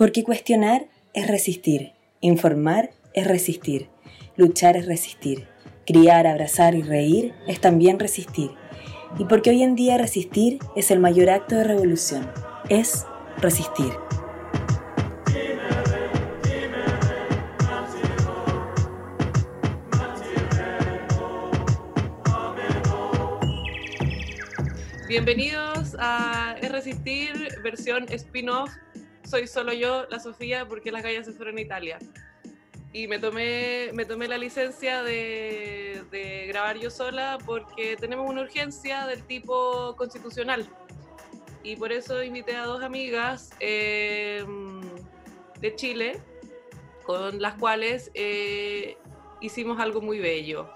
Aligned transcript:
Porque 0.00 0.24
cuestionar 0.24 0.86
es 1.12 1.28
resistir, 1.28 1.92
informar 2.22 2.88
es 3.12 3.26
resistir, 3.26 3.90
luchar 4.34 4.78
es 4.78 4.86
resistir, 4.86 5.46
criar, 5.84 6.26
abrazar 6.26 6.74
y 6.74 6.80
reír 6.80 7.34
es 7.46 7.60
también 7.60 7.98
resistir. 7.98 8.50
Y 9.18 9.26
porque 9.26 9.50
hoy 9.50 9.62
en 9.62 9.74
día 9.74 9.98
resistir 9.98 10.58
es 10.74 10.90
el 10.90 11.00
mayor 11.00 11.28
acto 11.28 11.54
de 11.54 11.64
revolución, 11.64 12.32
es 12.70 13.04
resistir. 13.42 13.92
Bienvenidos 25.06 25.94
a 25.98 26.56
Es 26.62 26.72
Resistir, 26.72 27.32
versión 27.62 28.06
spin-off. 28.08 28.70
Soy 29.30 29.46
solo 29.46 29.72
yo, 29.72 30.06
la 30.10 30.18
Sofía, 30.18 30.66
porque 30.66 30.90
las 30.90 31.04
gallas 31.04 31.24
se 31.24 31.32
fueron 31.32 31.56
a 31.56 31.60
Italia. 31.60 32.00
Y 32.92 33.06
me 33.06 33.20
tomé, 33.20 33.90
me 33.94 34.04
tomé 34.04 34.26
la 34.26 34.36
licencia 34.36 35.04
de, 35.04 36.02
grabar 36.48 36.78
yo 36.78 36.90
sola 36.90 37.38
porque 37.46 37.96
tenemos 37.96 38.28
una 38.28 38.40
urgencia 38.40 39.06
del 39.06 39.22
tipo 39.22 39.94
constitucional. 39.96 40.68
Y 41.62 41.76
por 41.76 41.92
eso 41.92 42.24
invité 42.24 42.56
a 42.56 42.64
dos 42.64 42.82
amigas 42.82 43.50
eh, 43.60 44.44
de 45.60 45.76
Chile, 45.76 46.20
con 47.04 47.40
las 47.40 47.54
cuales 47.54 48.10
eh, 48.14 48.96
hicimos 49.40 49.78
algo 49.78 50.00
muy 50.00 50.18
bello. 50.18 50.68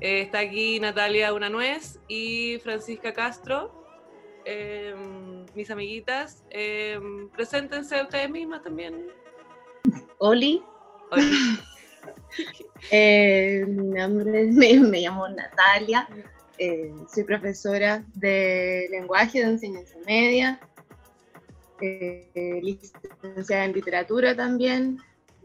Eh, 0.00 0.22
está 0.22 0.40
aquí 0.40 0.80
Natalia 0.80 1.32
Una 1.32 1.50
Nuez 1.50 2.00
y 2.08 2.58
Francisca 2.64 3.12
Castro, 3.12 3.75
em, 4.46 5.44
mis 5.54 5.70
amiguitas. 5.70 6.42
Em, 6.50 7.28
preséntense 7.28 8.00
ustedes 8.00 8.30
mismas 8.30 8.62
también. 8.62 9.08
Oli. 10.18 10.62
Eh, 12.90 13.64
mi 13.66 13.88
nombre 13.88 14.44
me, 14.52 14.78
me, 14.78 15.00
llamo 15.00 15.26
Natalia, 15.28 16.06
eh, 16.58 16.92
soy 17.12 17.24
profesora 17.24 18.04
de 18.14 18.86
lenguaje, 18.90 19.40
de 19.40 19.46
enseñanza 19.46 19.96
media, 20.06 20.60
licenciada 21.80 23.64
en 23.64 23.72
literatura 23.72 24.36
también. 24.36 24.98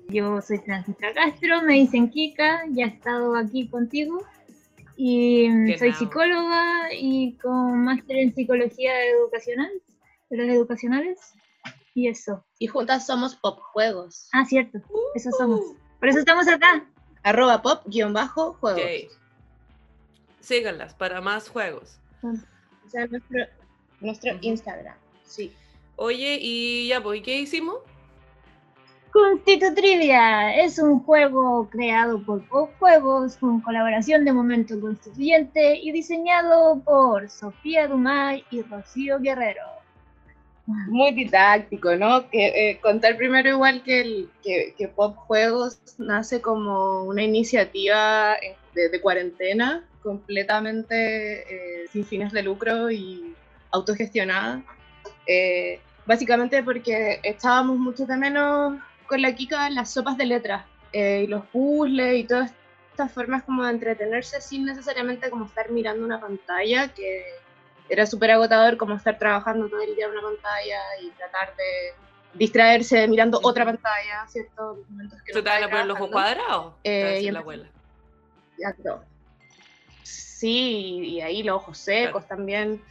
Yo 0.09 0.41
soy 0.41 0.59
Francisca 0.59 1.13
Castro, 1.13 1.61
me 1.63 1.75
dicen 1.75 2.09
Kika, 2.09 2.65
ya 2.69 2.85
he 2.85 2.89
estado 2.89 3.35
aquí 3.35 3.67
contigo 3.69 4.23
y 4.95 5.49
mm, 5.49 5.77
soy 5.77 5.93
psicóloga 5.93 6.93
y 6.93 7.37
con 7.37 7.83
máster 7.83 8.17
en 8.17 8.35
psicología 8.35 9.05
educacional, 9.05 9.71
de 10.29 10.37
los 10.37 10.47
educacionales. 10.47 11.33
Y 11.93 12.07
eso. 12.07 12.45
Y 12.57 12.67
juntas 12.67 13.05
somos 13.05 13.35
Pop 13.35 13.59
Juegos. 13.73 14.29
Ah, 14.31 14.45
cierto. 14.45 14.79
Eso 15.13 15.29
somos. 15.31 15.61
Por 15.99 16.09
eso 16.09 16.19
estamos 16.19 16.47
acá. 16.47 16.85
Arroba 17.23 17.61
pop-juegos. 17.61 18.59
Okay. 18.61 19.07
Síganlas 20.39 20.93
para 20.95 21.21
más 21.21 21.49
juegos. 21.49 21.99
O 22.23 22.89
sea, 22.89 23.05
nuestro, 23.07 23.45
nuestro 23.99 24.31
Instagram. 24.41 24.95
Sí. 25.23 25.53
Oye, 25.97 26.39
y 26.41 26.87
ya, 26.87 27.03
pues, 27.03 27.21
¿qué 27.21 27.39
hicimos? 27.39 27.77
Constitutrivia 29.11 30.55
es 30.55 30.79
un 30.79 31.01
juego 31.01 31.69
creado 31.69 32.23
por 32.23 32.47
Juegos 32.47 33.35
con 33.35 33.59
colaboración 33.59 34.23
de 34.23 34.31
Momento 34.31 34.79
Constituyente 34.79 35.77
y 35.81 35.91
diseñado 35.91 36.79
por 36.79 37.29
Sofía 37.29 37.89
Dumay 37.89 38.45
y 38.51 38.61
Rocío 38.61 39.19
Guerrero. 39.19 39.63
Muy 40.65 41.11
didáctico, 41.11 41.93
¿no? 41.97 42.29
Que, 42.29 42.69
eh, 42.69 42.79
contar 42.79 43.17
primero 43.17 43.49
igual 43.49 43.83
que, 43.83 43.99
el, 43.99 44.29
que, 44.43 44.87
Pop 44.87 45.17
Juegos 45.17 45.79
nace 45.97 46.39
como 46.39 47.03
una 47.03 47.21
iniciativa 47.21 48.37
de, 48.73 49.01
cuarentena 49.01 49.83
completamente 50.01 51.83
eh, 51.83 51.87
sin 51.91 52.05
fines 52.05 52.31
de 52.31 52.43
lucro 52.43 52.89
y 52.89 53.35
autogestionada. 53.71 54.63
Eh, 55.27 55.81
básicamente 56.05 56.63
porque 56.63 57.19
estábamos 57.23 57.77
mucho 57.77 58.05
de 58.05 58.15
menos 58.15 58.79
con 59.11 59.21
la 59.21 59.35
Kika 59.35 59.69
las 59.71 59.91
sopas 59.91 60.15
de 60.15 60.25
letras 60.25 60.63
eh, 60.93 61.23
y 61.25 61.27
los 61.27 61.45
puzzles 61.47 62.15
y 62.15 62.23
todas 62.23 62.53
estas 62.91 63.11
formas 63.11 63.43
como 63.43 63.65
de 63.65 63.71
entretenerse 63.71 64.39
sin 64.39 64.63
necesariamente 64.63 65.29
como 65.29 65.47
estar 65.47 65.69
mirando 65.69 66.05
una 66.05 66.21
pantalla, 66.21 66.87
que 66.93 67.25
era 67.89 68.05
súper 68.05 68.31
agotador 68.31 68.77
como 68.77 68.95
estar 68.95 69.19
trabajando 69.19 69.67
todo 69.67 69.81
el 69.81 69.97
día 69.97 70.05
en 70.05 70.11
una 70.11 70.21
pantalla 70.21 70.79
y 71.01 71.09
tratar 71.09 71.53
de 71.57 71.93
distraerse 72.35 73.05
mirando 73.09 73.37
otra 73.43 73.65
pantalla, 73.65 74.25
¿cierto? 74.29 74.79
¿Se 75.25 75.33
te 75.33 75.49
van 75.49 75.65
a 75.65 75.69
poner 75.69 75.87
los 75.87 75.97
ojos 75.97 76.09
cuadrados? 76.09 76.75
Eh, 76.85 77.19
y 77.21 77.31
la 77.31 77.39
abuela. 77.39 77.67
Sí, 80.03 80.99
y 81.03 81.19
ahí 81.19 81.43
los 81.43 81.57
ojos 81.57 81.77
secos 81.77 82.25
también. 82.29 82.81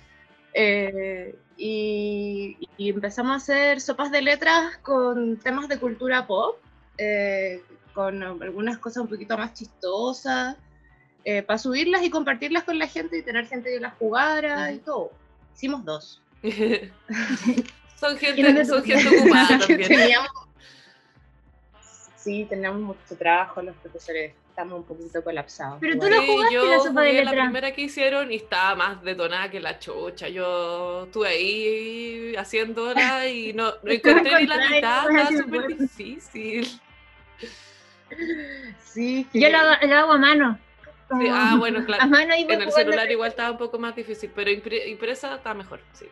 Eh, 0.53 1.35
y, 1.57 2.60
empezamos 2.89 3.33
a 3.33 3.37
hacer 3.37 3.81
sopas 3.81 4.11
de 4.11 4.23
letras 4.23 4.79
con 4.79 5.37
temas 5.37 5.69
de 5.69 5.79
cultura 5.79 6.27
pop, 6.27 6.57
eh, 6.97 7.63
con 7.93 8.23
algunas 8.23 8.79
cosas 8.79 9.03
un 9.03 9.09
poquito 9.09 9.37
más 9.37 9.53
chistosas, 9.53 10.57
eh, 11.25 11.43
para 11.43 11.59
subirlas 11.59 12.03
y 12.03 12.11
compartirlas 12.11 12.65
con 12.65 12.79
la 12.79 12.87
gente 12.87 13.19
y 13.19 13.23
tener 13.23 13.47
gente 13.47 13.71
que 13.71 13.81
las 13.81 13.95
jugara 13.95 14.73
y 14.73 14.79
todo. 14.79 15.11
Hicimos 15.55 15.85
dos. 15.85 16.23
son 16.43 18.17
gente, 18.17 18.65
son 18.65 18.83
gente 18.83 19.19
ocupada 19.19 19.59
también. 19.67 20.17
Sí, 22.21 22.47
teníamos 22.49 22.81
mucho 22.81 23.17
trabajo 23.17 23.63
los 23.63 23.75
profesores 23.77 24.35
estamos 24.51 24.81
un 24.81 24.85
poquito 24.85 25.25
colapsados. 25.25 25.79
Pero 25.81 25.99
tú 25.99 26.09
no 26.09 26.23
jugaste 26.23 26.55
yo 26.55 26.67
la 26.67 26.81
sopa 26.81 27.03
de 27.03 27.13
letra. 27.15 27.33
la 27.33 27.43
primera 27.45 27.73
que 27.73 27.83
hicieron 27.83 28.31
y 28.31 28.37
estaba 28.37 28.75
más 28.75 29.03
detonada 29.03 29.51
que 29.51 29.61
la 29.61 29.79
chocha. 29.79 30.29
Yo 30.29 31.05
estuve 31.05 31.29
ahí 31.29 32.35
haciéndola 32.37 33.27
y 33.27 33.53
no, 33.55 33.73
no 33.83 33.91
encontré 33.91 34.41
ni 34.41 34.47
la 34.47 34.69
mitad, 34.69 35.11
estaba 35.11 35.43
súper 35.43 35.67
difícil. 35.79 36.81
Sí, 38.85 39.27
Yo 39.33 39.49
la, 39.49 39.75
hago 39.75 40.13
a 40.13 40.19
mano. 40.19 40.59
ah, 41.11 41.55
bueno, 41.59 41.85
claro. 41.87 42.03
A 42.03 42.07
mano 42.07 42.35
en 42.35 42.51
el 42.51 42.73
celular 42.73 43.11
igual 43.11 43.31
estaba 43.31 43.53
un 43.53 43.59
poco 43.59 43.79
más 43.79 43.95
difícil, 43.95 44.31
pero 44.35 44.51
impresa 44.51 45.37
está 45.37 45.55
mejor, 45.55 45.81
sí. 45.93 46.07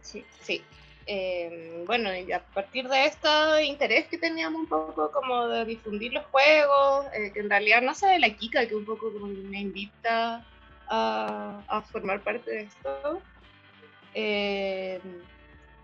Sí, 0.00 0.24
sí. 0.40 0.62
Em, 1.06 1.84
bueno, 1.84 2.14
y 2.14 2.30
a 2.32 2.40
partir 2.40 2.88
de 2.88 3.06
este 3.06 3.64
interés 3.64 4.06
que 4.06 4.18
teníamos 4.18 4.60
un 4.60 4.68
poco 4.68 5.10
como 5.10 5.48
de 5.48 5.64
difundir 5.64 6.12
los 6.12 6.24
juegos, 6.26 7.06
eh, 7.14 7.32
que 7.32 7.40
en 7.40 7.50
realidad 7.50 7.82
no 7.82 7.94
sé 7.94 8.06
de 8.06 8.18
la 8.20 8.30
Kika, 8.30 8.66
que 8.66 8.76
un 8.76 8.84
poco 8.84 9.12
como 9.12 9.26
me 9.26 9.60
invita 9.60 10.46
a, 10.88 11.82
formar 11.90 12.20
parte 12.20 12.50
de 12.50 12.60
esto. 12.62 13.22
Em, 14.14 15.00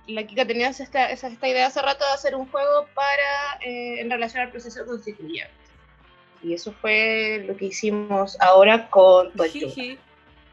la 0.07 0.25
Kika 0.25 0.47
tenía 0.47 0.69
esta, 0.69 1.11
esta, 1.11 1.49
idea 1.49 1.67
hace 1.67 1.83
rato 1.83 2.05
de 2.05 2.13
hacer 2.13 2.35
un 2.35 2.49
juego 2.49 2.87
para 2.95 3.59
eh, 3.63 4.01
en 4.01 4.11
relación 4.11 4.43
al 4.43 4.51
proceso 4.51 4.87
constituyente. 4.87 5.51
Y 6.43 6.55
eso 6.55 6.73
fue 6.73 7.45
lo 7.47 7.57
que 7.57 7.67
hicimos 7.67 8.41
ahora 8.41 8.89
con 8.91 9.33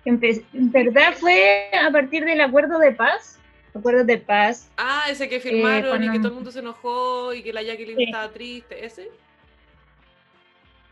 En, 0.05 0.19
en 0.23 0.71
verdad 0.71 1.13
fue 1.13 1.69
a 1.71 1.91
partir 1.91 2.25
del 2.25 2.41
acuerdo 2.41 2.79
de 2.79 2.91
paz 2.91 3.39
acuerdos 3.75 4.07
de 4.07 4.17
paz. 4.17 4.69
Ah, 4.77 5.05
ese 5.09 5.27
que 5.29 5.39
firmaron 5.39 6.03
y 6.03 6.11
que 6.11 6.19
todo 6.19 6.29
el 6.29 6.35
mundo 6.35 6.51
se 6.51 6.59
enojó 6.59 7.33
y 7.33 7.43
que 7.43 7.53
la 7.53 7.61
Jacqueline 7.61 8.01
estaba 8.01 8.31
triste, 8.31 8.85
¿ese? 8.85 9.09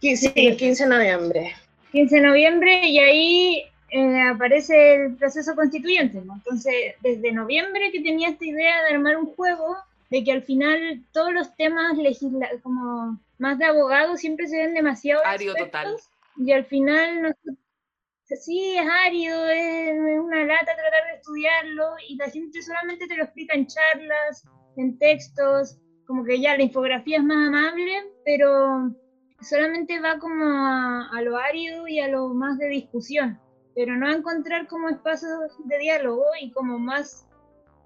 Sí, 0.02 0.32
el 0.36 0.58
15 0.58 0.84
de 0.84 0.90
noviembre. 0.90 1.56
15 1.92 2.16
de 2.16 2.22
noviembre 2.22 2.88
y 2.88 3.00
ahí 3.00 3.64
eh, 3.90 4.22
aparece 4.22 4.96
el 4.96 5.16
proceso 5.16 5.56
constituyente. 5.56 6.18
Entonces, 6.18 6.96
desde 7.02 7.32
noviembre 7.32 7.92
que 7.92 8.02
tenía 8.02 8.30
esta 8.30 8.46
idea 8.46 8.84
de 8.84 8.96
armar 8.96 9.18
un 9.18 9.28
juego, 9.28 9.78
de 10.10 10.24
que 10.24 10.32
al 10.32 10.44
final 10.44 11.02
todos 11.12 11.34
los 11.34 11.56
temas 11.56 11.98
legislativos, 11.98 12.62
como 12.62 13.18
más 13.38 13.58
de 13.60 13.66
abogados, 13.66 14.20
siempre 14.20 14.48
se 14.48 14.58
ven 14.58 14.74
demasiado. 14.74 15.26
Ario 15.26 15.56
total. 15.56 15.96
Y 16.38 16.52
al 16.52 16.66
final 16.66 17.36
sí, 18.36 18.76
es 18.76 18.88
árido, 19.06 19.46
es 19.48 19.94
una 20.20 20.46
lata 20.46 20.76
tratar 20.76 21.08
de 21.10 21.18
estudiarlo 21.18 21.96
y 22.08 22.16
la 22.16 22.30
gente 22.30 22.62
solamente 22.62 23.08
te 23.08 23.18
lo 23.18 23.24
explica 23.24 23.56
en 23.56 23.68
charlas, 23.68 24.48
en 24.78 24.98
textos, 24.98 25.80
como 26.06 26.24
que 26.24 26.40
ya 26.40 26.58
la 26.58 26.64
infografía 26.64 27.18
es 27.18 27.24
más 27.24 27.48
amable, 27.48 28.12
pero 28.26 28.94
solamente 29.42 30.00
va 30.00 30.20
como 30.20 30.46
a, 30.46 31.22
lo 31.22 31.38
árido 31.38 31.88
y 31.88 32.00
a 32.00 32.08
lo 32.08 32.30
más 32.30 32.58
de 32.58 32.68
discusión, 32.68 33.40
pero 33.76 33.96
no 33.96 34.08
a 34.08 34.14
encontrar 34.14 34.68
como 34.68 34.90
espacios 34.90 35.58
de 35.66 35.78
diálogo 35.78 36.26
y 36.42 36.52
como 36.52 36.80
más 36.80 37.28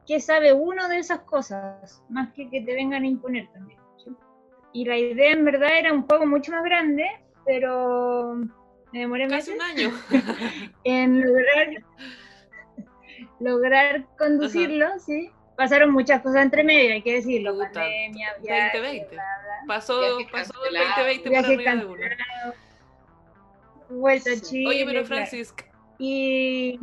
qué 0.06 0.20
sabe 0.20 0.54
uno 0.54 0.88
de 0.88 1.00
esas 1.00 1.20
cosas, 1.22 2.04
más 2.10 2.34
que 2.34 2.50
que 2.50 2.62
te 2.62 2.74
vengan 2.74 3.04
a 3.04 3.08
imponer 3.08 3.52
también. 3.52 3.80
Y 4.74 4.86
la 4.86 4.98
idea 4.98 5.32
en 5.32 5.46
verdad 5.46 5.80
era 5.80 5.94
un 5.94 6.04
juego 6.04 6.26
mucho 6.28 6.52
más 6.52 6.64
grande, 6.64 7.06
pero 7.46 8.38
me 8.92 9.00
demoré 9.00 9.28
Casi 9.28 9.52
un 9.52 9.62
año. 9.62 9.92
en 10.84 11.22
lograr, 11.22 11.84
lograr 13.40 14.06
conducirlo, 14.18 14.88
sí. 15.00 15.30
pasaron 15.56 15.92
muchas 15.92 16.22
cosas 16.22 16.44
entre 16.44 16.64
medio, 16.64 16.94
hay 16.94 17.02
que 17.02 17.14
decirlo. 17.14 17.54
Puta, 17.54 17.72
Pandemia, 17.74 18.34
2020. 18.40 19.16
bla, 19.16 19.24
bla, 19.24 19.24
Pasó, 19.68 20.00
Viaje 20.00 20.28
pasó 20.32 20.54
el 20.66 20.76
cancelado. 20.76 20.90
2020 20.98 21.24
por 21.24 21.30
viaje 21.32 21.54
arriba 21.54 21.76
de 21.76 21.86
uno. 21.86 22.06
Vuelta 23.90 24.32
a. 24.32 24.42
Chile. 24.42 24.68
Oye, 24.68 24.86
pero 24.86 25.04
claro. 25.04 25.06
Francis, 25.08 25.54
Y 25.98 26.80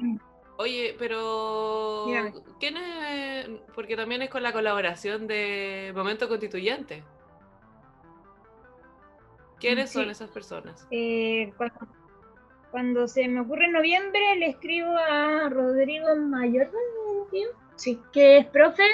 Oye, 0.57 0.95
pero. 0.99 2.07
¿quién 2.61 2.77
es? 2.77 3.49
Porque 3.75 3.97
también 3.97 4.23
es 4.23 4.31
con 4.31 4.43
la 4.43 4.53
colaboración 4.53 5.27
de 5.27 5.93
Momento 5.95 6.29
Constituyente. 6.29 7.03
¿Quiénes 9.65 9.91
son 9.93 10.11
esas 10.11 10.29
personas? 10.31 10.87
eh, 10.91 11.53
cuando, 11.57 11.87
cuando 12.71 13.09
se 13.09 13.27
me 13.29 13.41
ocurre 13.41 13.65
en 13.65 13.73
noviembre, 13.73 14.21
le 14.39 14.49
escribo 14.49 14.91
a 14.97 15.49
Rodrigo 15.49 16.15
Mayor, 16.17 16.71
Sí, 17.77 17.99
que 18.13 18.39
es 18.39 18.47
profe 18.47 18.85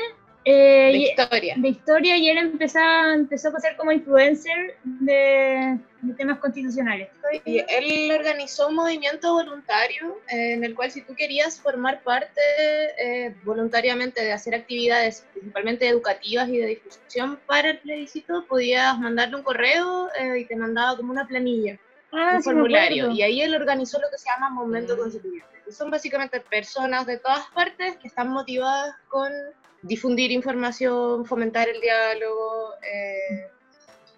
eh, 0.44 0.90
de 0.92 0.98
y- 0.98 1.08
historia. 1.10 1.54
de 1.58 1.68
historia 1.68 2.16
y 2.16 2.28
él 2.30 2.38
empezó, 2.38 2.78
empezó 3.14 3.48
a 3.54 3.60
ser 3.60 3.76
como 3.76 3.92
influencer 3.92 4.76
de, 4.84 5.78
de 6.02 6.14
temas 6.14 6.38
constitucionales. 6.38 7.08
Y 7.44 7.58
él 7.58 8.10
organizó 8.18 8.68
un 8.68 8.74
movimiento 8.76 9.32
voluntario 9.34 10.18
eh, 10.28 10.54
en 10.54 10.64
el 10.64 10.74
cual 10.74 10.90
si 10.90 11.02
tú 11.02 11.14
querías 11.14 11.60
formar 11.60 12.02
parte 12.02 12.40
eh, 12.98 13.34
voluntariamente 13.44 14.22
de 14.24 14.32
hacer 14.32 14.54
actividades 14.54 15.26
principalmente 15.32 15.86
educativas 15.88 16.48
y 16.48 16.58
de 16.58 16.66
difusión 16.68 17.38
para 17.46 17.70
el 17.70 17.78
plebiscito, 17.78 18.46
podías 18.46 18.98
mandarle 18.98 19.36
un 19.36 19.42
correo 19.42 20.08
eh, 20.18 20.40
y 20.40 20.44
te 20.46 20.56
mandaba 20.56 20.96
como 20.96 21.12
una 21.12 21.26
planilla, 21.26 21.78
Ah, 22.12 22.32
un 22.34 22.42
sí 22.42 22.44
formulario. 22.50 23.10
Y 23.12 23.22
ahí 23.22 23.40
él 23.42 23.54
organizó 23.54 24.00
lo 24.00 24.08
que 24.10 24.18
se 24.18 24.28
llama 24.28 24.50
Momento 24.50 24.96
Mm. 24.96 24.98
Constituyente. 24.98 25.46
que 25.64 25.70
son 25.72 25.90
básicamente 25.92 26.40
personas 26.40 27.06
de 27.06 27.18
todas 27.18 27.46
partes 27.54 27.96
que 27.98 28.08
están 28.08 28.28
motivadas 28.30 28.96
con 29.08 29.30
difundir 29.82 30.30
información, 30.30 31.24
fomentar 31.26 31.68
el 31.68 31.80
diálogo. 31.80 32.74
eh, 32.82 33.48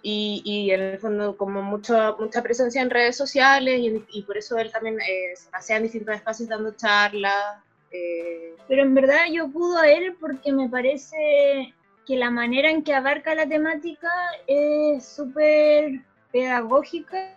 y, 0.05 0.43
y 0.45 0.73
en 0.73 0.81
el 0.81 0.99
fondo 0.99 1.37
como 1.37 1.63
mucha, 1.63 2.13
mucha 2.19 2.43
presencia 2.43 2.83
en 2.83 2.91
redes 2.91 3.17
sociales 3.17 3.79
y, 3.79 4.05
y 4.19 4.23
por 4.23 4.37
eso 4.37 4.59
él 4.59 4.73
también 4.73 5.01
eh, 5.01 5.37
se 5.37 5.49
pasea 5.49 5.77
en 5.77 5.85
distintos 5.85 6.17
espacios 6.17 6.49
dando 6.49 6.73
charlas. 6.73 7.63
eh, 7.93 8.57
Pero 8.67 8.83
en 8.83 8.95
verdad 8.95 9.27
yo 9.31 9.49
pudo 9.49 9.79
a 9.79 9.89
él 9.89 10.17
porque 10.19 10.53
me 10.53 10.69
parece 10.69 11.73
que 12.05 12.17
la 12.17 12.31
manera 12.31 12.69
en 12.69 12.83
que 12.83 12.95
abarca 12.95 13.35
la 13.37 13.47
temática 13.47 14.11
es 14.49 15.07
súper 15.07 16.01
pedagógica 16.33 17.37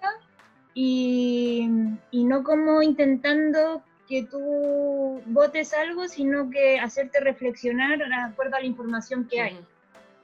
y, 0.74 1.69
y 2.10 2.24
no 2.24 2.44
como 2.44 2.81
intentando 2.81 3.83
que 4.07 4.24
tú 4.24 5.22
votes 5.25 5.74
algo, 5.74 6.07
sino 6.07 6.50
que 6.50 6.80
hacerte 6.80 7.19
reflexionar 7.19 7.98
de 7.98 8.13
acuerdo 8.16 8.56
a 8.56 8.60
la 8.60 8.66
información 8.66 9.28
que 9.28 9.42
hay. 9.42 9.60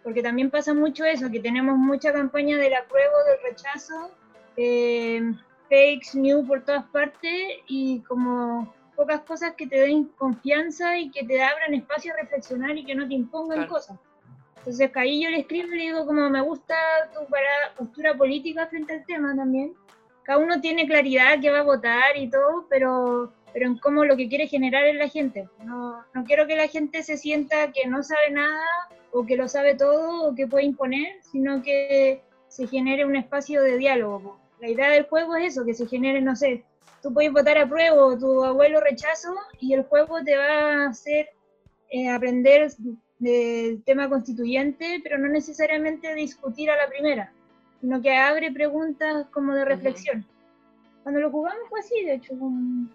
Porque 0.03 0.21
también 0.23 0.49
pasa 0.49 0.73
mucho 0.73 1.03
eso, 1.05 1.29
que 1.29 1.39
tenemos 1.39 1.77
mucha 1.77 2.11
campaña 2.11 2.57
del 2.57 2.73
apruebo, 2.73 3.13
del 3.27 3.51
rechazo, 3.51 4.11
eh, 4.57 5.21
fakes, 5.69 6.17
news 6.17 6.47
por 6.47 6.63
todas 6.63 6.85
partes 6.85 7.31
y 7.67 8.01
como 8.01 8.73
pocas 8.95 9.21
cosas 9.21 9.53
que 9.55 9.67
te 9.67 9.79
den 9.79 10.05
confianza 10.17 10.97
y 10.97 11.09
que 11.09 11.23
te 11.23 11.41
abran 11.41 11.73
espacio 11.73 12.13
a 12.13 12.17
reflexionar 12.17 12.77
y 12.77 12.83
que 12.85 12.93
no 12.95 13.07
te 13.07 13.13
impongan 13.15 13.59
Claro. 13.59 13.71
cosas. 13.73 13.97
Entonces 14.57 14.91
ahí 14.95 15.23
yo 15.23 15.29
le 15.31 15.39
escribo 15.39 15.69
y 15.69 15.77
le 15.77 15.83
digo 15.85 16.05
como 16.05 16.29
me 16.29 16.41
gusta 16.41 16.75
tu 17.13 17.25
para- 17.27 17.73
postura 17.77 18.13
política 18.15 18.67
frente 18.67 18.93
al 18.93 19.05
tema 19.05 19.35
también. 19.35 19.73
Cada 20.23 20.37
uno 20.37 20.61
tiene 20.61 20.85
claridad 20.85 21.39
que 21.41 21.49
va 21.49 21.59
a 21.59 21.63
votar 21.63 22.15
y 22.15 22.29
todo, 22.29 22.67
pero, 22.69 23.33
pero 23.53 23.67
en 23.67 23.77
cómo 23.77 24.05
lo 24.05 24.15
que 24.17 24.29
quiere 24.29 24.47
generar 24.47 24.85
en 24.85 24.97
la 24.97 25.07
gente. 25.09 25.47
No, 25.63 26.03
no 26.13 26.23
quiero 26.23 26.47
que 26.47 26.55
la 26.55 26.67
gente 26.67 27.03
se 27.03 27.17
sienta 27.17 27.71
que 27.71 27.87
no 27.87 28.03
sabe 28.03 28.31
nada 28.31 28.65
o 29.11 29.25
que 29.25 29.35
lo 29.35 29.47
sabe 29.47 29.75
todo 29.75 30.29
o 30.29 30.35
que 30.35 30.47
puede 30.47 30.65
imponer, 30.65 31.21
sino 31.21 31.61
que 31.61 32.21
se 32.47 32.67
genere 32.67 33.05
un 33.05 33.15
espacio 33.15 33.61
de 33.63 33.77
diálogo. 33.77 34.39
La 34.59 34.69
idea 34.69 34.89
del 34.89 35.05
juego 35.05 35.35
es 35.35 35.53
eso, 35.53 35.65
que 35.65 35.73
se 35.73 35.87
genere, 35.87 36.21
no 36.21 36.35
sé, 36.35 36.63
tú 37.01 37.13
puedes 37.13 37.31
votar 37.31 37.57
a 37.57 37.67
prueba 37.67 37.95
o 38.05 38.17
tu 38.17 38.43
abuelo 38.43 38.79
rechazo 38.79 39.33
y 39.59 39.73
el 39.73 39.83
juego 39.83 40.23
te 40.23 40.37
va 40.37 40.83
a 40.85 40.89
hacer 40.89 41.29
eh, 41.89 42.09
aprender 42.09 42.71
del 43.19 43.83
tema 43.83 44.07
constituyente, 44.07 44.99
pero 45.03 45.17
no 45.17 45.27
necesariamente 45.27 46.13
discutir 46.15 46.69
a 46.71 46.77
la 46.77 46.87
primera, 46.89 47.31
sino 47.81 48.01
que 48.01 48.15
abre 48.15 48.51
preguntas 48.51 49.27
como 49.31 49.53
de 49.55 49.65
reflexión. 49.65 50.25
Cuando 51.03 51.19
lo 51.19 51.31
jugamos 51.31 51.67
fue 51.69 51.79
así, 51.79 52.03
de 52.05 52.13
hecho, 52.15 52.37
como- 52.37 52.87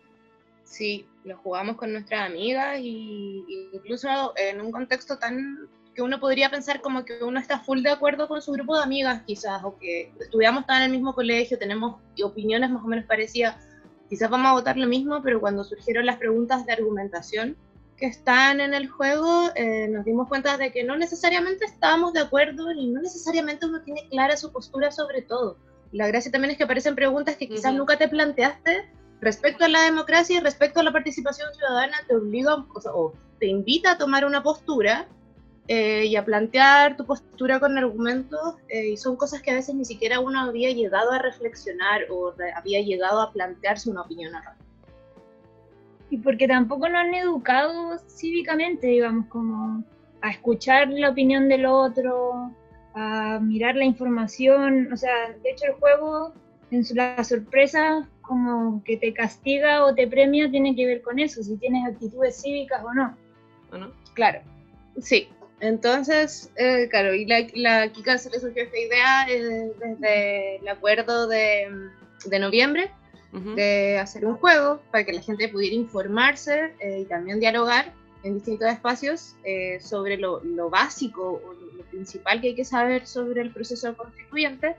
sí, 0.67 1.07
lo 1.25 1.39
jugamos 1.39 1.77
con 1.77 1.93
nuestras 1.93 2.29
amigas 2.29 2.79
y, 2.81 3.45
incluso 3.73 4.35
en 4.37 4.61
un 4.61 4.71
contexto 4.71 5.19
tan 5.19 5.69
que 5.95 6.03
uno 6.03 6.21
podría 6.21 6.51
pensar 6.51 6.83
como 6.83 7.07
que 7.07 7.25
uno 7.25 7.41
está 7.41 7.61
full 7.61 7.81
de 7.81 7.91
acuerdo 7.91 8.29
con 8.29 8.43
su 8.43 8.53
grupo 8.53 8.77
de 8.77 8.83
amigas 8.83 9.23
quizás, 9.27 9.65
o 9.65 9.79
que 9.79 10.13
estudiamos 10.21 10.67
tan 10.67 10.83
en 10.83 10.83
el 10.85 10.91
mismo 10.91 11.15
colegio, 11.15 11.59
tenemos 11.59 11.97
opiniones 12.23 12.71
más 12.71 12.85
o 12.85 12.87
menos 12.87 13.07
parecidas, 13.07 13.57
quizás 14.11 14.29
vamos 14.29 14.49
a 14.49 14.53
votar 14.53 14.77
lo 14.77 14.87
mismo, 14.87 15.23
pero 15.23 15.41
cuando 15.41 15.65
surgieron 15.65 16.05
las 16.05 16.19
preguntas 16.19 16.67
de 16.67 16.73
argumentación 16.75 17.57
que 17.97 18.05
están 18.05 18.61
en 18.61 18.75
el 18.75 18.91
juego, 18.91 19.51
eh, 19.55 19.89
nos 19.89 20.05
dimos 20.05 20.29
cuenta 20.29 20.59
de 20.59 20.71
que 20.71 20.85
no 20.85 20.99
necesariamente 20.99 21.65
estábamos 21.65 22.13
de 22.13 22.21
acuerdo 22.21 22.71
y 22.73 22.89
no 22.89 23.01
necesariamente 23.01 23.65
uno 23.65 23.81
tiene 23.81 24.07
clara 24.11 24.37
su 24.37 24.53
postura 24.53 24.91
sobre 24.91 25.23
todo. 25.23 25.57
La 25.93 26.07
gracia 26.07 26.31
también 26.31 26.51
es 26.51 26.59
que 26.59 26.65
aparecen 26.65 26.95
preguntas 26.95 27.37
que 27.37 27.49
quizás 27.49 27.73
nunca 27.73 27.97
te 27.97 28.07
planteaste 28.07 28.91
respecto 29.21 29.65
a 29.65 29.69
la 29.69 29.83
democracia 29.83 30.39
y 30.39 30.41
respecto 30.41 30.81
a 30.81 30.83
la 30.83 30.93
participación 30.93 31.53
ciudadana, 31.55 31.97
te 32.07 32.15
obliga 32.17 32.65
o, 32.95 33.13
te 33.39 33.47
invita 33.47 33.93
a 33.93 33.99
tomar 33.99 34.25
una 34.25 34.43
postura 34.43 35.07
eh, 35.69 36.05
y 36.07 36.17
a 36.17 36.25
plantear 36.25 36.97
tu 36.97 37.05
postura 37.05 37.59
con 37.59 37.77
argumentos, 37.77 38.55
eh, 38.69 38.91
y 38.91 38.97
son 38.97 39.17
cosas 39.17 39.43
que 39.43 39.51
a 39.51 39.55
veces 39.55 39.75
ni 39.75 39.85
siquiera 39.85 40.21
uno 40.21 40.41
había 40.41 40.71
llegado 40.71 41.11
a 41.13 41.19
reflexionar 41.19 42.03
o 42.11 42.31
re- 42.33 42.53
había 42.53 42.81
llegado 42.83 43.21
a 43.21 43.33
plantearse 43.33 43.91
una 43.91 44.03
opinión 44.03 44.35
al. 44.35 44.45
Y 46.09 46.19
porque 46.19 46.47
tampoco 46.47 46.89
nos 46.89 47.01
han 47.01 47.15
educado 47.15 47.99
cívicamente, 48.09 48.87
digamos, 48.87 49.27
como 49.27 49.83
a 50.23 50.31
escuchar 50.31 50.89
la 50.89 51.11
opinión 51.11 51.49
del 51.49 51.67
otro, 51.67 52.53
a 52.95 53.41
mirar 53.43 53.75
la 53.75 53.85
información. 53.85 54.93
O 54.93 54.97
sea, 54.97 55.33
de 55.43 55.51
hecho 55.51 55.67
el 55.67 55.73
juego, 55.73 56.33
en 56.71 56.85
su, 56.85 56.95
la 56.95 57.23
sorpresa, 57.25 58.09
como 58.23 58.83
que 58.85 58.97
te 58.97 59.13
castiga 59.13 59.85
o 59.85 59.95
te 59.95 60.07
premia, 60.07 60.51
tiene 60.51 60.75
que 60.75 60.87
ver 60.87 61.03
con 61.03 61.19
eso, 61.19 61.43
si 61.43 61.57
tienes 61.57 61.87
actitudes 61.87 62.41
cívicas 62.43 62.83
o 62.85 62.93
no. 62.93 63.17
¿O 63.73 63.79
no? 63.79 63.93
Claro, 64.15 64.41
sí. 65.01 65.29
Entonces, 65.61 66.51
eh, 66.57 66.87
claro, 66.91 67.15
y 67.15 67.25
la, 67.25 67.47
la 67.55 67.89
Kika 67.91 68.19
se 68.19 68.31
le 68.31 68.41
surgió 68.41 68.65
esta 68.65 68.79
idea 68.79 69.27
eh, 69.29 69.73
desde 69.79 70.57
el 70.57 70.69
acuerdo 70.69 71.27
de, 71.29 71.91
de 72.27 72.39
noviembre 72.39 72.91
Ujú. 73.33 73.55
de 73.55 73.99
hacer 73.99 74.27
un 74.27 74.37
juego 74.37 74.81
para 74.91 75.05
que 75.05 75.13
la 75.13 75.23
gente 75.23 75.49
pudiera 75.49 75.75
informarse 75.75 76.75
eh, 76.81 77.01
y 77.01 77.05
también 77.07 77.41
dialogar 77.41 77.93
en 78.23 78.35
distintos 78.35 78.69
espacios 78.69 79.35
eh, 79.45 79.79
sobre 79.81 80.19
lo, 80.19 80.43
lo 80.45 80.69
básico 80.69 81.41
o 81.43 81.55
lo, 81.55 81.73
lo 81.73 81.85
principal 81.85 82.41
que 82.41 82.49
hay 82.49 82.55
que 82.55 82.65
saber 82.65 83.07
sobre 83.07 83.41
el 83.41 83.51
proceso 83.51 83.97
constituyente. 83.97 84.77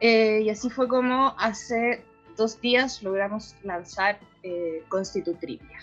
Eh, 0.00 0.42
y 0.44 0.50
así 0.50 0.68
fue 0.68 0.88
como 0.88 1.34
hace 1.38 2.02
dos 2.36 2.60
días 2.60 3.02
logramos 3.02 3.54
lanzar 3.62 4.18
eh, 4.42 4.82
Constitutrivia, 4.88 5.78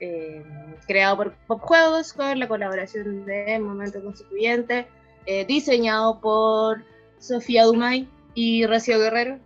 eh, 0.00 0.44
creado 0.86 1.16
por 1.16 1.32
Pop 1.46 1.60
Juegos 1.60 2.12
con 2.12 2.38
la 2.38 2.48
colaboración 2.48 3.26
de 3.26 3.58
Momento 3.58 4.02
Constituyente, 4.02 4.86
eh, 5.26 5.44
diseñado 5.44 6.20
por 6.20 6.84
Sofía 7.18 7.64
Dumay 7.64 8.08
y 8.34 8.66
Recio 8.66 8.98
Guerrero. 8.98 9.38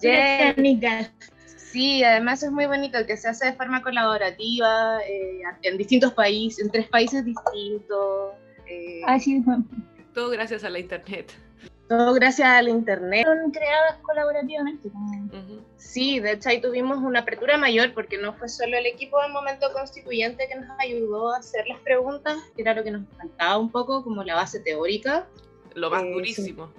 Yeah. 0.00 1.12
Sí, 1.56 2.04
además 2.04 2.42
es 2.42 2.50
muy 2.50 2.66
bonito 2.66 2.98
que 3.06 3.16
se 3.16 3.28
hace 3.28 3.46
de 3.46 3.52
forma 3.54 3.80
colaborativa 3.82 4.98
en 5.62 5.78
distintos 5.78 6.12
países, 6.12 6.64
en 6.64 6.70
tres 6.70 6.88
países 6.88 7.24
distintos. 7.24 8.32
Así 9.06 9.40
fue. 9.42 9.54
Todo 10.14 10.30
gracias 10.30 10.64
a 10.64 10.70
la 10.70 10.78
internet. 10.78 11.32
todo 11.88 12.14
gracias 12.14 12.48
al 12.48 12.68
internet. 12.68 13.24
Fueron 13.26 13.50
creadas 13.50 13.98
colaborativamente. 14.02 14.90
Sí, 15.76 16.20
de 16.20 16.32
hecho 16.32 16.48
ahí 16.48 16.60
tuvimos 16.60 16.98
una 16.98 17.20
apertura 17.20 17.58
mayor 17.58 17.92
porque 17.92 18.18
no 18.18 18.32
fue 18.34 18.48
solo 18.48 18.76
el 18.78 18.86
equipo 18.86 19.20
del 19.22 19.32
momento 19.32 19.70
constituyente 19.72 20.48
que 20.48 20.54
nos 20.58 20.68
ayudó 20.78 21.34
a 21.34 21.38
hacer 21.38 21.66
las 21.66 21.78
preguntas, 21.80 22.38
que 22.56 22.62
era 22.62 22.74
lo 22.74 22.82
que 22.84 22.90
nos 22.92 23.02
faltaba 23.16 23.58
un 23.58 23.70
poco, 23.70 24.02
como 24.04 24.22
la 24.24 24.34
base 24.34 24.60
teórica. 24.60 25.26
Lo 25.74 25.90
más 25.90 26.02
Eh, 26.02 26.06
sí. 26.06 26.12
durísimo. 26.12 26.72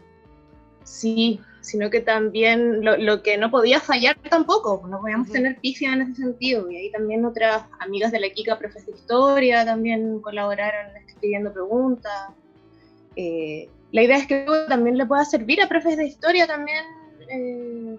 Sí, 0.84 1.40
sino 1.62 1.90
que 1.90 2.02
también 2.02 2.84
lo, 2.84 2.98
lo 2.98 3.24
que 3.24 3.38
no 3.38 3.50
podía 3.50 3.80
fallar 3.80 4.18
tampoco, 4.30 4.86
no 4.88 5.00
podíamos 5.00 5.30
tener 5.32 5.58
pifia 5.60 5.94
en 5.94 6.02
ese 6.02 6.16
sentido. 6.16 6.70
Y 6.70 6.76
ahí 6.76 6.92
también 6.92 7.24
otras 7.26 7.64
amigas 7.80 8.12
de 8.12 8.20
la 8.20 8.30
Kika, 8.30 8.60
profes 8.60 8.86
de 8.86 8.92
historia, 8.92 9.64
también 9.64 10.20
colaboraron 10.22 10.96
escribiendo 10.98 11.54
preguntas. 11.54 12.32
Eh, 13.16 13.70
la 13.92 14.04
idea 14.04 14.18
es 14.18 14.28
que 14.28 14.46
también 14.68 14.98
le 14.98 15.06
pueda 15.06 15.24
servir 15.26 15.62
a 15.62 15.68
profes 15.68 15.98
de 15.98 16.08
historia 16.08 16.48
también 16.48 16.84
eh, 17.30 17.98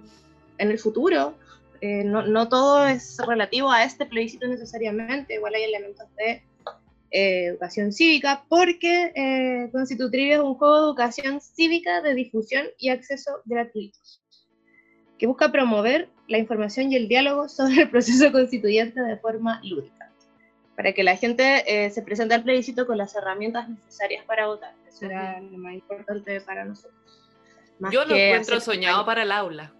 en 0.58 0.70
el 0.70 0.78
futuro. 0.78 1.34
eh, 1.80 2.02
no, 2.04 2.48
todo 2.48 2.86
es 2.86 3.18
relativo 3.26 3.70
a 3.70 3.84
este 3.84 4.06
plebiscito 4.06 4.46
necesariamente, 4.46 5.34
igual 5.34 5.54
hay 5.54 5.64
elementos 5.64 6.06
de 6.16 6.42
educación 7.14 7.92
cívica, 7.92 8.44
porque 8.48 9.12
eh, 9.14 9.70
es 9.72 10.40
un 10.40 10.54
juego 10.54 10.74
de 10.74 10.82
educación 10.82 11.40
cívica 11.40 12.02
de 12.02 12.14
difusión 12.14 12.66
y 12.78 12.88
acceso 12.88 13.30
gratuitos, 13.44 14.20
que 15.16 15.28
busca 15.28 15.52
promover 15.52 16.08
la 16.26 16.38
información 16.38 16.90
y 16.90 16.96
el 16.96 17.06
diálogo 17.06 17.48
sobre 17.48 17.82
el 17.82 17.90
proceso 17.90 18.32
constituyente 18.32 19.00
de 19.00 19.16
forma 19.18 19.60
lúdica, 19.62 20.03
para 20.76 20.92
que 20.92 21.02
la 21.02 21.16
gente 21.16 21.64
eh, 21.66 21.90
se 21.90 22.02
presente 22.02 22.34
al 22.34 22.42
plebiscito 22.42 22.86
con 22.86 22.98
las 22.98 23.14
herramientas 23.14 23.68
necesarias 23.68 24.24
para 24.24 24.46
votar. 24.46 24.74
Eso 24.88 25.06
era 25.06 25.40
lo 25.40 25.58
más 25.58 25.74
importante 25.74 26.40
para 26.40 26.64
nosotros. 26.64 26.94
Yo 27.90 28.04
lo 28.04 28.14
encuentro 28.14 28.60
soñado 28.60 29.04
para 29.04 29.22
el 29.22 29.32
aula. 29.32 29.72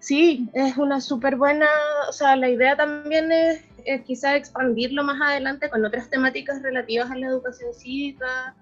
Sí, 0.00 0.48
es 0.52 0.76
una 0.76 1.00
súper 1.00 1.36
buena, 1.36 1.66
o 2.08 2.12
sea, 2.12 2.36
la 2.36 2.50
idea 2.50 2.76
también 2.76 3.32
es, 3.32 3.62
quizá 4.04 4.36
expandirlo 4.36 5.02
más 5.02 5.20
adelante 5.20 5.70
con 5.70 5.84
otras 5.84 6.10
temáticas 6.10 6.62
relativas 6.62 7.10
a 7.10 7.16
la 7.16 7.28
educación 7.28 7.72
cívica, 7.72 8.54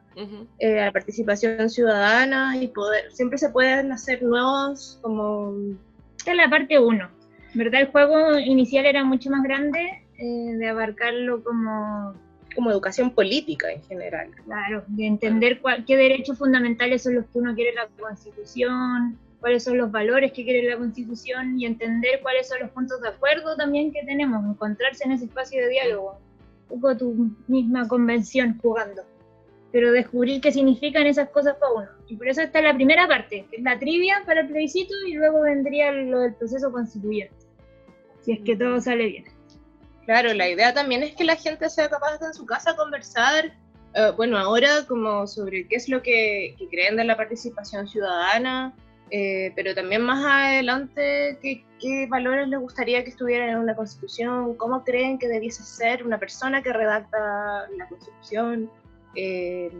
eh, 0.59 0.81
a 0.81 0.87
la 0.87 0.93
participación 0.93 1.69
ciudadana 1.69 2.57
y 2.57 2.69
poder, 2.69 3.11
siempre 3.13 3.39
se 3.39 3.51
pueden 3.51 3.93
hacer 3.93 4.23
nuevos 4.23 4.99
como... 5.03 5.53
Esta 6.17 6.31
es 6.33 6.37
la 6.37 6.49
parte 6.49 6.79
1, 6.79 7.11
¿verdad? 7.55 7.81
El 7.81 7.87
juego 7.89 8.39
inicial 8.39 8.87
era 8.87 9.03
mucho 9.03 9.31
más 9.31 9.43
grande, 9.43 10.05
eh, 10.21 10.57
de 10.57 10.69
abarcarlo 10.69 11.43
como... 11.43 12.15
Como 12.53 12.73
educación 12.73 13.13
política 13.13 13.71
en 13.71 13.81
general. 13.85 14.29
Claro, 14.45 14.83
de 14.89 15.07
entender 15.07 15.61
qué 15.87 15.97
derechos 15.97 16.37
fundamentales 16.37 17.05
son 17.05 17.15
los 17.15 17.27
que 17.27 17.39
uno 17.39 17.55
quiere 17.55 17.71
en 17.71 17.77
la 17.77 17.87
Constitución, 17.97 19.17
cuáles 19.41 19.65
son 19.65 19.79
los 19.79 19.91
valores 19.91 20.33
que 20.33 20.45
quiere 20.45 20.69
la 20.69 20.77
Constitución 20.77 21.59
y 21.59 21.67
entender 21.67 22.21
cuáles 22.23 22.49
son 22.49 22.61
los 22.61 22.71
puntos 22.71 23.01
de 23.01 23.09
acuerdo 23.09 23.57
también 23.57 23.93
que 23.93 24.05
tenemos, 24.05 24.45
encontrarse 24.45 25.05
en 25.05 25.13
ese 25.13 25.25
espacio 25.25 25.63
de 25.63 25.69
diálogo, 25.71 26.19
un 26.69 26.81
poco 26.81 26.97
tu 26.97 27.31
misma 27.49 27.89
convención 27.89 28.59
jugando, 28.61 29.03
pero 29.73 29.93
descubrir 29.93 30.41
qué 30.41 30.53
significan 30.53 31.07
esas 31.07 31.31
cosas 31.31 31.57
para 31.57 31.73
uno. 31.73 31.89
Y 32.07 32.17
por 32.17 32.29
eso 32.29 32.43
está 32.43 32.61
la 32.61 32.75
primera 32.75 33.09
parte, 33.09 33.47
que 33.51 33.57
es 33.57 33.63
la 33.63 33.79
trivia 33.79 34.23
para 34.27 34.43
el 34.43 34.49
plebiscito 34.49 34.93
y 35.09 35.15
luego 35.15 35.41
vendría 35.43 35.91
lo 35.93 36.21
del 36.21 36.35
proceso 36.35 36.71
constituyente, 36.71 37.35
si 38.21 38.33
es 38.33 38.41
que 38.41 38.57
todo 38.57 38.81
sale 38.81 39.07
bien. 39.07 39.25
Claro, 40.11 40.35
la 40.35 40.49
idea 40.49 40.75
también 40.75 41.05
es 41.05 41.15
que 41.15 41.23
la 41.23 41.37
gente 41.37 41.71
sea 41.71 41.89
capaz 41.89 42.19
de 42.19 42.27
en 42.27 42.35
su 42.35 42.45
casa 42.45 42.75
conversar, 42.75 43.53
eh, 43.95 44.13
bueno, 44.17 44.39
ahora 44.39 44.85
como 44.89 45.25
sobre 45.29 45.69
qué 45.69 45.77
es 45.77 45.89
lo 45.89 46.03
que, 46.03 46.57
que 46.59 46.67
creen 46.67 46.97
de 46.97 47.05
la 47.05 47.17
participación 47.17 47.87
ciudadana, 47.87 48.75
eh, 49.13 49.53
pero 49.55 49.73
también 49.73 50.03
más 50.03 50.25
adelante, 50.25 51.39
¿qué, 51.41 51.65
¿qué, 51.79 52.09
valores 52.09 52.49
les 52.49 52.59
gustaría 52.59 53.05
que 53.05 53.11
estuvieran 53.11 53.51
en 53.51 53.59
una 53.59 53.77
constitución? 53.77 54.57
¿Cómo 54.57 54.83
creen 54.83 55.17
que 55.17 55.29
debiese 55.29 55.63
ser 55.63 56.05
una 56.05 56.19
persona 56.19 56.61
que 56.61 56.73
redacta 56.73 57.69
la 57.79 57.87
constitución? 57.89 58.69
Eh, 59.15 59.71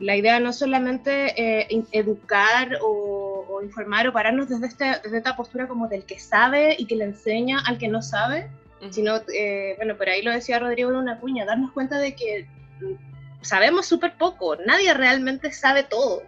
la 0.00 0.16
idea 0.16 0.40
no 0.40 0.54
solamente 0.54 1.34
eh, 1.36 1.84
educar 1.92 2.78
o, 2.80 3.44
o, 3.50 3.62
informar 3.62 4.08
o 4.08 4.14
pararnos 4.14 4.48
desde, 4.48 4.66
este, 4.66 4.86
desde 5.04 5.18
esta 5.18 5.36
postura 5.36 5.68
como 5.68 5.88
del 5.88 6.06
que 6.06 6.18
sabe 6.18 6.74
y 6.78 6.86
que 6.86 6.96
le 6.96 7.04
enseña 7.04 7.60
al 7.66 7.76
que 7.76 7.88
no 7.88 8.00
sabe, 8.00 8.48
sino, 8.90 9.20
bueno, 9.76 9.96
por 9.96 10.08
ahí 10.08 10.22
lo 10.22 10.30
decía 10.30 10.58
Rodrigo 10.58 10.90
en 10.90 10.96
una 10.96 11.20
cuña, 11.20 11.44
darnos 11.44 11.72
cuenta 11.72 11.98
de 11.98 12.14
que 12.14 12.46
sabemos 13.44 13.86
súper 13.86 14.16
poco, 14.16 14.56
nadie 14.56 14.92
realmente 14.94 15.52
sabe 15.52 15.84
todo. 15.84 16.22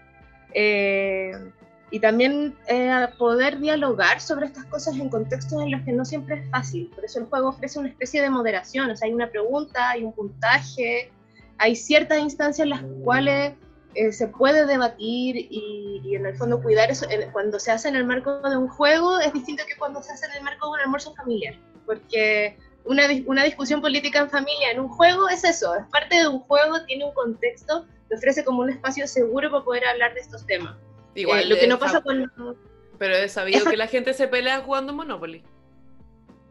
Eh, 0.53 1.33
y 1.91 2.01
también 2.01 2.57
eh, 2.67 3.09
poder 3.19 3.61
dialogar 3.61 4.21
sobre 4.21 4.47
estas 4.47 4.65
cosas 4.65 4.97
en 4.97 5.09
contextos 5.09 5.63
en 5.63 5.71
los 5.71 5.83
que 5.83 5.93
no 5.93 6.05
siempre 6.05 6.41
es 6.41 6.51
fácil. 6.51 6.91
Por 6.95 7.05
eso 7.05 7.21
el 7.21 7.27
juego 7.27 7.51
ofrece 7.51 7.79
una 7.79 7.89
especie 7.89 8.21
de 8.23 8.31
moderación, 8.31 8.91
o 8.91 8.97
sea, 8.97 9.07
hay 9.07 9.15
una 9.15 9.31
pregunta, 9.31 9.91
hay 9.91 10.03
un 10.03 10.13
puntaje, 10.13 11.13
hay 11.59 11.77
ciertas 11.77 12.19
instancias 12.19 12.65
en 12.65 12.71
las 12.71 12.83
cuales 13.05 13.55
eh, 13.95 14.13
se 14.13 14.29
puede 14.29 14.67
debatir 14.67 15.37
y, 15.37 16.01
y, 16.05 16.17
en 16.17 16.27
el 16.27 16.37
fondo 16.37 16.61
cuidar 16.61 16.91
eso. 16.91 17.07
Cuando 17.33 17.61
se 17.61 17.71
hace 17.71 17.89
en 17.89 17.97
el 17.97 18.05
marco 18.05 18.41
de 18.41 18.57
un 18.57 18.69
juego 18.69 19.21
es 19.21 19.33
distinto 19.33 19.63
que 19.67 19.77
cuando 19.77 20.03
se 20.03 20.13
hace 20.13 20.27
en 20.27 20.33
el 20.39 20.43
marco 20.43 20.67
de 20.67 20.73
un 20.73 20.81
almuerzo 20.81 21.15
familiar, 21.15 21.55
porque 21.87 22.59
una, 22.85 23.05
una 23.27 23.45
discusión 23.45 23.81
política 23.81 24.21
en 24.21 24.31
familia 24.31 24.71
en 24.73 24.81
un 24.81 24.89
juego 24.89 25.29
es 25.29 25.45
eso, 25.45 25.75
es 25.75 25.87
parte 25.87 26.17
de 26.17 26.29
un 26.29 26.41
juego, 26.41 26.85
tiene 26.85 27.05
un 27.05 27.15
contexto, 27.15 27.87
te 28.09 28.17
ofrece 28.17 28.45
como 28.45 28.63
un 28.63 28.71
espacio 28.71 29.07
seguro 29.07 29.51
para 29.51 29.65
poder 29.65 29.87
hablar 29.87 30.15
de 30.15 30.21
estos 30.21 30.47
temas. 30.47 30.77
Igual, 31.15 31.41
eh, 31.41 31.47
lo 31.47 31.57
que 31.57 31.67
no 31.67 31.79
pasa 31.79 32.01
con... 32.01 32.31
Pero 32.99 33.17
he 33.17 33.29
sabido 33.29 33.65
que 33.65 33.77
la 33.77 33.87
gente 33.87 34.15
se 34.15 34.29
pelea 34.29 34.61
jugando 34.61 34.93
Monopoly. 34.93 35.43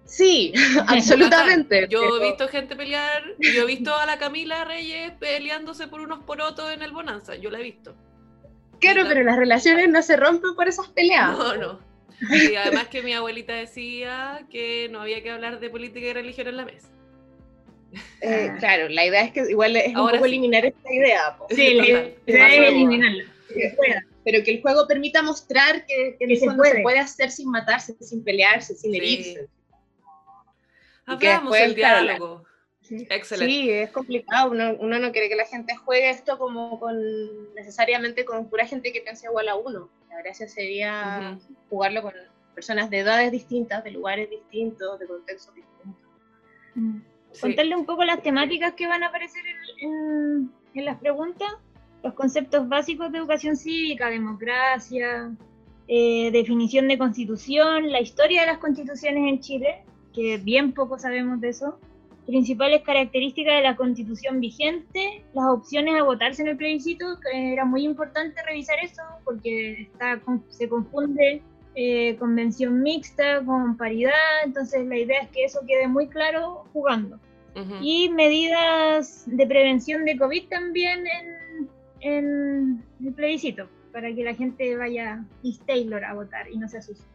Sí, 0.05 0.53
absolutamente. 0.87 1.87
Yo 1.89 2.17
he 2.17 2.27
visto 2.27 2.47
gente 2.47 2.75
pelear, 2.75 3.23
yo 3.39 3.63
he 3.63 3.65
visto 3.65 3.95
a 3.95 4.05
la 4.05 4.17
Camila 4.17 4.63
Reyes 4.63 5.11
peleándose 5.19 5.87
por 5.87 6.01
unos 6.01 6.23
porotos 6.23 6.71
en 6.71 6.83
el 6.83 6.91
Bonanza, 6.91 7.35
yo 7.35 7.49
la 7.49 7.59
he 7.59 7.63
visto. 7.63 7.95
Claro, 8.79 9.03
pero 9.07 9.23
las 9.23 9.35
relaciones 9.35 9.89
no 9.89 10.01
se 10.01 10.15
rompen 10.15 10.53
por 10.55 10.67
esas 10.67 10.87
peleas. 10.89 11.31
No, 11.31 11.55
no. 11.55 11.79
Y 12.21 12.55
además 12.55 12.87
que 12.87 13.01
mi 13.01 13.13
abuelita 13.13 13.53
decía 13.53 14.45
que 14.49 14.87
no 14.89 15.01
había 15.01 15.21
que 15.21 15.31
hablar 15.31 15.59
de 15.59 15.69
política 15.69 16.07
y 16.07 16.13
religión 16.13 16.47
en 16.47 16.57
la 16.57 16.65
mesa. 16.65 16.87
Eh, 18.21 18.51
claro, 18.59 18.89
la 18.89 19.05
idea 19.05 19.21
es 19.23 19.31
que 19.31 19.41
igual 19.49 19.75
es 19.75 19.95
Ahora 19.95 20.13
un 20.13 20.19
poco 20.19 20.23
sí. 20.25 20.29
eliminar 20.31 20.65
esta 20.65 20.93
idea. 20.93 21.37
po. 21.37 21.47
Sí, 21.49 21.73
la 21.75 21.85
idea 21.87 22.13
es 22.27 22.69
eliminarla. 22.69 23.23
Que 23.47 23.73
pueda, 23.77 24.05
pero 24.25 24.43
que 24.43 24.51
el 24.51 24.61
juego 24.61 24.87
permita 24.87 25.21
mostrar 25.21 25.85
que, 25.85 26.17
se 26.35 26.47
puede. 26.83 26.99
hacer 26.99 27.31
sin 27.31 27.49
matarse, 27.49 27.95
sin 28.01 28.23
pelearse, 28.23 28.75
sin 28.75 28.91
Sí. 28.91 28.97
herirse. 28.97 29.47
Hablamos 31.05 31.55
el 31.57 31.75
claro, 31.75 32.43
Excelente. 32.91 33.51
Sí, 33.53 33.69
es 33.69 33.89
complicado. 33.91 34.51
Uno, 34.51 34.75
uno 34.79 34.99
no 34.99 35.11
quiere 35.11 35.29
que 35.29 35.35
la 35.35 35.45
gente 35.45 35.75
juegue 35.75 36.09
esto 36.09 36.37
como 36.37 36.79
con 36.79 37.53
necesariamente 37.55 38.25
con 38.25 38.49
pura 38.49 38.65
gente 38.65 38.91
que 38.93 39.01
piensa 39.01 39.27
igual 39.27 39.47
a 39.49 39.55
uno. 39.55 39.89
La 40.09 40.17
gracia 40.19 40.47
sería 40.47 41.37
jugarlo 41.69 42.01
con 42.01 42.13
personas 42.53 42.89
de 42.89 42.99
edades 42.99 43.31
distintas, 43.31 43.83
de 43.83 43.91
lugares 43.91 44.29
distintos, 44.29 44.99
de 44.99 45.07
contextos 45.07 45.53
distintos. 45.55 46.01
Mm. 46.75 46.97
Sí. 47.31 47.41
Contarle 47.41 47.75
un 47.75 47.85
poco 47.85 48.03
las 48.05 48.21
temáticas 48.23 48.73
que 48.75 48.87
van 48.87 49.03
a 49.03 49.07
aparecer 49.07 49.43
en, 49.45 49.89
en- 49.89 50.51
en 50.73 50.85
las 50.85 50.97
preguntas, 50.99 51.49
los 52.03 52.13
conceptos 52.13 52.67
básicos 52.69 53.11
de 53.11 53.17
educación 53.17 53.57
cívica, 53.57 54.09
democracia, 54.09 55.31
eh, 55.87 56.29
definición 56.31 56.87
de 56.87 56.97
constitución, 56.97 57.91
la 57.91 57.99
historia 57.99 58.41
de 58.41 58.47
las 58.47 58.57
constituciones 58.59 59.27
en 59.29 59.39
Chile, 59.41 59.83
que 60.13 60.37
bien 60.37 60.71
poco 60.73 60.97
sabemos 60.97 61.41
de 61.41 61.49
eso, 61.49 61.79
principales 62.25 62.81
características 62.81 63.55
de 63.55 63.61
la 63.61 63.75
constitución 63.75 64.39
vigente, 64.39 65.23
las 65.33 65.45
opciones 65.47 65.99
a 65.99 66.03
votarse 66.03 66.41
en 66.41 66.47
el 66.49 66.57
plebiscito, 66.57 67.19
que 67.19 67.53
era 67.53 67.65
muy 67.65 67.83
importante 67.83 68.41
revisar 68.43 68.77
eso, 68.83 69.01
porque 69.23 69.83
está, 69.83 70.19
con- 70.19 70.43
se 70.49 70.67
confunde 70.67 71.41
eh, 71.75 72.15
convención 72.17 72.81
mixta 72.81 73.43
con 73.45 73.75
paridad, 73.77 74.13
entonces 74.45 74.85
la 74.87 74.97
idea 74.97 75.21
es 75.21 75.29
que 75.29 75.43
eso 75.43 75.59
quede 75.67 75.87
muy 75.87 76.07
claro 76.07 76.65
jugando. 76.73 77.19
Y 77.81 78.09
medidas 78.09 79.23
de 79.27 79.47
prevención 79.47 80.03
de 80.03 80.17
COVID 80.17 80.49
también 80.49 81.05
en, 81.07 81.69
en 82.01 82.83
el 83.05 83.13
plebiscito, 83.13 83.69
para 83.93 84.13
que 84.13 84.23
la 84.25 84.33
gente 84.33 84.75
vaya 84.75 85.23
East 85.41 85.61
Taylor 85.65 86.03
a 86.03 86.13
votar 86.15 86.49
y 86.51 86.57
no 86.57 86.67
se 86.67 86.79
asuste. 86.79 87.05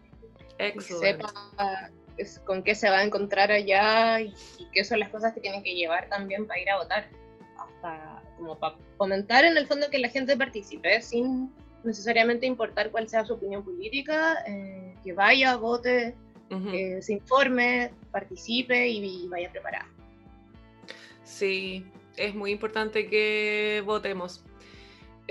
Y 0.58 0.62
Excelente. 0.64 1.24
sepa 1.26 1.90
es- 2.20 2.38
con 2.40 2.62
qué 2.62 2.74
se 2.74 2.88
va 2.90 2.98
a 2.98 3.04
encontrar 3.04 3.50
allá 3.50 4.20
y, 4.20 4.34
y 4.58 4.66
qué 4.72 4.84
son 4.84 5.00
las 5.00 5.08
cosas 5.10 5.32
que 5.34 5.40
tienen 5.40 5.62
que 5.62 5.74
llevar 5.74 6.08
también 6.08 6.46
para 6.46 6.60
ir 6.60 6.70
a 6.70 6.78
votar. 6.78 7.08
Hasta 7.58 8.22
como 8.36 8.58
para 8.58 8.76
fomentar 8.96 9.44
en 9.44 9.56
el 9.56 9.66
fondo 9.66 9.90
que 9.90 9.98
la 9.98 10.08
gente 10.08 10.36
participe 10.36 11.00
sin 11.02 11.52
necesariamente 11.84 12.46
importar 12.46 12.90
cuál 12.90 13.08
sea 13.08 13.24
su 13.24 13.34
opinión 13.34 13.62
política, 13.64 14.42
eh, 14.46 14.94
que 15.04 15.12
vaya, 15.12 15.56
vote, 15.56 16.14
Ujú. 16.50 16.68
eh, 16.70 17.00
se 17.02 17.14
informe, 17.14 17.90
participe 18.12 18.88
y, 18.88 19.24
y 19.24 19.28
vaya 19.28 19.50
preparada. 19.50 19.86
Sí, 21.24 21.86
es 22.16 22.34
muy 22.34 22.50
importante 22.50 23.08
que 23.08 23.82
votemos. 23.86 24.44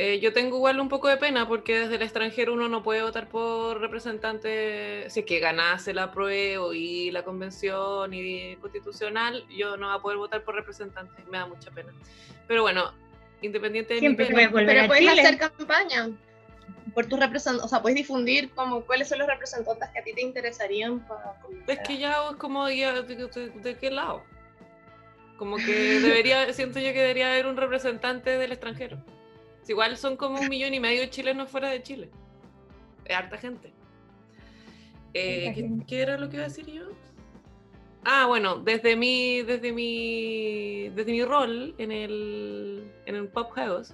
Eh, 0.01 0.21
yo 0.21 0.31
tengo 0.31 0.55
igual 0.55 0.79
un 0.79 0.87
poco 0.87 1.09
de 1.09 1.17
pena 1.17 1.45
porque 1.45 1.77
desde 1.79 1.95
el 1.95 2.01
extranjero 2.03 2.53
uno 2.53 2.69
no 2.69 2.81
puede 2.83 3.01
votar 3.01 3.27
por 3.27 3.81
representante, 3.81 5.09
si 5.09 5.19
es 5.19 5.25
que 5.25 5.39
ganase 5.39 5.93
la 5.93 6.09
prueba 6.13 6.73
y 6.73 7.11
la 7.11 7.23
convención 7.23 8.13
y 8.13 8.55
constitucional, 8.61 9.43
yo 9.49 9.75
no 9.75 9.87
voy 9.87 9.97
a 9.97 10.01
poder 10.01 10.17
votar 10.17 10.43
por 10.43 10.55
representante, 10.55 11.21
me 11.29 11.37
da 11.37 11.47
mucha 11.47 11.69
pena. 11.71 11.91
Pero 12.47 12.61
bueno, 12.61 12.93
independiente 13.41 13.95
de 13.95 13.99
Siempre 13.99 14.29
mi 14.29 14.35
pena, 14.35 14.49
volver 14.51 14.67
Pero 14.67 14.83
a 14.83 14.87
puedes 14.87 15.05
Chile. 15.09 15.21
hacer 15.21 15.37
campaña 15.37 16.09
por 16.93 17.05
tus 17.07 17.19
representantes, 17.19 17.65
o 17.65 17.67
sea, 17.67 17.81
puedes 17.81 17.97
difundir 17.97 18.51
como 18.51 18.85
cuáles 18.85 19.09
son 19.09 19.19
los 19.19 19.27
representantes 19.27 19.89
que 19.89 19.99
a 19.99 20.03
ti 20.05 20.13
te 20.13 20.21
interesarían 20.21 21.05
para 21.09 21.35
es 21.67 21.79
que 21.85 21.97
ya 21.97 22.29
es 22.29 22.37
como 22.37 22.65
de, 22.67 22.75
de- 23.03 23.15
de- 23.27 23.49
de 23.49 23.75
qué 23.77 23.91
lado. 23.91 24.23
Como 25.37 25.57
que 25.57 25.99
debería, 25.99 26.53
siento 26.53 26.79
yo 26.79 26.93
que 26.93 27.01
debería 27.01 27.27
haber 27.33 27.47
un 27.47 27.57
representante 27.57 28.37
del 28.37 28.53
extranjero. 28.53 28.97
Igual 29.69 29.97
son 29.97 30.17
como 30.17 30.39
un 30.39 30.49
millón 30.49 30.73
y 30.73 30.79
medio 30.79 31.01
de 31.01 31.09
chilenos 31.09 31.49
fuera 31.49 31.69
de 31.69 31.83
Chile. 31.83 32.09
Es 33.05 33.15
harta 33.15 33.37
gente. 33.37 33.71
Eh, 35.13 35.51
¿qué, 35.55 35.69
qué 35.87 36.01
era 36.01 36.17
lo 36.17 36.29
que 36.29 36.37
iba 36.37 36.45
a 36.45 36.49
decir 36.49 36.65
yo? 36.67 36.89
Ah, 38.05 38.25
bueno, 38.27 38.57
desde 38.57 38.95
mi, 38.95 39.41
desde 39.41 39.73
mi, 39.73 40.89
desde 40.89 41.11
mi 41.11 41.23
rol 41.23 41.75
en 41.77 41.91
el, 41.91 42.91
en 43.05 43.15
el 43.15 43.27
Pop 43.27 43.51
Juegos, 43.51 43.93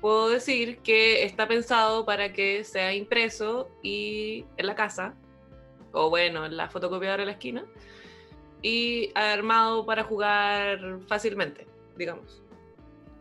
puedo 0.00 0.28
decir 0.28 0.78
que 0.78 1.24
está 1.24 1.46
pensado 1.46 2.04
para 2.04 2.32
que 2.32 2.64
sea 2.64 2.92
impreso 2.94 3.70
y 3.82 4.44
en 4.56 4.66
la 4.66 4.74
casa, 4.74 5.14
o 5.92 6.10
bueno, 6.10 6.44
en 6.44 6.56
la 6.56 6.68
fotocopiadora 6.68 7.22
de 7.22 7.26
la 7.26 7.32
esquina, 7.32 7.64
y 8.62 9.12
armado 9.14 9.86
para 9.86 10.02
jugar 10.02 10.98
fácilmente, 11.06 11.66
digamos. 11.96 12.42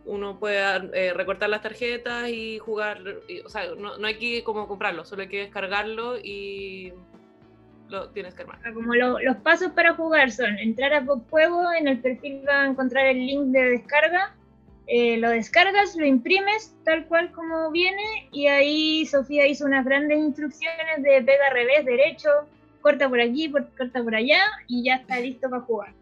Uno 0.06 0.40
puede 0.40 0.60
eh, 0.94 1.14
recortar 1.14 1.50
las 1.50 1.62
tarjetas 1.64 2.30
y 2.30 2.60
jugar, 2.60 3.02
y- 3.28 3.40
o 3.42 3.50
sea, 3.50 3.64
no, 3.76 3.98
no 3.98 4.08
hay 4.08 4.18
que 4.20 4.44
como 4.44 4.68
comprarlo, 4.68 5.04
solo 5.04 5.24
hay 5.24 5.28
que 5.30 5.40
descargarlo 5.40 6.18
y 6.20 6.94
lo 7.90 8.10
tienes 8.10 8.34
que 8.36 8.44
armar. 8.44 8.60
Ah, 8.66 8.72
Como 8.74 8.94
lo- 8.94 9.20
los 9.20 9.38
pasos 9.38 9.72
para 9.72 9.94
jugar 9.96 10.32
son 10.32 10.58
entrar 10.60 10.94
a 10.94 11.04
Juego, 11.30 11.72
en 11.74 11.88
el 11.88 12.00
perfil 12.00 12.44
va 12.48 12.62
a 12.62 12.66
encontrar 12.68 13.06
el 13.08 13.26
link 13.26 13.46
de 13.48 13.64
descarga, 13.64 14.36
eh, 14.88 15.18
lo 15.18 15.30
descargas, 15.32 15.96
lo 15.96 16.06
imprimes 16.06 16.76
tal 16.84 17.06
cual 17.08 17.32
como 17.32 17.72
viene 17.72 18.04
y 18.32 18.46
ahí 18.48 19.06
Sofía 19.08 19.48
hizo 19.48 19.66
unas 19.66 19.84
grandes 19.86 20.20
instrucciones 20.20 21.02
de 21.02 21.22
pega 21.24 21.50
revés, 21.52 21.84
derecho, 21.86 22.30
corta 22.82 23.10
por 23.10 23.20
aquí, 23.20 23.50
por- 23.50 23.68
corta 23.76 24.04
por 24.04 24.14
allá 24.14 24.40
y 24.68 24.84
ya 24.84 24.96
está 24.98 25.20
listo 25.20 25.50
para 25.50 25.64
jugar. 25.64 25.94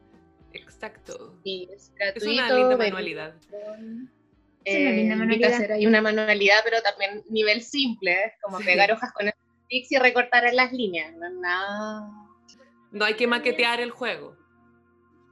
Exacto. 0.88 1.40
Y 1.44 1.70
es 1.72 1.84
Es 1.84 1.94
gratuito. 1.96 2.32
una 2.44 2.54
linda 2.58 2.78
manualidad. 2.78 3.34
Es 4.66 4.82
una 4.82 4.92
linda 4.92 5.14
Eh, 5.14 5.18
manualidad. 5.18 5.54
hacer 5.54 5.72
ahí 5.72 5.88
una 5.88 6.02
manualidad, 6.02 6.58
pero 6.64 6.82
también 6.82 7.24
nivel 7.30 7.62
simple, 7.62 8.12
¿eh? 8.12 8.34
como 8.42 8.60
Sí. 8.60 8.66
pegar 8.66 8.92
hojas 8.92 9.12
con 9.14 9.28
sticks 9.66 9.92
y 9.92 9.98
recortar 9.98 10.46
en 10.46 10.56
las 10.58 10.72
líneas. 10.74 11.14
No 11.16 11.28
es 11.28 11.34
nada. 11.36 12.10
No 12.92 13.06
hay 13.06 13.14
que 13.16 13.28
maquetear 13.28 13.80
el 13.80 13.92
juego. 13.92 14.36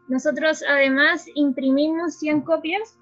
Nosotros 0.07 0.63
además 0.67 1.25
imprimimos 1.35 2.17
100 2.17 2.41
copias 2.41 2.97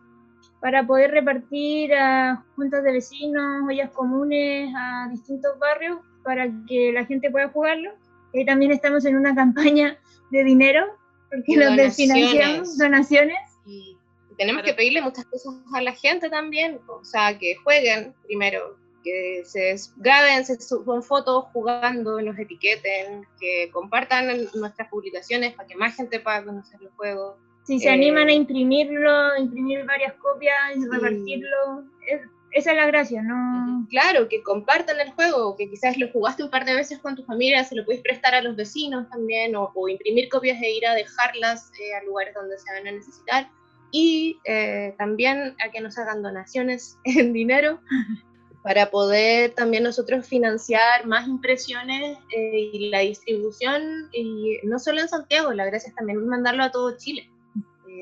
para 0.59 0.85
poder 0.85 1.11
repartir 1.11 1.93
a 1.93 2.43
juntas 2.55 2.83
de 2.83 2.91
vecinos, 2.91 3.63
ollas 3.67 3.89
comunes, 3.91 4.73
a 4.75 5.07
distintos 5.09 5.57
barrios 5.59 5.99
para 6.23 6.47
que 6.67 6.91
la 6.93 7.05
gente 7.05 7.31
pueda 7.31 7.49
jugarlo. 7.49 7.91
Y 8.33 8.45
también 8.45 8.71
estamos 8.71 9.05
en 9.05 9.15
una 9.15 9.33
campaña 9.33 9.97
de 10.31 10.43
dinero 10.43 10.98
porque 11.29 11.57
nos 11.57 11.75
desfinanciamos, 11.75 12.77
donaciones. 12.77 13.37
Y 13.65 13.97
tenemos 14.37 14.63
que 14.63 14.73
pedirle 14.73 15.01
muchas 15.01 15.25
cosas 15.25 15.53
a 15.73 15.81
la 15.81 15.93
gente 15.93 16.29
también. 16.29 16.79
O 16.87 17.03
sea, 17.03 17.37
que 17.37 17.55
jueguen 17.57 18.13
primero, 18.25 18.77
que 19.03 19.43
se 19.45 19.75
graben, 19.97 20.45
se 20.45 20.59
suban 20.61 21.03
fotos 21.03 21.45
jugando, 21.53 22.21
nos 22.21 22.37
etiqueten, 22.37 23.25
que 23.39 23.69
compartan 23.71 24.27
nuestras 24.55 24.89
publicaciones 24.89 25.53
para 25.53 25.67
que 25.67 25.75
más 25.75 25.95
gente 25.95 26.19
pueda 26.19 26.43
conocer 26.43 26.81
los 26.81 26.93
juegos. 26.93 27.35
Si 27.63 27.79
se 27.79 27.87
Eh, 27.89 27.91
animan 27.91 28.27
a 28.27 28.33
imprimirlo, 28.33 29.37
imprimir 29.37 29.85
varias 29.85 30.13
copias 30.15 30.55
y 30.75 30.85
repartirlo, 30.87 31.83
es- 32.07 32.21
esa 32.51 32.71
es 32.71 32.77
la 32.77 32.87
gracia, 32.87 33.21
¿no? 33.21 33.85
Claro, 33.89 34.27
que 34.27 34.41
compartan 34.41 34.99
el 34.99 35.11
juego, 35.11 35.55
que 35.55 35.69
quizás 35.69 35.97
lo 35.97 36.09
jugaste 36.11 36.43
un 36.43 36.49
par 36.49 36.65
de 36.65 36.73
veces 36.73 36.99
con 36.99 37.15
tu 37.15 37.23
familia, 37.23 37.63
se 37.63 37.75
lo 37.75 37.85
puedes 37.85 38.01
prestar 38.01 38.33
a 38.33 38.41
los 38.41 38.55
vecinos 38.55 39.09
también, 39.09 39.55
o, 39.55 39.71
o 39.75 39.87
imprimir 39.87 40.29
copias 40.29 40.61
e 40.61 40.71
ir 40.71 40.85
a 40.87 40.95
dejarlas 40.95 41.71
eh, 41.79 41.93
a 41.95 42.03
lugares 42.03 42.33
donde 42.33 42.57
se 42.57 42.71
van 42.73 42.87
a 42.87 42.91
necesitar. 42.91 43.49
Y 43.91 44.39
eh, 44.45 44.95
también 44.97 45.55
a 45.63 45.71
que 45.71 45.81
nos 45.81 45.97
hagan 45.97 46.21
donaciones 46.21 46.97
en 47.03 47.33
dinero 47.33 47.79
para 48.63 48.89
poder 48.89 49.51
también 49.51 49.83
nosotros 49.83 50.27
financiar 50.27 51.05
más 51.05 51.27
impresiones 51.27 52.17
eh, 52.35 52.69
y 52.73 52.89
la 52.89 52.99
distribución, 52.99 54.09
y 54.11 54.57
no 54.63 54.79
solo 54.79 55.01
en 55.01 55.07
Santiago, 55.07 55.53
la 55.53 55.65
gracia 55.65 55.89
es 55.89 55.95
también 55.95 56.27
mandarlo 56.27 56.63
a 56.63 56.71
todo 56.71 56.97
Chile, 56.97 57.29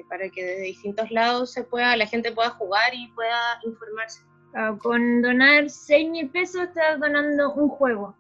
para 0.10 0.30
que 0.30 0.44
desde 0.44 0.64
distintos 0.64 1.12
lados 1.12 1.52
se 1.52 1.64
pueda, 1.64 1.96
la 1.98 2.08
gente 2.08 2.32
pueda 2.32 2.52
jugar 2.52 2.94
y 2.94 3.08
pueda 3.10 3.60
informarse. 3.64 4.22
Ah, 4.60 4.76
Con 4.82 5.22
donar 5.22 5.70
6 5.70 6.10
mil 6.10 6.30
pesos 6.30 6.64
estás 6.64 7.00
donando 7.00 7.54
un 7.54 7.70
juego 7.70 8.16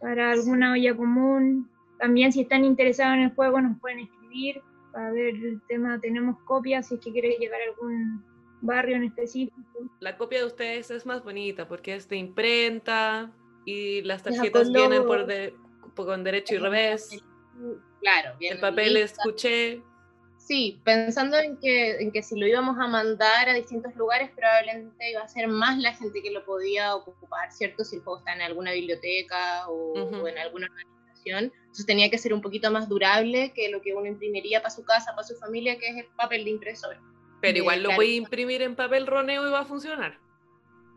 para 0.00 0.30
alguna 0.30 0.72
olla 0.72 0.94
común. 0.96 1.68
También 1.98 2.32
si 2.32 2.42
están 2.42 2.64
interesados 2.64 3.14
en 3.14 3.22
el 3.22 3.34
juego 3.34 3.60
nos 3.60 3.78
pueden 3.80 3.98
escribir 3.98 4.60
para 4.92 5.10
ver 5.10 5.34
el 5.34 5.60
tema. 5.66 5.98
Tenemos 6.00 6.38
copias 6.44 6.86
si 6.86 6.94
es 6.94 7.00
que 7.00 7.10
quieren 7.10 7.32
llegar 7.40 7.60
a 7.60 7.64
algún 7.70 8.24
barrio 8.60 8.94
en 8.94 9.04
específico. 9.04 9.60
La 9.98 10.16
copia 10.16 10.38
de 10.38 10.46
ustedes 10.46 10.90
es 10.92 11.04
más 11.04 11.24
bonita 11.24 11.66
porque 11.66 11.96
es 11.96 12.08
de 12.08 12.16
imprenta 12.16 13.32
y 13.64 14.02
las 14.02 14.22
tarjetas 14.22 14.68
vienen 14.72 15.04
por 15.04 15.26
de- 15.26 15.54
por- 15.96 16.06
con 16.06 16.22
derecho 16.22 16.54
y 16.54 16.58
revés. 16.58 17.10
Claro, 18.00 18.36
bien. 18.38 18.54
El 18.54 18.60
papel 18.60 18.96
es 18.98 19.16
cuché. 19.24 19.82
Sí, 20.44 20.80
pensando 20.84 21.38
en 21.38 21.56
que, 21.58 22.00
en 22.00 22.10
que 22.10 22.20
si 22.22 22.38
lo 22.38 22.46
íbamos 22.46 22.76
a 22.76 22.88
mandar 22.88 23.48
a 23.48 23.54
distintos 23.54 23.94
lugares, 23.94 24.28
probablemente 24.34 25.12
iba 25.12 25.22
a 25.22 25.28
ser 25.28 25.46
más 25.46 25.78
la 25.78 25.94
gente 25.94 26.20
que 26.20 26.32
lo 26.32 26.44
podía 26.44 26.96
ocupar, 26.96 27.52
¿cierto? 27.52 27.84
Si 27.84 27.96
el 27.96 28.02
juego 28.02 28.18
está 28.18 28.32
en 28.34 28.42
alguna 28.42 28.72
biblioteca 28.72 29.68
o, 29.68 30.26
en 30.26 30.38
alguna 30.38 30.66
organización. 30.66 31.52
Entonces 31.60 31.86
tenía 31.86 32.10
que 32.10 32.18
ser 32.18 32.34
un 32.34 32.42
poquito 32.42 32.70
más 32.72 32.88
durable 32.88 33.52
que 33.54 33.70
lo 33.70 33.80
que 33.82 33.94
uno 33.94 34.06
imprimiría 34.06 34.60
para 34.60 34.74
su 34.74 34.84
casa, 34.84 35.12
para 35.14 35.26
su 35.26 35.36
familia, 35.36 35.78
que 35.78 35.88
es 35.88 35.96
el 35.98 36.06
papel 36.16 36.44
de 36.44 36.50
impresora. 36.50 37.00
Pero 37.40 37.58
Eh, 37.58 37.60
igual 37.60 37.82
lo 37.82 37.90
claro. 37.90 37.98
voy 38.00 38.10
a 38.10 38.16
imprimir 38.16 38.62
en 38.62 38.74
papel 38.74 39.06
roneo 39.06 39.46
y 39.46 39.50
va 39.50 39.60
a 39.60 39.64
funcionar. 39.64 40.18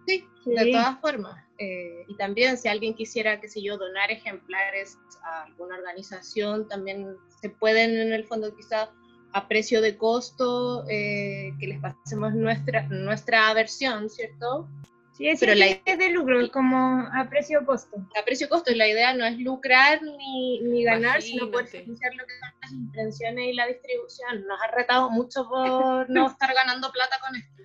Sí, 0.07 0.27
Sí. 0.43 0.55
de 0.55 0.71
todas 0.71 0.99
formas. 0.99 1.43
Eh, 1.59 2.03
y 2.07 2.17
también 2.17 2.57
si 2.57 2.67
alguien 2.67 2.95
quisiera, 2.95 3.39
qué 3.39 3.47
sé 3.47 3.61
yo, 3.61 3.77
donar 3.77 4.11
ejemplares 4.11 4.97
a 5.23 5.43
alguna 5.43 5.77
organización, 5.77 6.67
también 6.67 7.15
se 7.41 7.49
pueden 7.51 7.95
en 7.95 8.11
el 8.11 8.25
fondo 8.25 8.53
quizá 8.55 8.89
a 9.35 9.49
precio 9.49 9.81
de 9.81 9.97
costo 9.97 10.85
eh, 10.89 11.51
que 11.59 11.67
les 11.67 11.79
pasemos 11.81 12.33
nuestra, 12.33 12.83
nuestra 12.83 13.53
versión, 13.53 14.09
¿cierto? 14.09 14.65
Sí, 15.11 15.27
es, 15.27 15.41
Pero 15.41 15.55
la- 15.55 15.65
es 15.67 15.97
de 15.97 16.09
lucro, 16.09 16.49
como 16.51 17.01
a 17.13 17.27
precio 17.29 17.65
costo. 17.65 17.97
A 18.19 18.23
precio 18.23 18.47
costo, 18.47 18.71
la 18.73 18.87
idea 18.87 19.13
no 19.13 19.25
es 19.25 19.37
lucrar 19.37 20.01
ni, 20.01 20.61
ni 20.61 20.83
ganar, 20.85 21.21
sino 21.21 21.51
poder 21.51 21.65
Imagínate. 21.65 21.83
financiar 21.83 22.13
lo 22.15 22.25
que 22.25 22.33
son 22.39 22.49
las 22.61 22.71
impresiones 22.71 23.45
y 23.47 23.53
la 23.53 23.67
distribución. 23.67 24.45
Nos 24.47 24.57
ha 24.61 24.71
retado 24.73 25.09
mucho 25.09 25.47
por 25.49 26.09
no 26.09 26.27
estar 26.31 26.53
ganando 26.53 26.89
plata 26.91 27.17
con 27.19 27.35
esto. 27.35 27.63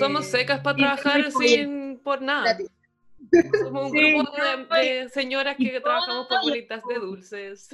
Somos 0.00 0.26
Eh, 0.26 0.28
secas 0.30 0.60
para 0.60 0.76
sí, 0.76 0.82
trabajar 0.82 1.30
sí, 1.32 1.48
sin 1.48 2.00
por 2.00 2.20
nada. 2.20 2.42
gratis. 2.54 2.68
Somos 3.62 3.92
un 3.92 3.92
Sí, 3.92 4.14
grupo 4.14 4.32
de, 4.74 5.02
de 5.02 5.08
señoras 5.08 5.56
que 5.56 5.80
trabajamos 5.80 6.26
por 6.26 6.40
bolitas 6.42 6.82
de 6.88 6.94
dulces. 6.96 7.68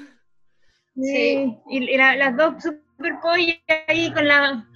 Sí, 0.96 1.56
y, 1.70 1.78
y 1.90 1.96
la- 1.96 2.16
las 2.16 2.36
dos 2.36 2.54
super 3.00 3.18
pollas 3.20 3.56
ahí 3.88 4.12
con 4.12 4.28
la, 4.28 4.66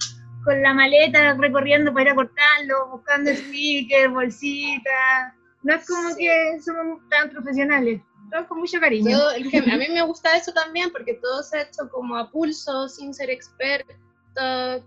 con 0.43 0.61
la 0.61 0.73
maleta 0.73 1.33
recorriendo 1.35 1.93
para 1.93 2.05
ir 2.05 2.09
a 2.09 2.15
cortarlo, 2.15 2.87
buscando 2.91 3.31
stickers, 3.31 4.11
bolsitas. 4.11 5.33
No 5.63 5.75
es 5.75 5.85
como 5.87 6.09
Sí. 6.09 6.17
que 6.23 6.59
somos 6.61 6.99
tan 7.09 7.29
profesionales, 7.29 8.01
todos 8.31 8.47
con 8.47 8.59
mucho 8.59 8.79
cariño. 8.79 9.17
Todo 9.17 9.31
el 9.31 9.49
que- 9.49 9.57
a 9.59 9.77
mí 9.77 9.85
me 9.93 10.01
gusta 10.01 10.35
eso 10.35 10.51
también 10.53 10.91
porque 10.91 11.13
todo 11.15 11.43
se 11.43 11.57
ha 11.57 11.61
hecho 11.63 11.87
como 11.91 12.17
a 12.17 12.31
pulso, 12.31 12.89
sin 12.89 13.13
ser 13.13 13.29
experta, 13.29 13.93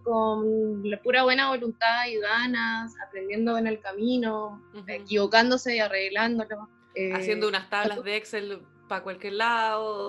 con 0.05 0.83
la 0.88 1.01
pura 1.01 1.22
buena 1.22 1.48
voluntad 1.48 2.07
y 2.07 2.18
ganas, 2.20 2.92
aprendiendo 3.07 3.57
en 3.57 3.66
el 3.66 3.81
camino, 3.81 4.62
Ujú. 4.74 4.85
equivocándose 4.88 5.77
y 5.77 5.79
arreglándolo. 5.79 6.68
Eh, 6.94 7.12
Haciendo 7.14 7.48
unas 7.48 7.70
tablas 7.70 8.03
de 8.03 8.16
Excel 8.16 8.61
para 8.88 9.03
cualquier 9.03 9.35
lado. 9.35 10.07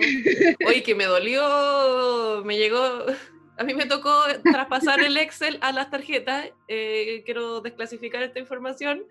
Oye, 0.66 0.84
que 0.84 0.96
me 0.96 1.06
dolió, 1.06 2.42
me 2.46 2.58
llegó. 2.58 2.80
A 3.58 3.64
mí 3.66 3.74
me 3.74 3.86
tocó 3.86 4.24
traspasar 4.42 5.02
el 5.02 5.18
Excel 5.18 5.58
a 5.62 5.74
las 5.74 5.90
tarjetas. 5.92 6.50
eh, 6.70 7.24
quiero 7.26 7.60
desclasificar 7.60 8.24
esta 8.24 8.40
información. 8.40 9.04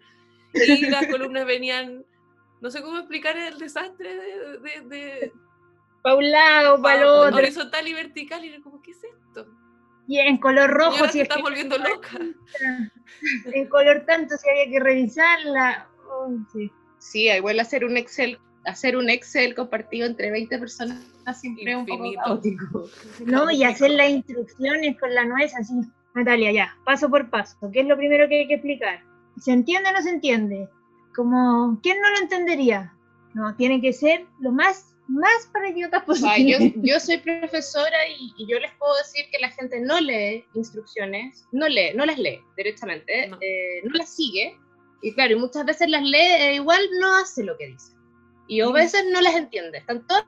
Y 0.54 0.87
las 0.88 1.07
columnas 1.07 1.44
venían. 1.44 2.07
No 2.62 2.70
sé 2.70 2.81
cómo 2.81 2.96
explicar 2.98 3.37
el 3.37 3.59
desastre 3.59 4.16
de, 4.16 4.59
de, 4.59 4.81
de- 4.88 5.33
Para 6.02 6.14
un 6.16 6.31
lado, 6.31 6.81
para 6.81 7.02
el 7.02 7.07
otro, 7.07 7.37
horizontal 7.37 7.87
y 7.88 7.92
vertical. 7.92 8.42
Y 8.42 8.48
era 8.48 8.62
como, 8.62 8.81
¿qué 8.81 8.92
es 8.92 9.04
esto? 9.04 9.46
y 10.11 10.18
en 10.18 10.38
color 10.38 10.70
rojo, 10.70 10.92
Señora, 10.92 11.12
si 11.12 11.18
se 11.18 11.22
es 11.24 11.28
está 11.28 11.37
que 11.37 11.42
volviendo 11.42 11.76
loca. 11.76 12.09
en 13.52 13.68
color 13.68 14.04
tanto, 14.07 14.35
si 14.38 14.48
había 14.48 14.70
que 14.70 14.81
revisarla. 14.81 15.88
Oh, 16.11 16.31
sí. 16.50 16.72
Sí, 16.98 17.28
igual 17.31 17.61
hacer 17.61 17.85
un 17.85 17.98
Excel, 17.98 18.38
hacer 18.64 18.97
un 18.97 19.09
Excel 19.11 19.55
compartido 19.55 20.07
entre 20.07 20.31
20 20.31 20.59
personas 20.59 20.99
siempre 21.35 21.73
es 21.73 21.77
un 21.77 21.87
poco 21.87 22.12
caótico. 22.14 22.88
No, 23.25 23.51
y 23.51 23.64
hacer 23.64 23.90
las 23.92 24.11
instrucciones 24.11 24.99
con 24.99 25.14
la 25.14 25.25
nuez 25.25 25.55
así. 25.55 25.75
Natalia, 26.14 26.53
ya, 26.53 26.77
paso 26.85 27.09
por 27.09 27.31
paso. 27.31 27.57
¿Qué 27.73 27.81
es 27.81 27.87
lo 27.87 27.97
primero 27.97 28.29
que 28.29 28.40
hay 28.40 28.49
que 28.49 28.55
explicar? 28.55 29.03
¿Se 29.40 29.53
entiende 29.53 29.90
o 29.90 29.92
no 29.92 30.03
se 30.03 30.11
entiende? 30.11 30.68
Como, 31.14 31.79
¿quién 31.83 32.01
no 32.01 32.11
lo 32.11 32.18
entendería? 32.18 32.92
No, 33.35 33.55
tiene 33.57 33.81
que 33.81 33.92
ser 33.92 34.27
lo 34.40 34.51
más, 34.51 34.97
más 35.07 35.49
para 35.53 35.68
idiotas 35.68 36.03
O 36.07 36.14
sea, 36.14 36.38
yo, 36.38 36.57
posible. 36.59 36.75
yo 36.83 36.99
soy 36.99 37.18
profesora 37.18 38.09
y, 38.09 38.33
y 38.37 38.47
yo 38.51 38.59
les 38.59 38.73
puedo 38.79 38.97
decir 38.97 39.27
que 39.31 39.38
la 39.38 39.51
gente 39.51 39.81
no 39.81 40.01
lee 40.01 40.44
instrucciones, 40.55 41.47
no 41.53 41.68
lee, 41.68 41.92
no 41.94 42.07
las 42.07 42.18
lee 42.18 42.40
directamente, 42.57 43.29
No. 43.29 43.37
eh, 43.40 43.83
no 43.85 43.90
las 43.94 44.14
sigue, 44.14 44.57
y 45.03 45.12
claro, 45.12 45.35
y 45.35 45.38
muchas 45.38 45.64
veces 45.66 45.88
las 45.88 46.03
lee 46.03 46.16
e 46.16 46.55
igual 46.55 46.81
no 47.01 47.16
hace 47.18 47.44
lo 47.44 47.57
que 47.57 47.68
dice. 47.68 47.92
Y 48.48 48.61
a 48.61 48.70
veces 48.70 49.04
no 49.12 49.20
las 49.20 49.37
entiende. 49.37 49.78
Están 49.78 50.06
todas 50.06 50.24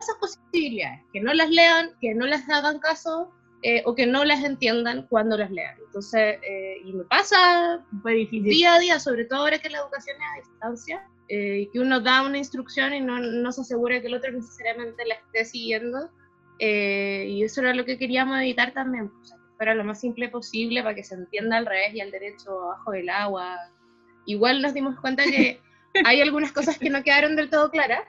esas 0.00 0.16
posibilidades, 0.16 1.00
que 1.12 1.20
no 1.20 1.32
las 1.32 1.50
lean, 1.50 1.90
que 2.00 2.14
no 2.14 2.26
les 2.26 2.48
hagan 2.48 2.78
caso 2.80 3.30
eh, 3.64 3.80
o 3.84 3.94
que 3.94 4.06
no 4.06 4.24
las 4.24 4.42
entiendan 4.42 5.06
cuando 5.08 5.36
las 5.36 5.50
lean. 5.50 5.76
Entonces, 5.86 6.38
eh, 6.42 6.78
y 6.84 6.92
me 6.92 7.04
pasa 7.04 7.84
día 8.30 8.74
a 8.74 8.78
día, 8.80 8.98
sobre 8.98 9.24
todo 9.24 9.40
ahora 9.40 9.60
que 9.60 9.70
la 9.70 9.78
educación 9.78 10.16
es 10.16 10.28
a 10.28 10.50
distancia, 10.50 11.08
eh, 11.28 11.68
que 11.72 11.78
uno 11.78 12.00
da 12.00 12.22
una 12.26 12.38
instrucción 12.38 12.92
y 12.92 13.00
no, 13.00 13.20
no, 13.20 13.52
se 13.52 13.60
asegura 13.60 14.00
que 14.00 14.08
el 14.08 14.14
otro 14.14 14.32
necesariamente 14.32 15.06
la 15.06 15.14
esté 15.14 15.44
siguiendo. 15.44 16.10
y 16.58 17.44
eso 17.44 17.60
era 17.60 17.72
lo 17.72 17.84
que 17.84 17.98
queríamos 17.98 18.40
evitar 18.40 18.72
también, 18.72 19.10
pues, 19.10 19.30
que 19.30 19.56
fuera 19.56 19.74
lo 19.76 19.84
más 19.84 20.00
simple 20.00 20.28
posible 20.28 20.82
para 20.82 20.96
que 20.96 21.04
se 21.04 21.14
entienda 21.14 21.56
al 21.56 21.66
revés 21.66 21.94
y 21.94 22.00
al 22.00 22.10
derecho 22.10 22.50
abajo 22.64 22.90
del 22.90 23.10
agua. 23.10 23.58
Igual 24.26 24.60
nos 24.60 24.74
dimos 24.74 24.98
cuenta 25.00 25.22
que 25.22 25.60
hay 26.04 26.20
algunas 26.20 26.52
cosas 26.52 26.78
que 26.78 26.90
no 26.90 27.02
quedaron 27.02 27.36
del 27.36 27.50
todo 27.50 27.70
claras, 27.70 28.02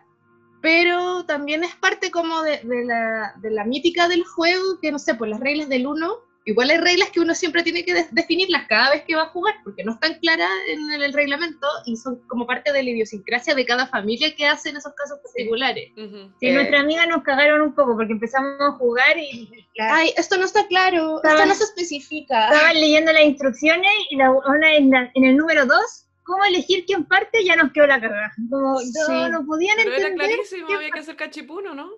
pero 0.62 1.26
también 1.26 1.64
es 1.64 1.76
parte 1.76 2.10
como 2.10 2.42
de, 2.42 2.62
la, 2.64 3.34
de, 3.42 3.52
la, 3.52 3.66
mítica 3.66 4.08
del 4.08 4.24
juego, 4.24 4.80
que 4.82 4.92
no 4.92 5.00
sé, 5.00 5.16
pues 5.16 5.30
las 5.30 5.42
reglas 5.42 5.68
del 5.68 5.86
uno, 5.86 6.20
igual 6.46 6.70
hay 6.70 6.78
reglas 6.78 7.10
que 7.10 7.20
uno 7.20 7.36
siempre 7.36 7.64
tiene 7.64 7.84
que 7.84 8.08
definirlas 8.12 8.66
cada 8.70 8.92
vez 8.92 9.04
que 9.04 9.16
va 9.16 9.24
a 9.24 9.30
jugar, 9.30 9.56
porque 9.66 9.84
no 9.84 9.92
están 9.92 10.20
claras 10.20 10.50
en 10.68 11.02
el, 11.02 11.12
reglamento 11.12 11.68
y 11.86 11.98
son 11.98 12.22
como 12.28 12.48
parte 12.48 12.72
de 12.72 12.82
la 12.82 12.90
idiosincrasia 12.92 13.56
de 13.56 13.66
cada 13.66 13.88
familia 13.88 14.34
que 14.36 14.48
hace 14.48 14.70
en 14.70 14.78
esos 14.78 14.94
casos 14.94 15.20
particulares. 15.22 15.92
Sí, 16.40 16.48
eh, 16.48 16.54
nuestra 16.54 16.80
amiga 16.80 17.06
nos 17.08 17.24
cagaron 17.24 17.62
un 17.62 17.76
poco 17.76 17.98
porque 17.98 18.14
empezamos 18.14 18.62
a 18.62 18.72
jugar 18.72 19.18
y... 19.18 19.68
Ay, 19.80 20.14
esto 20.16 20.38
no 20.38 20.46
está 20.46 20.66
claro, 20.68 21.22
esto 21.22 21.46
no 21.46 21.56
se 21.56 21.66
especifica. 21.66 22.46
Estaban 22.46 22.80
leyendo 22.80 23.12
las 23.12 23.24
instrucciones 23.24 23.92
y 24.10 24.16
la, 24.16 24.32
una 24.32 24.76
en, 24.76 24.94
en 25.14 25.24
el 25.26 25.36
número 25.36 25.66
2 25.66 26.03
cómo 26.24 26.44
elegir 26.46 26.86
quién 26.86 27.06
parte, 27.06 27.44
ya 27.44 27.56
nos 27.56 27.72
quedó 27.72 27.88
la 27.88 28.00
carga. 28.00 28.32
Como 28.50 28.80
no, 28.80 29.30
no 29.30 29.46
podían 29.46 29.78
Pero 29.78 29.92
entender. 29.92 30.16
Pero 30.18 30.24
era 30.24 30.34
clarísimo, 30.34 30.74
había 30.74 30.90
que 30.90 31.00
hacer 31.00 31.16
cachipuno, 31.16 31.76
¿no? 31.76 31.90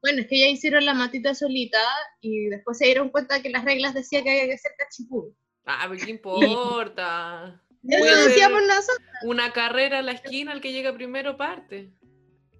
Bueno, 0.00 0.20
es 0.20 0.28
que 0.28 0.38
ya 0.38 0.46
hicieron 0.46 0.84
la 0.84 0.94
matita 0.94 1.34
solita 1.34 1.80
y 2.20 2.46
después 2.46 2.78
se 2.78 2.86
dieron 2.86 3.08
cuenta 3.10 3.42
que 3.42 3.50
las 3.50 3.64
reglas 3.64 3.94
decían 3.94 4.24
que 4.24 4.30
había 4.30 4.46
que 4.46 4.54
hacer 4.54 4.72
cachipuno. 4.78 5.34
Ah, 5.64 5.86
pero 5.88 6.04
¿qué 6.04 6.10
importa? 6.10 7.62
Eso 7.88 8.28
decíamos 8.28 8.62
nosotros. 8.66 9.08
Una 9.24 9.52
carrera 9.52 9.98
a 9.98 10.02
la 10.02 10.12
esquina, 10.12 10.52
el 10.52 10.60
que 10.60 10.72
llega 10.72 10.92
primero 10.94 11.36
parte. 11.36 11.92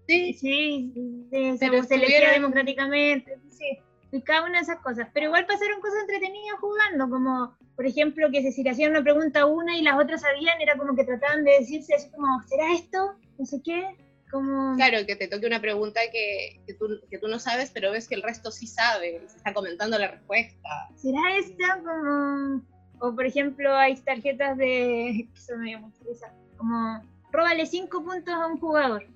Sí, 0.06 0.32
sí, 0.32 0.92
sí 1.30 1.58
se, 1.58 1.82
se 1.82 1.94
elegía 1.94 2.32
democráticamente. 2.32 3.38
Sí 3.50 3.78
y 4.10 4.22
cada 4.22 4.44
una 4.44 4.58
de 4.58 4.62
esas 4.62 4.78
cosas. 4.80 5.08
Pero 5.12 5.26
igual 5.26 5.46
pasaron 5.46 5.80
cosas 5.80 6.00
entretenidas 6.00 6.58
jugando, 6.60 7.08
como 7.08 7.56
por 7.76 7.86
ejemplo 7.86 8.30
que 8.30 8.50
si 8.52 8.62
le 8.62 8.70
hacían 8.70 8.90
una 8.90 9.02
pregunta 9.02 9.40
a 9.40 9.46
una 9.46 9.76
y 9.76 9.82
las 9.82 9.98
otras 9.98 10.22
sabían, 10.22 10.60
era 10.60 10.76
como 10.76 10.94
que 10.96 11.04
trataban 11.04 11.44
de 11.44 11.52
decirse 11.58 11.94
así 11.94 12.10
como, 12.10 12.42
¿será 12.42 12.72
esto? 12.72 13.14
No 13.38 13.44
sé 13.44 13.60
qué. 13.62 13.96
Como... 14.30 14.76
Claro, 14.76 15.06
que 15.06 15.16
te 15.16 15.26
toque 15.26 15.46
una 15.46 15.60
pregunta 15.60 16.00
que, 16.12 16.60
que, 16.66 16.74
tú, 16.74 17.00
que 17.10 17.18
tú 17.18 17.28
no 17.28 17.38
sabes, 17.38 17.70
pero 17.70 17.92
ves 17.92 18.08
que 18.08 18.14
el 18.14 18.22
resto 18.22 18.50
sí 18.50 18.66
sabe, 18.66 19.22
se 19.26 19.38
está 19.38 19.54
comentando 19.54 19.98
la 19.98 20.08
respuesta. 20.08 20.68
¿Será 20.96 21.36
esta? 21.36 21.80
Como... 21.82 22.62
O 23.00 23.14
por 23.14 23.24
ejemplo, 23.24 23.74
hay 23.74 23.96
tarjetas 23.96 24.58
de... 24.58 25.28
Eso 25.34 25.56
me 25.56 25.68
dio 25.68 25.80
mucha 25.80 26.02
risa. 26.04 26.34
Como, 26.56 27.00
róbale 27.30 27.64
cinco 27.64 28.04
puntos 28.04 28.34
a 28.34 28.46
un 28.46 28.58
jugador. 28.58 29.06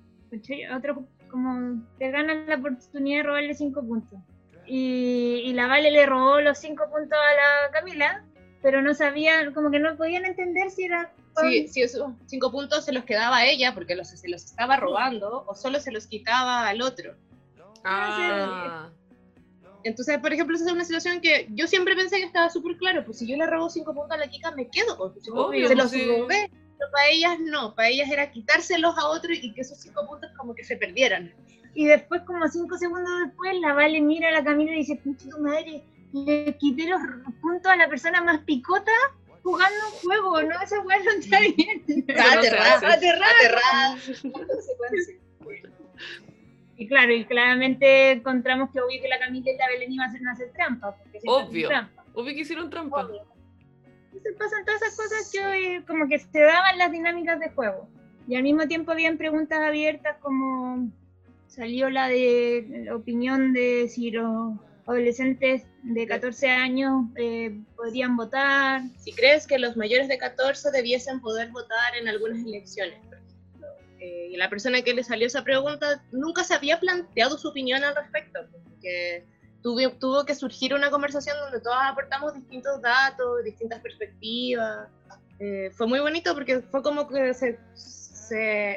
Otro, 0.75 1.05
como, 1.29 1.83
te 1.99 2.09
ganan 2.09 2.47
la 2.47 2.55
oportunidad 2.55 3.17
de 3.19 3.23
robarle 3.23 3.53
cinco 3.53 3.85
puntos 3.85 4.19
y, 4.65 5.53
la 5.53 5.67
Vale 5.67 5.91
le 5.91 6.05
robó 6.05 6.41
los 6.41 6.57
cinco 6.57 6.85
puntos 6.89 7.17
a 7.17 7.65
la 7.65 7.71
Camila, 7.71 8.25
pero 8.61 8.81
no 8.81 8.93
sabían, 8.93 9.53
como 9.53 9.71
que 9.71 9.79
no 9.79 9.95
podían 9.97 10.25
entender 10.25 10.71
si 10.71 10.85
era... 10.85 11.11
Sí, 11.41 11.67
si 11.67 11.81
esos 11.81 12.11
cinco 12.27 12.51
puntos 12.51 12.85
se 12.85 12.93
los 12.93 13.05
quedaba 13.05 13.37
a 13.37 13.45
ella 13.45 13.73
porque 13.73 13.95
los, 13.95 14.09
se 14.09 14.29
los 14.29 14.43
estaba 14.45 14.77
robando 14.77 15.45
o 15.47 15.55
solo 15.55 15.79
se 15.79 15.91
los 15.91 16.05
quitaba 16.05 16.67
al 16.67 16.81
otro. 16.81 17.15
Ah. 17.83 18.89
Entonces, 19.83 20.17
por 20.19 20.31
ejemplo, 20.31 20.55
esa 20.55 20.65
es 20.65 20.71
una 20.71 20.85
situación 20.85 21.19
que 21.21 21.47
yo 21.51 21.67
siempre 21.67 21.95
pensé 21.95 22.17
que 22.17 22.25
estaba 22.25 22.49
súper 22.49 22.77
claro, 22.77 23.03
pues 23.03 23.17
si 23.17 23.27
yo 23.27 23.35
le 23.35 23.47
robo 23.47 23.69
cinco 23.69 23.93
puntos 23.93 24.11
a 24.11 24.17
la 24.17 24.27
Kika, 24.27 24.51
me 24.51 24.69
quedo 24.69 24.97
con 24.97 25.13
sus 25.13 25.23
cinco 25.23 25.47
puntos. 25.47 25.67
Se 25.67 25.75
los 25.75 25.91
robé, 25.91 26.49
pero 26.77 26.91
para 26.91 27.09
ellas 27.09 27.37
no, 27.39 27.75
para 27.75 27.89
ellas 27.89 28.09
era 28.09 28.31
quitárselos 28.31 28.97
a 28.97 29.07
otro 29.07 29.33
y 29.33 29.53
que 29.53 29.61
esos 29.61 29.79
cinco 29.79 30.07
puntos 30.07 30.31
como 30.37 30.55
que 30.55 30.63
se 30.63 30.77
perdieran. 30.77 31.33
Y 31.75 31.85
después, 31.85 32.21
como 32.21 32.47
cinco 32.47 32.77
segundos 32.77 33.11
después, 33.25 33.59
la 33.59 33.73
Vale 33.73 33.99
mira 34.01 34.29
a 34.29 34.31
la 34.31 34.43
Camila 34.43 34.73
y 34.73 34.77
dice, 34.77 34.95
pinche 34.97 35.27
tu 35.27 35.39
madre, 35.39 35.83
le 36.13 36.55
quité 36.57 36.87
los 36.87 37.01
puntos 37.41 37.71
a 37.71 37.75
la 37.75 37.89
persona 37.89 38.21
más 38.21 38.41
picota 38.41 38.91
jugando 39.41 39.77
un 39.87 39.91
juego, 39.99 40.41
¿no? 40.43 40.61
Esa 40.61 40.79
weá 40.81 40.99
no 40.99 41.11
está 41.11 41.39
bien. 41.57 42.05
Aterrada, 42.09 42.93
aterrada. 42.93 43.97
Y 46.77 46.87
claro, 46.87 47.13
y 47.13 47.25
claramente 47.25 48.11
encontramos 48.11 48.71
que 48.71 48.81
obvio 48.81 49.01
que 49.01 49.07
la 49.07 49.19
Camila 49.19 49.51
y 49.51 49.57
la 49.57 49.67
Belén 49.67 49.91
iban 49.91 50.07
a 50.07 50.09
hacer, 50.09 50.27
hacer 50.27 50.53
trampa. 50.53 50.95
Obvio, 51.25 51.69
obvio 52.13 52.33
que 52.33 52.41
hicieron 52.41 52.69
trampa. 52.69 53.07
Entonces 54.05 54.35
pasan 54.37 54.65
todas 54.65 54.81
esas 54.81 54.95
cosas 54.95 55.31
que 55.31 55.83
como 55.87 56.07
que 56.07 56.19
se 56.19 56.39
daban 56.39 56.77
las 56.77 56.91
dinámicas 56.91 57.39
de 57.39 57.49
juego. 57.49 57.89
Y 58.27 58.35
al 58.35 58.43
mismo 58.43 58.67
tiempo 58.67 58.91
habían 58.91 59.17
preguntas 59.17 59.59
abiertas 59.59 60.17
como 60.19 60.89
salió 61.55 61.89
la 61.89 62.07
de 62.07 62.83
la 62.85 62.95
opinión 62.95 63.53
de 63.53 63.87
si 63.87 64.11
los 64.11 64.53
adolescentes 64.87 65.63
de 65.83 66.07
14 66.07 66.49
años 66.49 67.05
eh, 67.15 67.55
podrían 67.75 68.17
votar. 68.17 68.81
Si 68.97 69.13
crees 69.13 69.45
que 69.45 69.59
los 69.59 69.77
mayores 69.77 70.07
de 70.07 70.17
14 70.17 70.71
debiesen 70.71 71.21
poder 71.21 71.51
votar 71.51 71.95
en 71.99 72.07
algunas 72.07 72.39
elecciones, 72.39 72.99
eh, 73.99 74.29
y 74.31 74.37
la 74.37 74.49
persona 74.49 74.81
que 74.81 74.93
le 74.93 75.03
salió 75.03 75.27
esa 75.27 75.43
pregunta 75.43 76.03
nunca 76.11 76.43
se 76.43 76.55
había 76.55 76.79
planteado 76.79 77.37
su 77.37 77.49
opinión 77.49 77.83
al 77.83 77.95
respecto, 77.95 78.39
porque 78.63 79.25
tuvo, 79.61 79.91
tuvo 79.97 80.25
que 80.25 80.35
surgir 80.35 80.73
una 80.73 80.89
conversación 80.89 81.37
donde 81.37 81.61
todos 81.61 81.77
aportamos 81.79 82.33
distintos 82.33 82.81
datos, 82.81 83.43
distintas 83.45 83.79
perspectivas. 83.79 84.89
Eh, 85.39 85.69
fue 85.73 85.87
muy 85.87 85.99
bonito 85.99 86.33
porque 86.33 86.61
fue 86.61 86.81
como 86.81 87.07
que 87.07 87.33
se, 87.33 87.59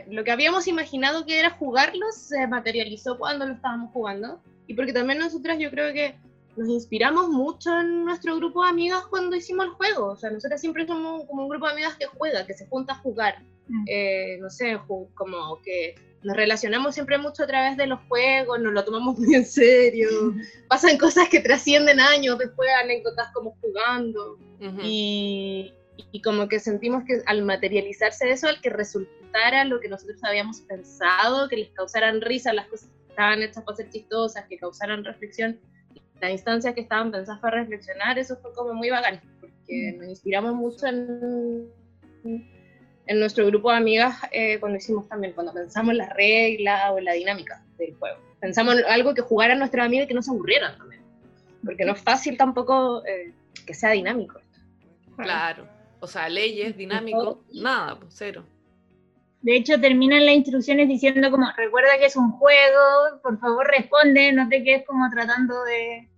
lo 0.09 0.25
que 0.25 0.31
habíamos 0.31 0.67
imaginado 0.69 1.25
que 1.27 1.39
era 1.39 1.51
jugarlos 1.51 2.17
se 2.17 2.47
materializó 2.47 3.19
cuando 3.19 3.47
lo 3.47 3.55
estábamos 3.55 3.93
jugando. 3.93 4.41
Y 4.67 4.75
porque 4.75 4.93
también 4.93 5.19
nosotras 5.19 5.59
yo 5.59 5.71
creo 5.71 5.93
que 5.93 6.17
nos 6.57 6.69
inspiramos 6.69 7.29
mucho 7.29 7.79
en 7.79 8.05
nuestro 8.05 8.37
grupo 8.37 8.65
de 8.65 8.71
amigas 8.71 9.07
cuando 9.09 9.37
hicimos 9.37 9.67
el 9.67 9.73
juego. 9.73 10.07
O 10.07 10.17
sea, 10.17 10.31
nosotras 10.31 10.61
siempre 10.61 10.87
somos 10.87 11.25
como 11.27 11.43
un 11.43 11.49
grupo 11.49 11.67
de 11.67 11.73
amigas 11.73 11.97
que 11.97 12.07
juega, 12.07 12.47
que 12.47 12.55
se 12.55 12.67
junta 12.67 12.95
a 12.95 12.99
jugar. 12.99 13.43
Mm. 13.69 13.85
Eh, 13.87 14.39
no 14.41 14.51
sé, 14.51 14.79
como 14.87 15.61
que 15.63 15.95
nos 16.23 16.37
relacionamos 16.37 16.95
siempre 16.95 17.19
mucho 17.19 17.45
a 17.45 17.47
través 17.47 17.77
de 17.77 17.87
los 17.87 18.01
juegos, 18.09 18.59
nos 18.61 18.73
lo 18.73 18.85
tomamos 18.85 19.19
muy 19.19 19.35
en 19.35 19.45
serio. 19.45 20.09
Pasan 20.69 20.99
cosas 20.99 21.29
que 21.29 21.41
trascienden 21.41 22.01
años 22.01 22.39
después, 22.39 22.69
anécdotas 22.83 23.29
como 23.33 23.57
jugando. 23.61 24.39
y, 24.83 25.73
y 26.13 26.23
como 26.23 26.49
que 26.49 26.61
sentimos 26.61 27.05
que 27.05 27.23
al 27.27 27.43
materializarse 27.43 28.31
eso, 28.31 28.49
al 28.49 28.61
que 28.61 28.71
resultara 28.71 29.65
lo 29.65 29.81
que 29.81 29.89
nosotros 29.89 30.23
habíamos 30.25 30.61
pensado, 30.63 31.49
que 31.49 31.57
les 31.57 31.71
causaran 31.71 32.21
risa 32.21 32.53
las 32.53 32.67
cosas 32.69 32.89
que 32.89 33.09
estaban 33.11 33.43
hechas 33.43 33.65
para 33.65 33.77
ser 33.77 33.91
chistosas, 33.91 34.45
que 34.47 34.59
causaran 34.59 35.05
reflexión, 35.05 35.59
las 36.21 36.31
instancias 36.31 36.75
que 36.75 36.81
estaban 36.81 37.11
pensadas 37.11 37.41
para 37.41 37.61
reflexionar, 37.61 38.19
eso 38.19 38.37
fue 38.37 38.53
como 38.55 38.75
muy 38.75 38.91
bacán, 38.91 39.21
porque 39.41 39.93
mm. 39.95 39.99
nos 39.99 40.09
inspiramos 40.09 40.55
mucho 40.55 40.87
en, 40.87 41.69
en 43.07 43.21
nuestro 43.21 43.47
grupo 43.47 43.71
de 43.71 43.77
amigas 43.77 44.17
eh, 44.33 44.59
cuando 44.61 44.79
hicimos 44.79 45.09
también, 45.09 45.33
cuando 45.33 45.53
pensamos 45.53 45.93
en 45.93 45.99
la 45.99 46.09
regla 46.11 46.93
o 46.93 46.99
en 46.99 47.05
la 47.05 47.13
dinámica 47.13 47.63
del 47.79 47.95
juego. 47.97 48.19
Pensamos 48.41 48.79
en 48.79 48.85
algo 48.87 49.15
que 49.15 49.23
jugaran 49.23 49.59
nuestros 49.59 49.85
amigos 49.85 50.05
y 50.05 50.09
que 50.09 50.15
no 50.15 50.23
se 50.23 50.31
aburrieran 50.31 50.77
también, 50.77 51.03
porque 51.65 51.85
no 51.85 51.93
es 51.93 52.01
fácil 52.01 52.37
tampoco 52.37 53.05
eh, 53.07 53.33
que 53.67 53.75
sea 53.75 53.91
dinámico. 53.91 54.41
Claro. 55.17 55.76
O 56.01 56.07
sea, 56.07 56.29
leyes, 56.29 56.77
dinámico, 56.77 57.45
nada, 57.53 57.99
pues 57.99 58.15
cero. 58.17 58.45
De 59.43 59.57
hecho, 59.57 59.81
terminan 59.81 60.27
las 60.27 60.35
instrucciones 60.35 60.89
diciendo 60.89 61.31
como, 61.31 61.47
recuerda 61.57 61.99
que 61.99 62.07
es 62.07 62.17
un 62.17 62.33
juego, 62.33 63.21
por 63.23 63.39
favor 63.39 63.67
responde, 63.67 64.33
no 64.33 64.49
te 64.49 64.65
quedes 64.65 64.85
como 64.87 65.09
tratando 65.11 65.63
de... 65.65 66.09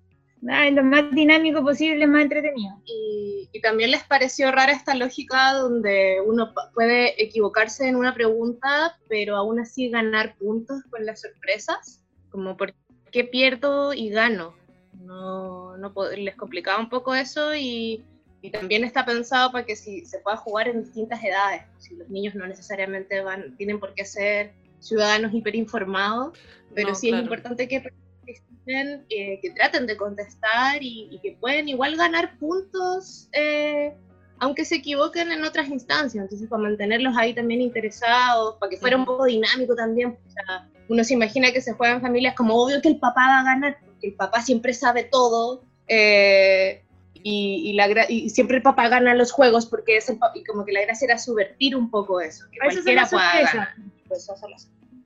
Ay, 0.49 0.71
lo 0.71 0.85
más 0.85 1.11
dinámico 1.11 1.63
posible, 1.63 2.07
más 2.07 2.23
entretenido. 2.23 2.77
Y, 2.87 3.49
y, 3.53 3.61
también 3.61 3.91
les 3.91 4.05
pareció 4.05 4.53
rara 4.53 4.73
esta 4.73 4.95
lógica 4.95 5.53
donde 5.55 6.23
uno 6.25 6.55
puede 6.75 7.23
equivocarse 7.23 7.89
en 7.89 7.97
una 7.97 8.15
pregunta, 8.15 8.97
pero 9.09 9.37
aún 9.37 9.59
así 9.59 9.91
ganar 9.91 10.37
puntos 10.37 10.83
con 10.89 11.05
las 11.05 11.21
sorpresas, 11.21 12.01
como 12.31 12.57
por 12.57 12.73
qué 13.11 13.25
pierdo 13.25 13.93
y 13.93 14.11
gano. 14.11 14.55
No, 15.01 15.77
no 15.77 15.93
les 16.17 16.37
complicaba 16.37 16.81
un 16.81 16.89
poco 16.89 17.15
eso 17.15 17.55
y 17.55 18.05
y 18.41 18.51
también 18.51 18.85
está 18.85 19.05
pensado 19.05 19.51
para 19.51 19.65
que 19.65 19.77
si 19.77 20.05
se 20.07 20.21
pueda 20.21 20.37
jugar 20.37 20.69
en 20.69 20.85
distintas 20.85 21.23
edades. 21.23 21.63
Si 21.79 21.97
los 21.97 22.09
niños 22.09 22.35
no 22.35 22.47
necesariamente 22.47 23.21
van, 23.21 23.57
tienen 23.57 23.81
por 23.81 23.95
qué 23.95 24.05
ser 24.05 24.53
ciudadanos 24.81 25.35
hiperinformados, 25.35 26.39
pero 26.75 26.95
sí 26.95 27.11
es 27.11 27.21
importante 27.21 27.67
que 27.67 27.81
participen, 27.81 29.07
que 29.09 29.53
traten 29.57 29.87
de 29.87 29.97
contestar 29.97 30.79
y, 30.81 31.19
que 31.23 31.37
pueden 31.41 31.69
igual 31.69 31.97
ganar 31.97 32.39
puntos 32.39 33.29
eh, 33.33 33.95
aunque 34.41 34.65
se 34.65 34.77
equivoquen 34.77 35.33
en 35.33 35.45
otras 35.45 35.69
instancias, 35.69 36.23
entonces 36.23 36.49
para 36.49 36.63
mantenerlos 36.63 37.17
ahí 37.17 37.35
también 37.35 37.61
interesados, 37.61 38.57
para 38.59 38.71
que 38.71 38.77
fuera 38.77 38.97
un 38.97 39.05
poco 39.05 39.25
dinámico 39.25 39.75
también, 39.75 40.11
o 40.11 40.31
sea, 40.31 40.69
uno 40.89 41.05
se 41.05 41.15
imagina 41.15 41.53
que 41.53 41.61
se 41.61 41.73
juegan 41.73 42.01
familias 42.01 42.35
como 42.35 42.55
obvio 42.55 42.81
que 42.81 42.89
el 42.89 42.99
papá 42.99 43.27
va 43.27 43.41
a 43.41 43.45
ganar, 43.45 43.79
porque 43.85 44.09
el 44.09 44.15
papá 44.15 44.41
siempre 44.41 44.75
sabe 44.75 45.05
todo, 45.05 45.65
eh, 45.89 46.85
y, 47.23 47.79
y, 48.09 48.31
siempre 48.31 48.59
el 48.59 48.63
papá 48.63 48.89
gana 48.89 49.15
los 49.15 49.33
juegos 49.33 49.67
porque 49.67 49.97
es 49.97 50.09
el 50.09 50.19
y 50.35 50.45
como 50.45 50.65
que 50.65 50.73
la 50.73 50.83
gracia 50.83 51.07
era 51.07 51.19
subvertir 51.19 51.77
un 51.77 51.91
poco 51.91 52.21
eso, 52.21 52.47
que 52.51 52.59
cualquiera 52.59 53.07
pueda 53.07 53.43
ganar. 53.43 53.69
Pues 54.07 54.23
eso 54.23 54.35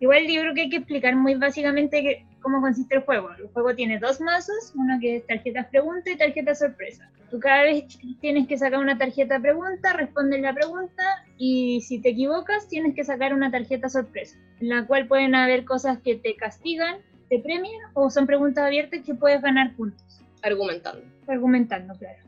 Igual 0.03 0.27
yo 0.27 0.41
creo 0.41 0.55
que 0.55 0.63
hay 0.63 0.69
que 0.69 0.79
explicar 0.79 1.15
muy 1.15 1.37
básicamente 1.37 2.27
cómo 2.41 2.61
consiste 2.61 2.97
el 2.97 3.03
juego. 3.03 3.31
El 3.39 3.47
juego 3.49 3.75
tiene 3.77 4.01
dos 4.01 4.21
mazos, 4.21 4.73
uno 4.75 4.99
que 5.01 5.17
es 5.17 5.27
tarjetas 5.29 5.69
pregunta 5.69 6.11
y 6.11 6.17
tarjeta 6.17 6.57
sorpresa. 6.57 7.09
Tú 7.31 7.39
cada 7.39 7.63
vez 7.63 7.85
tienes 8.21 8.49
que 8.49 8.59
sacar 8.59 8.81
una 8.81 8.99
tarjeta 8.99 9.39
pregunta, 9.39 9.93
respondes 9.93 10.41
la 10.41 10.53
pregunta 10.53 11.25
y 11.39 11.83
si 11.83 12.01
te 12.01 12.11
equivocas 12.11 12.67
tienes 12.69 12.97
que 12.97 13.05
sacar 13.05 13.33
una 13.33 13.53
tarjeta 13.53 13.89
sorpresa, 13.89 14.37
en 14.61 14.71
la 14.71 14.87
cual 14.87 15.07
pueden 15.07 15.37
haber 15.37 15.65
cosas 15.65 15.99
que 15.99 16.17
te 16.17 16.35
castigan, 16.35 16.97
te 17.31 17.39
premian 17.39 17.81
o 17.95 18.11
son 18.11 18.27
preguntas 18.27 18.65
abiertas 18.65 19.03
que 19.07 19.15
puedes 19.15 19.41
ganar 19.41 19.75
puntos. 19.77 20.22
Argumentando. 20.43 21.05
Argumentando, 21.27 21.95
claro. 21.97 22.19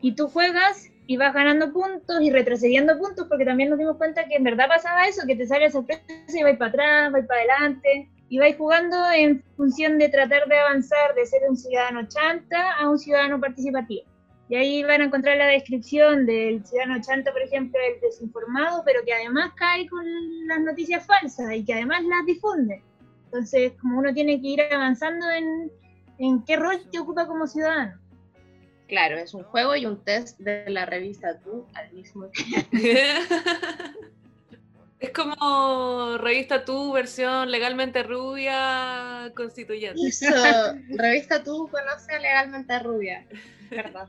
Y 0.00 0.14
tú 0.14 0.28
juegas 0.28 0.90
y 1.06 1.16
vas 1.16 1.32
ganando 1.34 1.72
puntos 1.72 2.20
y 2.20 2.30
retrocediendo 2.30 2.98
puntos, 2.98 3.26
porque 3.28 3.44
también 3.44 3.70
nos 3.70 3.78
dimos 3.78 3.96
cuenta 3.96 4.26
que 4.26 4.36
en 4.36 4.44
verdad 4.44 4.68
pasaba 4.68 5.06
eso, 5.06 5.26
que 5.26 5.36
te 5.36 5.46
sale 5.46 5.70
sorpresa 5.70 6.02
y 6.28 6.42
vais 6.42 6.56
para 6.56 6.70
atrás, 6.70 7.12
vais 7.12 7.26
para 7.26 7.40
adelante, 7.40 8.08
y 8.28 8.38
vais 8.38 8.56
jugando 8.56 8.96
en 9.12 9.42
función 9.56 9.98
de 9.98 10.08
tratar 10.08 10.48
de 10.48 10.58
avanzar 10.58 11.14
de 11.14 11.26
ser 11.26 11.42
un 11.48 11.56
ciudadano 11.56 12.08
chanta 12.08 12.72
a 12.72 12.90
un 12.90 12.98
ciudadano 12.98 13.40
participativo. 13.40 14.04
Y 14.48 14.54
ahí 14.54 14.82
van 14.84 15.00
a 15.00 15.04
encontrar 15.04 15.36
la 15.36 15.46
descripción 15.46 16.24
del 16.26 16.64
ciudadano 16.64 17.00
chanta, 17.02 17.32
por 17.32 17.42
ejemplo, 17.42 17.78
el 17.80 18.00
desinformado, 18.00 18.82
pero 18.84 19.04
que 19.04 19.12
además 19.12 19.52
cae 19.56 19.88
con 19.88 20.04
las 20.46 20.60
noticias 20.60 21.04
falsas 21.04 21.52
y 21.54 21.64
que 21.64 21.74
además 21.74 22.02
las 22.04 22.26
difunde. 22.26 22.82
Entonces, 23.24 23.72
como 23.80 23.98
uno 23.98 24.14
tiene 24.14 24.40
que 24.40 24.48
ir 24.48 24.60
avanzando 24.72 25.28
en, 25.30 25.70
en 26.18 26.42
qué 26.44 26.56
rol 26.56 26.80
te 26.90 26.98
ocupa 26.98 27.26
como 27.26 27.46
ciudadano. 27.46 27.98
Claro, 28.88 29.18
es 29.18 29.34
un 29.34 29.42
juego 29.42 29.74
y 29.74 29.84
un 29.84 30.02
test 30.04 30.38
de 30.38 30.70
la 30.70 30.86
revista 30.86 31.38
Tú 31.40 31.66
al 31.74 31.92
mismo 31.92 32.26
tiempo. 32.30 32.68
es 35.00 35.10
como 35.10 36.18
revista 36.18 36.64
Tú, 36.64 36.92
versión 36.92 37.50
legalmente 37.50 38.02
rubia, 38.02 39.32
constituyente. 39.34 40.00
Eso, 40.06 40.28
revista 40.90 41.42
Tú 41.42 41.68
conoce 41.68 42.18
legalmente 42.20 42.78
rubia, 42.78 43.26
verdad. 43.70 44.08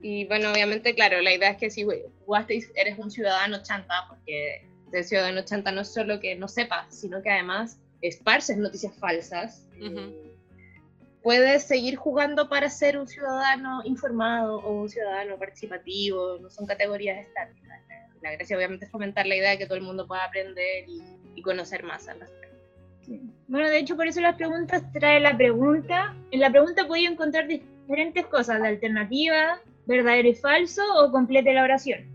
Y 0.00 0.26
bueno, 0.26 0.52
obviamente, 0.52 0.94
claro, 0.94 1.22
la 1.22 1.32
idea 1.32 1.50
es 1.50 1.56
que 1.56 1.70
si 1.70 1.86
jugaste 2.26 2.60
eres 2.74 2.98
un 2.98 3.10
ciudadano 3.10 3.62
chanta, 3.62 4.06
porque 4.08 4.66
el 4.92 5.04
ciudadano 5.04 5.42
chanta 5.42 5.72
no 5.72 5.80
es 5.80 5.92
solo 5.92 6.20
que 6.20 6.36
no 6.36 6.48
sepa, 6.48 6.86
sino 6.90 7.22
que 7.22 7.30
además 7.30 7.78
esparces 8.08 8.56
noticias 8.56 8.94
falsas 8.96 9.66
puedes 11.26 11.64
seguir 11.64 11.96
jugando 11.96 12.48
para 12.48 12.70
ser 12.70 12.96
un 12.96 13.08
ciudadano 13.08 13.82
informado 13.84 14.60
o 14.60 14.82
un 14.82 14.88
ciudadano 14.88 15.36
participativo, 15.36 16.38
no 16.40 16.48
son 16.48 16.66
categorías 16.66 17.18
estáticas. 17.18 17.80
La 18.22 18.30
gracia 18.30 18.56
obviamente 18.56 18.84
es 18.84 18.92
fomentar 18.92 19.26
la 19.26 19.34
idea 19.34 19.50
de 19.50 19.58
que 19.58 19.66
todo 19.66 19.76
el 19.76 19.82
mundo 19.82 20.06
pueda 20.06 20.22
aprender 20.22 20.84
y, 21.34 21.42
conocer 21.42 21.82
más 21.82 22.06
al 22.06 22.20
respecto. 22.20 22.56
Bueno, 23.48 23.68
de 23.68 23.78
hecho 23.78 23.96
por 23.96 24.06
eso 24.06 24.20
las 24.20 24.36
preguntas 24.36 24.84
trae 24.92 25.18
la 25.18 25.36
pregunta. 25.36 26.14
En 26.30 26.38
la 26.38 26.50
pregunta 26.50 26.86
podía 26.86 27.10
encontrar 27.10 27.48
diferentes 27.48 28.24
cosas, 28.26 28.60
la 28.60 28.68
alternativa, 28.68 29.60
verdadero 29.86 30.28
y 30.28 30.34
falso 30.34 30.82
o 30.94 31.10
complete 31.10 31.52
la 31.52 31.64
oración. 31.64 32.06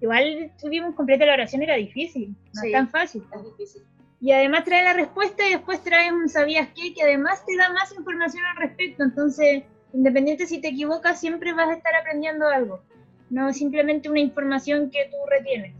Igual 0.00 0.50
tuvimos 0.60 0.96
complete 0.96 1.26
la 1.26 1.34
oración 1.34 1.62
era 1.62 1.76
difícil, 1.76 2.34
no 2.54 2.62
es 2.64 2.72
tan 2.72 2.90
fácil. 2.90 3.22
Es 3.32 3.44
difícil 3.44 3.82
y 4.22 4.30
además 4.30 4.64
trae 4.64 4.84
la 4.84 4.92
respuesta 4.92 5.44
y 5.44 5.50
después 5.50 5.82
trae 5.82 6.12
un 6.12 6.28
sabías 6.28 6.68
qué, 6.76 6.94
que 6.94 7.02
además 7.02 7.44
te 7.44 7.56
da 7.56 7.70
más 7.70 7.92
información 7.92 8.44
al 8.44 8.56
respecto. 8.56 9.02
Entonces, 9.02 9.64
independiente 9.92 10.46
si 10.46 10.60
te 10.60 10.68
equivocas, 10.68 11.18
siempre 11.18 11.52
vas 11.52 11.68
a 11.68 11.74
estar 11.74 11.92
aprendiendo 11.96 12.46
algo, 12.46 12.84
no 13.30 13.52
simplemente 13.52 14.08
una 14.08 14.20
información 14.20 14.90
que 14.90 15.10
tú 15.10 15.16
retienes. 15.28 15.74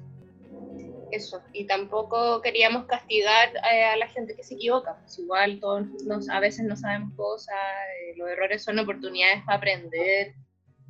Eso, 1.13 1.41
y 1.53 1.67
tampoco 1.67 2.41
queríamos 2.43 2.87
castigar 2.87 3.51
eh, 3.73 3.85
a 3.85 3.97
la 3.97 4.09
gente 4.09 4.35
que 4.35 4.43
se 4.43 4.55
equivoca, 4.55 4.97
pues 4.99 5.19
igual 5.21 5.61
todos 5.61 5.87
nos, 6.05 6.29
a 6.29 6.41
veces 6.41 6.65
no 6.65 6.75
sabemos 6.75 7.15
cosas, 7.15 7.55
eh, 7.55 8.15
los 8.17 8.29
errores 8.29 8.65
son 8.65 8.79
oportunidades 8.79 9.45
para 9.45 9.59
aprender, 9.59 10.35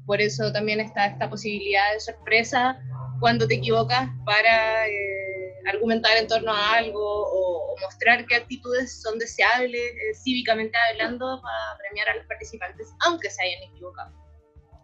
por 0.07 0.23
eso 0.23 0.53
también 0.53 0.81
está 0.81 1.07
esta 1.07 1.29
posibilidad 1.29 1.93
de 1.93 2.01
sorpresa 2.01 2.81
cuando 3.21 3.47
te 3.47 3.57
equivocas 3.57 4.09
para... 4.25 4.89
Eh, 4.89 5.22
argumentar 5.67 6.17
en 6.17 6.27
torno 6.27 6.53
a 6.53 6.75
algo 6.75 7.01
o, 7.01 7.77
mostrar 7.81 8.25
qué 8.27 8.37
actitudes 8.37 9.03
son 9.03 9.19
deseables 9.19 9.75
eh, 9.75 10.15
cívicamente 10.15 10.77
hablando 10.91 11.41
para 11.43 11.79
premiar 11.79 12.09
a 12.11 12.17
los 12.17 12.27
participantes, 12.27 12.89
aunque 13.05 13.29
se 13.31 13.43
hayan 13.43 13.63
equivocado. 13.71 14.13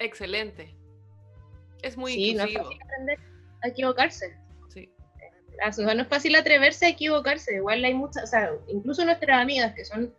Excelente. 0.00 0.74
Es 1.82 1.96
muy 1.96 2.12
sí, 2.12 2.34
no 2.34 2.44
es 2.44 2.54
fácil 2.54 2.78
aprender 2.82 3.18
a 3.62 3.68
equivocarse. 3.68 4.36
Sí. 4.68 4.90
no 5.78 6.02
es 6.02 6.08
fácil 6.08 6.34
atreverse 6.34 6.86
a 6.86 6.88
equivocarse. 6.88 7.56
Igual 7.56 7.84
hay 7.84 7.94
muchas, 7.94 8.24
o 8.24 8.26
sea, 8.26 8.50
incluso 8.68 9.04
nuestras 9.04 9.40
amigas 9.40 9.74
que 9.74 9.84
son 9.84 10.12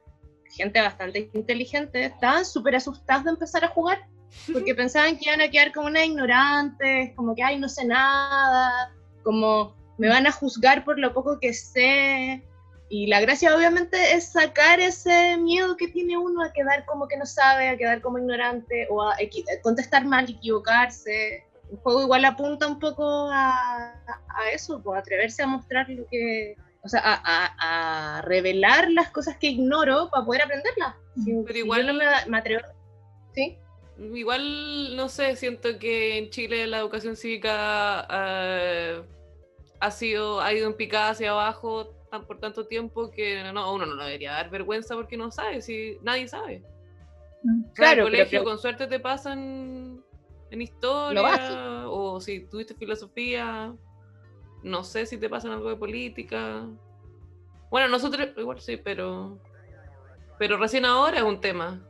gente 0.52 0.82
bastante 0.82 1.30
inteligente, 1.34 2.06
estaban 2.06 2.45
súper 2.45 2.76
asustadas 2.76 3.24
de 3.24 3.32
empezar 3.32 3.63
a 3.63 3.69
jugar, 3.69 4.08
porque 4.54 4.76
pensaban 4.76 5.17
que 5.17 5.26
iban 5.26 5.41
a 5.41 5.50
quedar 5.50 5.72
como 5.74 5.88
una 5.88 6.06
ignorante, 6.06 7.13
como 7.15 7.36
que, 7.36 7.43
ay, 7.43 7.60
no 7.60 7.69
sé 7.69 7.86
nada, 7.86 8.93
como 9.24 9.78
me 9.99 10.07
van 10.07 10.25
a 10.25 10.31
juzgar 10.31 10.83
por 10.83 10.97
lo 10.97 11.13
poco 11.13 11.39
que 11.39 11.53
sé. 11.53 12.41
Y 12.88 13.05
la 13.07 13.19
gracia 13.19 13.55
obviamente 13.55 14.13
es 14.13 14.31
sacar 14.31 14.79
ese 14.79 15.38
miedo 15.38 15.77
que 15.77 15.89
tiene 15.89 16.17
uno 16.17 16.41
a 16.41 16.51
quedar 16.51 16.85
como 16.85 17.07
que 17.07 17.17
no 17.17 17.25
sabe, 17.25 17.69
a 17.69 17.77
quedar 17.77 18.01
como 18.01 18.17
ignorante 18.17 18.88
o 18.89 19.03
a 19.03 19.15
contestar 19.62 20.05
mal, 20.05 20.27
equivocarse. 20.27 21.45
El 21.69 21.77
juego 21.77 22.01
igual 22.01 22.25
apunta 22.25 22.65
un 22.65 22.79
poco 22.79 23.29
a, 23.29 23.93
a 24.27 24.51
eso, 24.51 24.81
pues, 24.81 24.97
a 24.97 25.01
atreverse 25.01 25.43
a 25.43 25.47
mostrar 25.47 25.88
lo 25.89 26.07
que, 26.07 26.55
o 26.81 26.89
sea, 26.89 27.01
a, 27.03 28.17
a, 28.17 28.21
revelar 28.23 28.89
las 28.89 29.12
cosas 29.12 29.38
que 29.38 29.47
ignoro 29.47 30.09
para 30.09 30.25
poder 30.25 30.41
aprenderlas. 30.43 30.95
Pero 31.45 31.59
igual 31.59 31.85
no 31.85 31.93
me, 31.93 32.38
atrevo. 32.38 32.63
¿Sí? 33.35 33.59
Igual, 33.99 34.95
no 34.95 35.09
sé, 35.09 35.35
siento 35.35 35.77
que 35.77 36.17
en 36.17 36.29
Chile 36.31 36.65
la 36.65 36.79
educación 36.79 37.17
cívica... 37.17 38.07
Uh 38.09 39.18
ha 39.79 39.91
sido, 39.91 40.41
ha 40.41 40.53
ido 40.53 40.67
en 40.67 40.75
picada 40.75 41.09
hacia 41.09 41.31
abajo 41.31 41.87
tan, 42.11 42.25
por 42.25 42.39
tanto 42.39 42.67
tiempo 42.67 43.11
que 43.11 43.51
no, 43.53 43.73
uno 43.73 43.85
no 43.85 44.03
debería 44.03 44.33
dar 44.33 44.49
vergüenza 44.49 44.95
porque 44.95 45.17
no 45.17 45.31
sabe, 45.31 45.61
si 45.61 45.97
nadie 46.01 46.27
sabe. 46.27 46.63
Mm, 47.43 47.63
claro, 47.73 48.01
en 48.01 48.07
el 48.07 48.13
colegio 48.13 48.43
con 48.43 48.59
suerte 48.59 48.87
te 48.87 48.99
pasan 48.99 50.03
en 50.51 50.61
historia 50.61 51.85
o 51.87 52.19
si 52.19 52.41
tuviste 52.41 52.73
filosofía, 52.73 53.73
no 54.63 54.83
sé 54.83 55.05
si 55.05 55.17
te 55.17 55.29
pasan 55.29 55.51
algo 55.51 55.69
de 55.69 55.75
política. 55.75 56.67
Bueno, 57.69 57.87
nosotros 57.87 58.29
igual 58.35 58.59
sí, 58.59 58.77
pero 58.77 59.39
pero 60.37 60.57
recién 60.57 60.85
ahora 60.85 61.17
es 61.17 61.23
un 61.23 61.39
tema. 61.39 61.85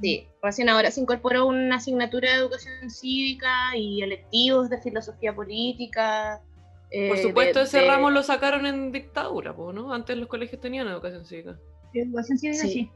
Sí, 0.00 0.28
recién 0.42 0.68
ahora 0.68 0.90
se 0.90 1.00
incorporó 1.00 1.46
una 1.46 1.76
asignatura 1.76 2.30
de 2.30 2.36
educación 2.36 2.90
cívica 2.90 3.74
y 3.74 4.02
electivos 4.02 4.68
de 4.68 4.80
filosofía 4.80 5.34
política 5.34 6.42
por 6.90 7.18
eh, 7.18 7.22
supuesto, 7.22 7.60
ese 7.60 7.86
ramo 7.86 8.10
lo 8.10 8.22
sacaron 8.22 8.64
en 8.64 8.92
dictadura, 8.92 9.52
¿no? 9.52 9.92
Antes 9.92 10.16
los 10.16 10.28
colegios 10.28 10.60
tenían 10.60 10.86
educación 10.86 11.24
cívica. 11.24 11.58
Educación 11.92 12.38
cívica, 12.38 12.62
sí. 12.62 12.90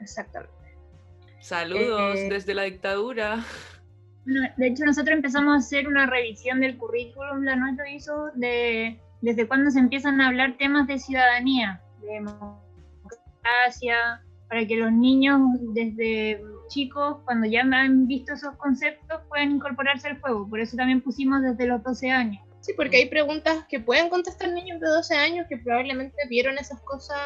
Exactamente. 0.00 0.54
Saludos 1.40 2.18
eh, 2.18 2.28
desde 2.28 2.54
la 2.54 2.64
dictadura. 2.64 3.44
de 4.24 4.66
hecho, 4.66 4.84
nosotros 4.84 5.16
empezamos 5.16 5.54
a 5.54 5.58
hacer 5.58 5.88
una 5.88 6.06
revisión 6.06 6.60
del 6.60 6.76
currículum, 6.76 7.42
la 7.42 7.56
nuestra 7.56 7.90
hizo, 7.90 8.30
de 8.34 9.00
desde 9.22 9.46
cuándo 9.46 9.70
se 9.70 9.78
empiezan 9.78 10.20
a 10.20 10.28
hablar 10.28 10.56
temas 10.58 10.86
de 10.88 10.98
ciudadanía, 10.98 11.80
de 12.00 12.14
democracia, 12.14 14.20
para 14.48 14.66
que 14.66 14.76
los 14.76 14.92
niños 14.92 15.40
desde 15.72 16.42
chicos, 16.68 17.18
cuando 17.24 17.46
ya 17.46 17.62
han 17.62 18.06
visto 18.06 18.34
esos 18.34 18.54
conceptos, 18.56 19.20
puedan 19.28 19.52
incorporarse 19.52 20.08
al 20.08 20.20
juego. 20.20 20.48
Por 20.48 20.60
eso 20.60 20.76
también 20.76 21.00
pusimos 21.00 21.40
desde 21.42 21.66
los 21.66 21.82
12 21.82 22.10
años. 22.10 22.42
Sí, 22.62 22.72
porque 22.76 22.96
hay 22.98 23.06
preguntas 23.06 23.66
que 23.68 23.80
pueden 23.80 24.08
contestar 24.08 24.50
niños 24.52 24.80
de 24.80 24.86
12 24.86 25.14
años 25.16 25.46
que 25.48 25.56
probablemente 25.56 26.16
vieron 26.28 26.58
esas 26.58 26.80
cosas 26.82 27.18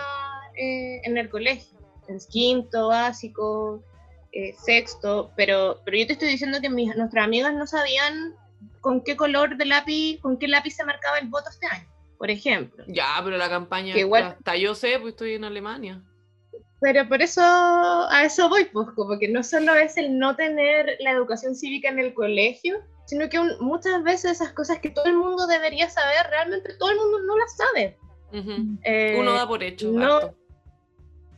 eh, 0.56 1.02
en 1.04 1.18
el 1.18 1.28
colegio, 1.28 1.78
en 2.08 2.18
quinto, 2.30 2.88
básico, 2.88 3.84
eh, 4.32 4.54
sexto, 4.58 5.30
pero, 5.36 5.82
pero 5.84 5.98
yo 5.98 6.06
te 6.06 6.14
estoy 6.14 6.28
diciendo 6.28 6.58
que 6.62 6.70
mis, 6.70 6.96
nuestras 6.96 7.24
amigas 7.24 7.52
no 7.52 7.66
sabían 7.66 8.34
con 8.80 9.02
qué 9.04 9.14
color 9.14 9.58
de 9.58 9.66
lápiz, 9.66 10.18
con 10.20 10.38
qué 10.38 10.48
lápiz 10.48 10.70
se 10.70 10.84
marcaba 10.84 11.18
el 11.18 11.28
voto 11.28 11.50
este 11.50 11.66
año, 11.66 11.86
por 12.16 12.30
ejemplo. 12.30 12.84
Ya, 12.88 13.20
pero 13.22 13.36
la 13.36 13.50
campaña, 13.50 13.92
que 13.92 14.00
igual, 14.00 14.24
hasta 14.24 14.56
yo 14.56 14.74
sé, 14.74 14.98
pues 14.98 15.12
estoy 15.12 15.34
en 15.34 15.44
Alemania. 15.44 16.02
Pero 16.80 17.08
por 17.08 17.22
eso, 17.22 17.40
a 17.42 18.24
eso 18.24 18.48
voy, 18.48 18.66
pues, 18.66 18.88
como 18.94 19.18
que 19.18 19.28
no 19.28 19.42
solo 19.42 19.74
es 19.74 19.96
el 19.96 20.18
no 20.18 20.36
tener 20.36 20.96
la 21.00 21.12
educación 21.12 21.54
cívica 21.54 21.88
en 21.88 21.98
el 21.98 22.12
colegio, 22.12 22.78
sino 23.06 23.28
que 23.28 23.40
muchas 23.60 24.02
veces 24.02 24.32
esas 24.32 24.52
cosas 24.52 24.80
que 24.80 24.90
todo 24.90 25.06
el 25.06 25.16
mundo 25.16 25.46
debería 25.46 25.88
saber, 25.88 26.26
realmente 26.28 26.74
todo 26.78 26.90
el 26.90 26.96
mundo 26.96 27.18
no 27.22 27.38
las 27.38 27.56
sabe. 27.56 27.98
Eh, 28.84 29.16
uno 29.18 29.32
da 29.32 29.48
por 29.48 29.62
hecho. 29.62 29.90
No, 29.90 30.34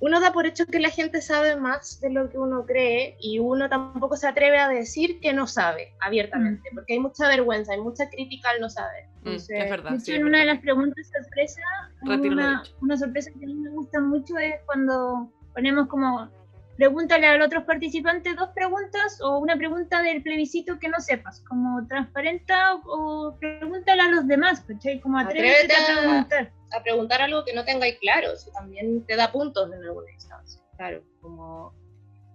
uno 0.01 0.21
da 0.21 0.33
por 0.33 0.47
hecho 0.47 0.67
que 0.67 0.79
la 0.79 0.91
gente 0.91 1.21
sabe 1.21 1.57
más 1.57 2.01
de 2.01 2.11
lo 2.11 2.31
que 2.31 2.39
uno 2.39 2.65
cree 2.65 3.17
y 3.21 3.39
uno 3.39 3.69
tampoco 3.69 4.17
se 4.17 4.29
atreve 4.29 4.59
a 4.59 4.69
decir 4.69 5.19
que 5.21 5.33
no 5.33 5.47
sabe 5.47 5.93
abiertamente, 6.01 6.71
mm. 6.71 6.75
porque 6.75 6.93
hay 6.95 7.01
mucha 7.01 7.27
vergüenza, 7.27 7.73
hay 7.73 7.81
mucha 7.81 8.09
crítica 8.09 8.51
al 8.51 8.61
no 8.61 8.71
saber. 8.71 9.07
Mm, 9.25 9.35
es 9.35 9.49
verdad. 9.49 9.99
en 10.07 10.25
una 10.25 10.41
de 10.41 10.47
las 10.47 10.61
preguntas 10.61 11.11
sorpresa, 11.11 11.61
una, 12.03 12.63
una, 12.81 12.97
sorpresa 12.97 13.31
que 13.39 13.45
a 13.45 13.49
mí 13.49 13.55
me 13.55 13.71
gusta 13.71 14.01
mucho 14.01 14.39
es 14.39 14.55
cuando 14.67 15.33
ponemos 15.53 15.89
como 15.89 16.31
pregúntale 16.79 17.27
a 17.27 17.37
los 17.37 17.49
otros 17.49 17.65
participantes 17.65 18.37
dos 18.37 18.51
preguntas 18.55 19.21
o 19.21 19.39
una 19.39 19.57
pregunta 19.57 20.01
del 20.01 20.23
plebiscito 20.23 20.79
que 20.79 20.89
no 20.89 21.01
sepas, 21.01 21.41
como 21.41 21.85
transparenta 21.89 22.77
o, 22.87 23.37
pregúntale 23.39 24.03
a 24.03 24.09
los 24.11 24.29
demás, 24.29 24.61
¿cachai? 24.61 25.01
Como 25.01 25.19
atrévete, 25.19 25.75
a, 25.75 26.01
preguntar. 26.01 26.53
A 26.73 26.83
preguntar 26.83 27.23
algo 27.23 27.45
que 27.45 27.55
no 27.55 27.65
tengáis 27.65 27.99
claro, 27.99 28.33
eso 28.33 28.51
también 28.53 29.05
te 29.07 29.17
da 29.17 29.33
puntos 29.33 29.73
en 29.73 29.83
alguna 29.83 30.11
instancia. 30.13 30.61
Claro, 30.77 31.03
como 31.21 31.73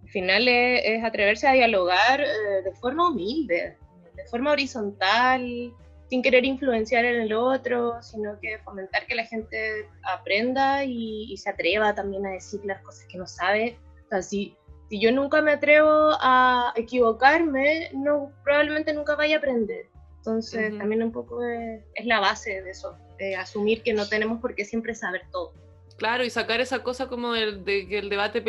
al 0.01 0.09
final 0.09 0.47
es, 0.47 1.03
atreverse 1.03 1.47
a 1.47 1.53
dialogar 1.53 2.21
eh, 2.21 2.61
de 2.63 2.71
forma 2.73 3.09
humilde, 3.09 3.77
de 4.15 4.25
forma 4.25 4.51
horizontal, 4.51 5.73
sin 6.09 6.21
querer 6.21 6.45
influenciar 6.45 7.05
en 7.05 7.21
el 7.21 7.33
otro, 7.33 8.01
sino 8.01 8.39
que 8.39 8.59
fomentar 8.59 9.07
que 9.07 9.15
la 9.15 9.25
gente 9.25 9.87
aprenda 10.03 10.83
y, 10.83 11.35
se 11.37 11.49
atreva 11.49 11.95
también 11.95 12.25
a 12.25 12.31
decir 12.31 12.61
las 12.65 12.81
cosas 12.83 13.05
que 13.05 13.17
no 13.17 13.25
sabe. 13.25 13.79
O 14.05 14.09
sea, 14.09 14.21
si, 14.21 14.55
si 14.89 14.99
yo 14.99 15.11
nunca 15.11 15.41
me 15.41 15.53
atrevo 15.53 16.11
a 16.21 16.73
equivocarme, 16.75 17.89
no, 17.93 18.31
probablemente 18.43 18.93
nunca 18.93 19.15
vaya 19.15 19.37
a 19.37 19.39
aprender. 19.39 19.87
Entonces, 20.25 20.77
también 20.77 21.03
un 21.03 21.11
poco 21.11 21.43
es, 21.43 22.05
la 22.05 22.21
base 22.21 22.61
de 22.61 22.69
eso, 22.69 22.97
de 23.19 23.35
asumir 23.35 23.83
que 23.83 23.93
no 23.93 24.07
tenemos 24.07 24.39
por 24.39 24.55
qué 24.55 24.63
siempre 24.63 24.95
saber 24.95 25.23
todo. 25.33 25.51
Claro, 25.97 26.23
y 26.23 26.29
sacar 26.29 26.61
esa 26.61 26.81
cosa 26.81 27.09
como 27.09 27.33
de, 27.33 27.61
que 27.65 27.99
el 27.99 28.07
debate 28.07 28.41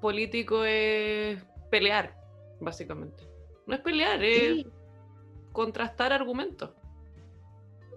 político 0.00 0.64
es 0.64 1.38
pelear, 1.70 2.16
básicamente. 2.58 3.22
No 3.64 3.76
es 3.76 3.80
pelear, 3.80 4.24
es 4.24 4.66
contrastar 5.52 6.12
argumentos. 6.12 6.70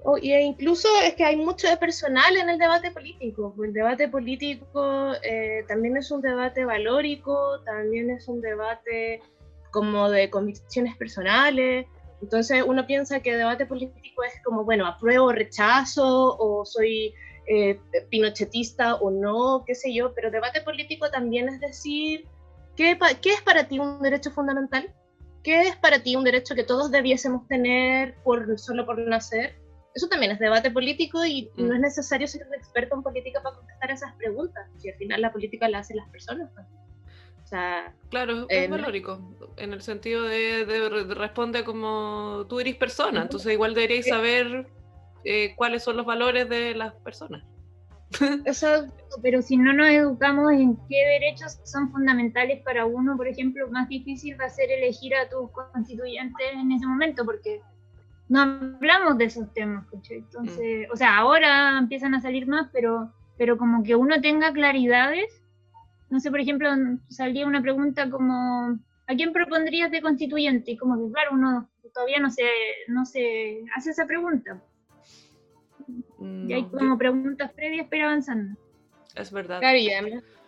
Oh, 0.04 0.20
y 0.20 0.32
incluso 0.34 0.88
es 1.04 1.16
que 1.16 1.24
hay 1.24 1.36
mucho 1.36 1.68
de 1.68 1.78
personal 1.78 2.38
en 2.38 2.52
el 2.52 2.60
debate 2.60 2.92
político. 2.92 3.56
El 3.64 3.74
debate 3.74 4.10
político 4.10 5.14
eh, 5.24 5.66
también 5.68 5.98
es 5.98 6.12
un 6.12 6.22
debate 6.22 6.66
valórico, 6.66 7.62
también 7.62 8.12
es 8.12 8.28
un 8.28 8.42
debate 8.42 9.24
como 9.72 10.12
de 10.12 10.30
convicciones 10.30 10.96
personales. 10.98 11.88
Entonces 12.22 12.64
uno 12.66 12.86
piensa 12.86 13.20
que 13.20 13.36
debate 13.36 13.66
político 13.66 14.24
es 14.24 14.34
como, 14.44 14.64
bueno, 14.64 14.86
apruebo, 14.88 15.32
rechazo, 15.32 16.38
o 16.38 16.66
soy 16.66 17.14
eh, 17.48 17.80
pinochetista 18.10 18.96
o 18.96 19.12
no, 19.12 19.64
qué 19.66 19.76
sé 19.76 19.94
yo, 19.94 20.14
pero 20.14 20.32
debate 20.32 20.62
político 20.62 21.10
también 21.12 21.50
es 21.50 21.60
decir, 21.60 22.26
¿qué, 22.76 22.98
¿qué 23.22 23.30
es 23.32 23.42
para 23.42 23.68
ti 23.68 23.80
un 23.80 24.02
derecho 24.02 24.32
fundamental? 24.32 24.94
¿Qué 25.44 25.62
es 25.62 25.76
para 25.76 26.02
ti 26.02 26.16
un 26.16 26.24
derecho 26.24 26.56
que 26.56 26.64
todos 26.64 26.90
debiésemos 26.90 27.48
tener 27.48 28.16
por, 28.24 28.58
solo 28.58 28.86
por 28.86 28.98
nacer? 29.00 29.62
eso 29.94 30.08
también 30.08 30.32
es 30.32 30.40
debate 30.40 30.72
político 30.72 31.24
y 31.26 31.52
no 31.56 31.68
mm. 31.68 31.74
es 31.74 31.80
necesario 31.80 32.28
ser 32.28 32.48
un 32.48 32.56
experto 32.56 32.96
en 32.96 33.04
política 33.04 33.42
para 33.42 33.56
contestar 33.56 33.92
esas 33.92 34.14
preguntas, 34.16 34.68
si 34.78 34.90
al 34.90 34.96
final 34.96 35.22
la 35.22 35.32
política 35.32 35.70
la 35.70 35.80
hacen 35.80 35.98
las 35.98 36.10
personas. 36.10 36.50
Pues. 36.54 36.66
Sea, 37.54 37.94
claro, 38.10 38.48
es 38.50 38.68
valórico, 38.68 39.20
en 39.58 39.74
el 39.74 39.84
sentido 39.84 40.24
de, 40.24 40.66
responde 41.14 41.64
como 41.64 42.48
tú 42.50 42.60
eres 42.60 42.76
persona, 42.78 43.22
entonces 43.22 43.54
igual 43.54 43.76
deberíais 43.76 44.08
saber 44.08 44.66
eh, 45.24 45.54
cuáles 45.56 45.84
son 45.84 45.98
los 45.98 46.04
valores 46.08 46.50
de 46.50 46.74
las 46.74 46.96
personas. 46.96 47.44
Eso, 48.46 48.88
pero 49.22 49.44
si 49.44 49.58
no 49.58 49.72
nos 49.72 49.88
educamos 49.88 50.52
en 50.52 50.78
qué 50.90 50.98
derechos 51.20 51.60
son 51.64 51.92
fundamentales 51.92 52.64
para 52.64 52.88
uno, 52.88 53.16
por 53.16 53.28
ejemplo, 53.28 53.68
más 53.70 53.88
difícil 53.88 54.36
va 54.42 54.46
a 54.46 54.50
ser 54.50 54.72
elegir 54.72 55.14
a 55.14 55.30
tus 55.30 55.52
constituyentes 55.52 56.48
en 56.54 56.72
ese 56.72 56.88
momento, 56.88 57.24
porque 57.24 57.62
no 58.30 58.42
hablamos 58.42 59.20
de 59.20 59.26
esos 59.26 59.54
temas, 59.54 59.86
Entonces, 60.10 60.88
mm. 60.90 60.92
o 60.92 60.96
sea, 60.96 61.18
ahora 61.18 61.78
empiezan 61.78 62.16
a 62.16 62.20
salir 62.20 62.48
más, 62.48 62.68
pero, 62.74 63.14
pero 63.38 63.60
como 63.60 63.84
que 63.84 63.96
uno 63.96 64.20
tenga 64.22 64.52
claridades. 64.52 65.43
No 66.14 66.20
sé, 66.20 66.30
por 66.30 66.40
ejemplo, 66.40 66.70
salía 67.10 67.48
una 67.48 67.64
pregunta 67.64 68.08
como, 68.08 68.78
¿a 69.08 69.16
quién 69.16 69.34
propondrías 69.34 69.90
de 69.90 70.00
constituyente? 70.00 70.70
Y 70.70 70.78
como 70.78 70.96
que, 70.96 71.12
claro, 71.12 71.32
uno 71.34 71.72
todavía 71.92 72.20
no 72.20 72.30
se, 72.30 72.44
no 72.88 73.04
se 73.04 73.66
hace 73.76 73.90
esa 73.90 74.06
pregunta. 74.06 74.62
y 76.20 76.54
hay 76.54 76.66
como 76.66 77.00
preguntas 77.00 77.52
previas, 77.54 77.88
pero 77.90 78.06
avanzando. 78.06 78.56
Es 79.16 79.32
verdad. 79.32 79.60
Claro, 79.60 79.76
y 79.80 79.90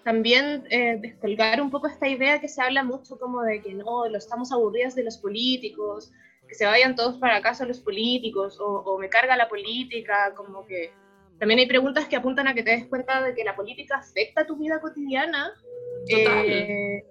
también 0.03 0.65
eh, 0.69 0.99
descolgar 1.01 1.59
un 1.59 1.71
poco 1.71 1.87
esta 1.87 2.07
idea 2.07 2.39
que 2.39 2.47
se 2.47 2.61
habla 2.61 2.83
mucho 2.83 3.17
como 3.17 3.41
de 3.41 3.59
que 3.63 3.73
no, 3.73 4.07
lo 4.07 4.19
estamos 4.19 4.51
aburridos 4.51 4.93
de 4.93 5.03
los 5.03 5.17
políticos, 5.17 6.11
que 6.47 6.53
se 6.53 6.67
vayan 6.67 6.95
todos 6.95 7.17
para 7.17 7.41
casa 7.41 7.65
los 7.65 7.79
políticos 7.79 8.59
o, 8.61 8.99
me 8.99 9.09
carga 9.09 9.35
la 9.35 9.49
política, 9.49 10.31
como 10.35 10.63
que 10.67 10.93
también 11.39 11.59
hay 11.59 11.67
preguntas 11.67 12.07
que 12.07 12.15
apuntan 12.15 12.47
a 12.47 12.53
que 12.53 12.63
te 12.63 12.71
des 12.71 12.85
cuenta 12.85 13.21
de 13.21 13.33
que 13.35 13.43
la 13.43 13.55
política 13.55 13.97
afecta 13.97 14.45
tu 14.45 14.55
vida 14.57 14.79
cotidiana 14.79 15.53
eh, 16.07 17.03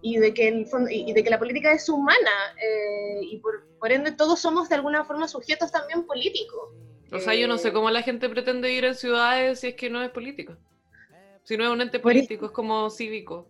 y, 0.00 0.16
de 0.16 0.32
que 0.32 0.48
el, 0.48 0.66
y 0.90 1.12
de 1.12 1.24
que 1.24 1.30
la 1.30 1.38
política 1.38 1.72
es 1.72 1.88
humana 1.88 2.30
eh, 2.56 3.20
y 3.22 3.38
por, 3.38 3.66
por, 3.78 3.90
ende 3.90 4.12
todos 4.12 4.40
somos 4.40 4.68
de 4.68 4.76
alguna 4.76 5.04
forma 5.04 5.26
sujetos 5.26 5.72
también 5.72 6.06
políticos. 6.06 6.70
O 7.10 7.18
sea, 7.18 7.34
yo 7.34 7.48
no 7.48 7.58
sé 7.58 7.68
eh, 7.68 7.72
cómo 7.72 7.90
la 7.90 8.02
gente 8.02 8.28
pretende 8.28 8.72
ir 8.72 8.84
en 8.84 8.94
ciudades 8.94 9.60
si 9.60 9.68
es 9.68 9.74
que 9.74 9.90
no 9.90 10.02
es 10.02 10.10
político. 10.10 10.56
Si 11.42 11.56
no 11.56 11.64
es 11.64 11.70
un 11.70 11.80
ente 11.80 11.98
político, 11.98 12.46
es 12.46 12.52
como 12.52 12.90
cívico. 12.90 13.48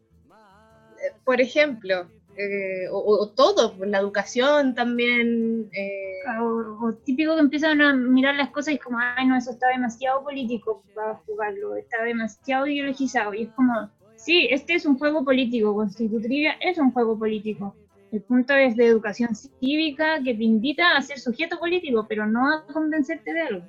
Por 1.25 1.41
ejemplo, 1.41 2.09
eh, 2.41 2.87
o, 2.93 3.29
todo, 3.31 3.77
pues, 3.77 3.91
la 3.91 3.99
educación 3.99 4.73
también. 4.73 5.69
Eh. 5.73 6.21
O, 6.41 6.93
típico 7.05 7.35
que 7.35 7.41
empiezan 7.41 7.81
a 7.81 7.93
mirar 7.95 8.37
las 8.37 8.51
cosas 8.51 8.75
y 8.75 8.77
es 8.77 8.83
como, 8.83 8.99
ay, 9.01 9.27
no, 9.27 9.37
eso 9.37 9.51
está 9.51 9.69
demasiado 9.69 10.23
político 10.23 10.85
para 10.95 11.17
jugarlo, 11.27 11.75
está 11.75 12.05
demasiado 12.05 12.69
ideologizado. 12.69 13.35
Y 13.35 13.43
es 13.43 13.49
como, 13.51 13.91
sí, 14.15 14.47
este 14.51 14.75
es 14.75 14.87
un 14.87 14.99
juego 14.99 15.25
político, 15.25 15.75
Constitutrivia 15.75 16.53
es 16.61 16.79
un 16.79 16.93
juego 16.93 17.19
político. 17.19 17.75
El 18.13 18.23
punto 18.23 18.55
es 18.55 18.77
de 18.77 18.87
educación 18.87 19.35
cívica 19.35 20.23
que 20.23 20.33
te 20.33 20.45
invita 20.45 20.97
a 20.97 21.03
ser 21.03 21.19
sujeto 21.19 21.59
político, 21.59 22.07
pero 22.09 22.25
no 22.25 22.55
a 22.55 22.67
convencerte 22.67 23.33
de 23.33 23.41
algo. 23.41 23.67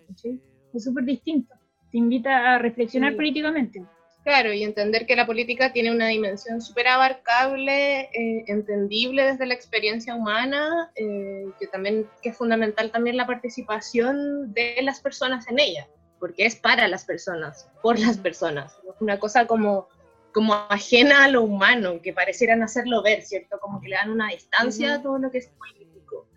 Es 0.73 0.83
súper 0.83 1.05
distinto. 1.05 1.55
Te 1.91 1.97
invita 1.97 2.53
a 2.53 2.59
reflexionar 2.59 3.15
políticamente. 3.15 3.83
Claro, 4.23 4.51
y 4.51 4.63
entender 4.63 5.05
que 5.05 5.15
la 5.15 5.25
política 5.25 5.71
tiene 5.71 5.91
una 5.91 6.07
dimensión 6.07 6.61
súper 6.61 6.87
abarcable, 6.87 8.01
eh, 8.13 8.43
entendible 8.47 9.23
desde 9.23 9.45
la 9.45 9.53
experiencia 9.53 10.13
humana, 10.13 10.91
eh, 10.95 11.45
que 11.57 11.67
también 11.67 12.05
que 12.21 12.29
es 12.29 12.37
fundamental 12.37 12.91
también 12.91 13.15
la 13.15 13.25
participación 13.25 14.53
de 14.53 14.75
las 14.81 14.99
personas 14.99 15.47
en 15.47 15.59
ella, 15.59 15.87
porque 16.19 16.45
es 16.45 16.57
para 16.57 16.87
las 16.89 17.05
personas, 17.05 17.69
por 17.81 17.97
las 17.97 18.17
personas. 18.17 18.77
Es 18.87 18.99
una 18.99 19.19
cosa 19.19 19.47
como, 19.47 19.87
como 20.33 20.53
ajena 20.53 21.23
a 21.23 21.29
lo 21.29 21.43
humano, 21.43 22.01
que 22.01 22.11
parecieran 22.11 22.61
hacerlo 22.61 23.01
ver, 23.01 23.21
¿cierto? 23.21 23.57
Como 23.59 23.79
que 23.79 23.87
le 23.87 23.95
dan 23.95 24.11
una 24.11 24.29
distancia 24.29 24.95
a 24.95 25.01
todo 25.01 25.17
lo 25.17 25.31
que 25.31 25.37
es 25.37 25.47
político. 25.47 26.27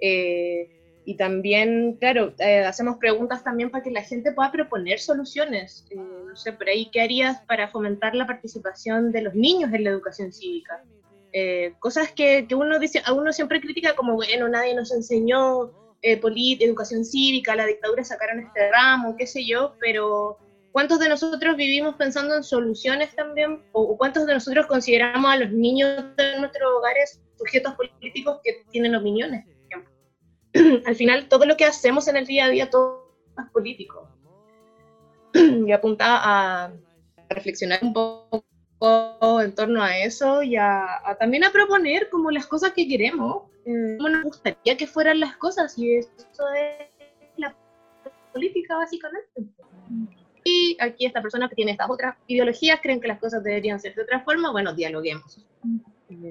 Eh, 0.00 0.79
y 1.10 1.16
también, 1.16 1.96
claro, 1.98 2.34
eh, 2.38 2.60
hacemos 2.60 2.98
preguntas 2.98 3.42
también 3.42 3.68
para 3.68 3.82
que 3.82 3.90
la 3.90 4.02
gente 4.02 4.30
pueda 4.30 4.52
proponer 4.52 5.00
soluciones. 5.00 5.84
Eh, 5.90 5.96
no 5.96 6.36
sé, 6.36 6.52
por 6.52 6.68
ahí, 6.68 6.88
¿qué 6.92 7.00
harías 7.00 7.40
para 7.48 7.66
fomentar 7.66 8.14
la 8.14 8.28
participación 8.28 9.10
de 9.10 9.22
los 9.22 9.34
niños 9.34 9.72
en 9.72 9.82
la 9.82 9.90
educación 9.90 10.32
cívica? 10.32 10.84
Eh, 11.32 11.74
cosas 11.80 12.12
que, 12.12 12.46
que, 12.46 12.54
uno 12.54 12.78
dice, 12.78 13.02
a 13.04 13.12
uno 13.12 13.32
siempre 13.32 13.60
critica 13.60 13.96
como, 13.96 14.14
bueno, 14.14 14.48
nadie 14.48 14.72
nos 14.72 14.92
enseñó 14.92 15.72
educación 16.00 17.04
cívica, 17.04 17.56
la 17.56 17.66
dictadura 17.66 18.04
sacaron 18.04 18.38
este 18.38 18.70
ramo, 18.70 19.16
qué 19.16 19.26
sé 19.26 19.44
yo, 19.44 19.74
pero 19.80 20.38
¿cuántos 20.70 21.00
de 21.00 21.08
nosotros 21.08 21.56
vivimos 21.56 21.96
pensando 21.96 22.36
en 22.36 22.44
soluciones 22.44 23.16
también? 23.16 23.64
¿O 23.72 23.96
cuántos 23.98 24.26
de 24.26 24.34
nosotros 24.34 24.68
consideramos 24.68 25.28
a 25.28 25.38
los 25.38 25.50
niños 25.50 26.04
de 26.16 26.38
nuestros 26.38 26.70
hogares 26.72 27.20
sujetos 27.36 27.74
políticos 27.74 28.38
que 28.44 28.62
tienen 28.70 28.94
opiniones? 28.94 29.44
al 30.86 30.96
final 30.96 31.28
todo 31.28 31.46
lo 31.46 31.56
que 31.56 31.64
hacemos 31.64 32.08
en 32.08 32.16
el 32.16 32.26
día 32.26 32.46
a 32.46 32.48
día, 32.48 32.70
todo 32.70 33.14
es 33.38 33.50
político. 33.52 34.08
y 35.34 35.72
apunta 35.72 36.20
a, 36.22 36.72
reflexionar 37.28 37.78
un 37.82 37.92
poco 37.92 39.40
en 39.40 39.54
torno 39.54 39.82
a 39.82 39.96
eso 39.98 40.42
y 40.42 40.56
a, 40.56 40.86
también 41.20 41.44
a 41.44 41.52
proponer 41.52 42.08
como 42.10 42.30
las 42.30 42.46
cosas 42.46 42.72
que 42.72 42.88
queremos, 42.88 43.44
eh, 43.66 43.96
cómo 43.98 44.08
nos 44.08 44.24
gustaría 44.24 44.76
que 44.76 44.86
fueran 44.86 45.20
las 45.20 45.36
cosas 45.36 45.78
y 45.78 45.94
eso 45.94 46.10
es 46.56 46.88
la 47.36 47.54
política 48.32 48.76
básicamente. 48.76 49.44
Y 50.42 50.76
aquí 50.80 51.06
esta 51.06 51.22
persona 51.22 51.48
que 51.48 51.54
tiene 51.54 51.72
estas 51.72 51.90
otras 51.90 52.16
ideologías 52.26 52.80
creen 52.82 53.00
que 53.00 53.08
las 53.08 53.20
cosas 53.20 53.44
deberían 53.44 53.78
ser 53.78 53.94
de 53.94 54.02
otra 54.02 54.20
forma, 54.24 54.50
bueno, 54.50 54.74
dialoguemos. 54.74 55.46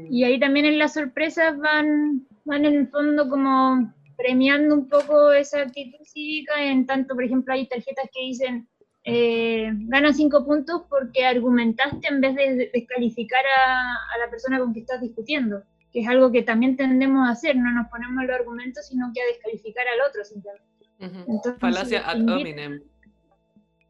Y 0.10 0.24
ahí 0.24 0.40
también 0.40 0.66
en 0.66 0.80
las 0.80 0.94
sorpresas 0.94 1.58
van, 1.58 2.28
van 2.44 2.66
en 2.66 2.76
el 2.76 2.88
fondo 2.90 3.30
como 3.30 3.94
premiando 4.20 4.76
un 4.76 4.90
poco 4.90 5.32
esa 5.32 5.62
actitud 5.62 6.04
cívica, 6.04 6.62
en 6.62 6.86
tanto, 6.86 7.16
por 7.16 7.24
ejemplo, 7.24 7.54
hay 7.54 7.68
tarjetas 7.68 8.10
que 8.14 8.22
dicen, 8.22 8.68
eh, 9.06 9.72
ganan 9.88 10.14
cinco 10.14 10.46
puntos 10.46 10.82
porque 10.90 11.26
argumentaste 11.26 12.06
en 12.10 12.20
vez 12.20 12.36
de 12.36 12.70
descalificar 12.74 13.42
a, 13.58 13.94
a, 13.94 14.18
la 14.20 14.30
persona 14.30 14.60
con 14.60 14.74
que 14.74 14.82
estás 14.82 15.00
discutiendo, 15.02 15.64
que 15.94 16.02
es 16.02 16.08
algo 16.08 16.34
que 16.34 16.44
también 16.44 16.76
tendemos 16.76 17.28
a 17.28 17.32
hacer, 17.32 17.56
no 17.56 17.72
nos 17.72 17.90
ponemos 17.90 18.26
los 18.26 18.36
argumentos, 18.36 18.88
sino 18.88 19.10
que 19.14 19.22
a 19.22 19.26
descalificar 19.28 19.86
al 19.88 20.10
otro 20.10 20.26
simplemente. 20.26 20.68
Entonces, 21.00 21.60
Falacia 21.62 22.08
ad 22.08 22.20
hominem. 22.20 22.84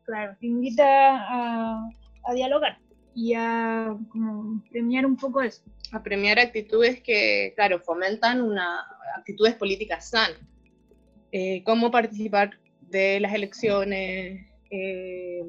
Claro, 0.04 0.38
te 0.40 0.46
invita 0.46 0.86
a, 0.86 1.90
a, 2.24 2.34
dialogar 2.36 2.78
y 3.20 3.34
a 3.34 3.98
como, 4.10 4.64
premiar 4.72 5.06
un 5.06 5.18
poco 5.18 5.42
eso. 5.42 5.62
A 5.92 6.02
premiar 6.02 6.40
actitudes 6.40 7.02
que, 7.02 7.52
claro, 7.56 7.82
fomentan 7.82 8.42
una 8.42 8.86
actitudes 9.18 9.56
políticas 9.56 10.10
sanas. 10.10 10.40
Eh, 11.34 11.62
cómo 11.66 11.92
participar 11.92 12.52
de 12.80 13.20
las 13.20 13.34
elecciones, 13.34 14.48
eh, 14.72 15.44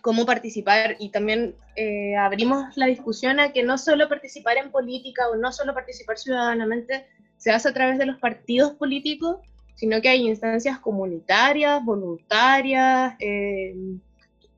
cómo 0.00 0.24
participar 0.24 0.96
y 0.98 1.10
también 1.10 1.54
eh, 1.76 2.16
abrimos 2.16 2.74
la 2.76 2.86
discusión 2.86 3.38
a 3.38 3.52
que 3.52 3.62
no 3.62 3.76
solo 3.76 4.08
participar 4.08 4.56
en 4.56 4.70
política 4.70 5.28
o 5.28 5.36
no 5.36 5.52
solo 5.52 5.74
participar 5.74 6.16
ciudadanamente 6.16 7.06
se 7.36 7.50
hace 7.50 7.68
a 7.68 7.74
través 7.74 7.98
de 7.98 8.06
los 8.06 8.18
partidos 8.18 8.72
políticos, 8.72 9.40
sino 9.74 10.00
que 10.00 10.08
hay 10.08 10.26
instancias 10.26 10.78
comunitarias, 10.78 11.84
voluntarias, 11.84 13.14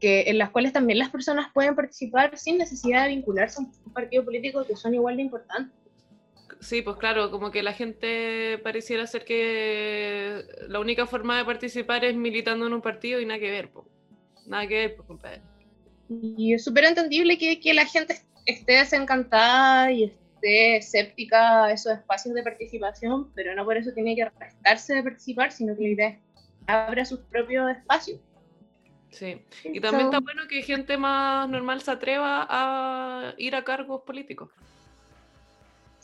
que, 0.05 0.29
en 0.29 0.37
las 0.37 0.51
cuales 0.51 0.75
también 0.75 0.99
las 0.99 1.09
personas 1.09 1.51
pueden 1.55 1.75
participar 1.75 2.37
sin 2.37 2.59
necesidad 2.59 3.05
de 3.05 3.15
vincularse 3.15 3.63
a 3.63 3.65
un 3.65 3.93
partido 3.95 4.23
político 4.23 4.63
que 4.67 4.77
son 4.77 4.93
igual 4.93 5.17
de 5.17 5.23
importantes. 5.23 5.73
Sí, 6.61 6.83
pues 6.83 6.99
claro, 6.99 7.31
como 7.31 7.51
que 7.51 7.63
la 7.63 7.73
gente 7.73 8.59
pareciera 8.59 9.07
ser 9.07 9.25
que 9.25 10.43
la 10.69 10.79
única 10.79 11.07
forma 11.07 11.39
de 11.39 11.47
participar 11.47 12.05
es 12.05 12.15
militando 12.15 12.67
en 12.67 12.75
un 12.75 12.83
partido 12.83 13.19
y 13.19 13.25
nada 13.25 13.41
que 13.41 13.51
ver, 13.51 13.71
pues. 13.71 13.87
Nada 14.47 14.67
que 14.67 14.75
ver, 14.75 14.97
pues, 14.97 15.09
compadre. 15.09 15.41
Y 16.11 16.53
es 16.53 16.63
súper 16.63 16.85
entendible 16.85 17.39
que, 17.39 17.59
que, 17.59 17.73
la 17.73 17.87
gente 17.87 18.21
esté 18.45 18.75
desencantada 18.75 19.91
y 19.91 20.05
esté 20.05 20.77
escéptica 20.77 21.65
a 21.65 21.73
esos 21.73 21.95
espacios 21.95 22.35
de 22.35 22.43
participación, 22.43 23.33
pero 23.35 23.55
no 23.55 23.65
por 23.65 23.79
eso 23.79 23.91
tiene 23.95 24.15
que 24.15 24.29
restarse 24.39 24.97
de 24.97 25.03
participar, 25.03 25.51
sino 25.51 25.75
que 25.75 25.83
la 25.83 25.89
idea 25.89 26.09
es 26.09 26.19
que 26.19 26.25
abra 26.67 27.07
sus 27.07 27.21
propios 27.21 27.71
espacios. 27.71 28.21
Sí, 29.15 29.41
y 29.65 29.81
también 29.81 30.07
está 30.07 30.19
bueno 30.19 30.43
que 30.49 30.63
gente 30.63 30.99
más 30.99 31.49
normal 31.49 31.81
se 31.81 31.91
atreva 31.91 32.47
a 32.51 33.35
ir 33.39 33.55
a 33.55 33.63
cargos 33.63 34.03
políticos 34.03 34.51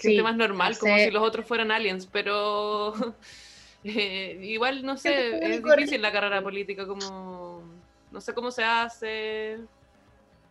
gente 0.01 0.23
más 0.23 0.37
normal, 0.37 0.79
como 0.79 0.97
si 0.97 1.11
los 1.11 1.23
otros 1.23 1.47
fueran 1.47 1.71
aliens, 1.71 2.07
pero 2.07 2.95
eh, 3.85 4.39
igual, 4.43 4.85
no 4.85 4.97
sé, 4.97 5.55
es 5.55 5.63
difícil 5.63 6.03
la 6.03 6.13
carrera 6.13 6.43
política, 6.43 6.87
como, 6.87 7.63
no 8.11 8.21
sé 8.21 8.35
cómo 8.35 8.51
se 8.51 8.65
hace. 8.65 9.59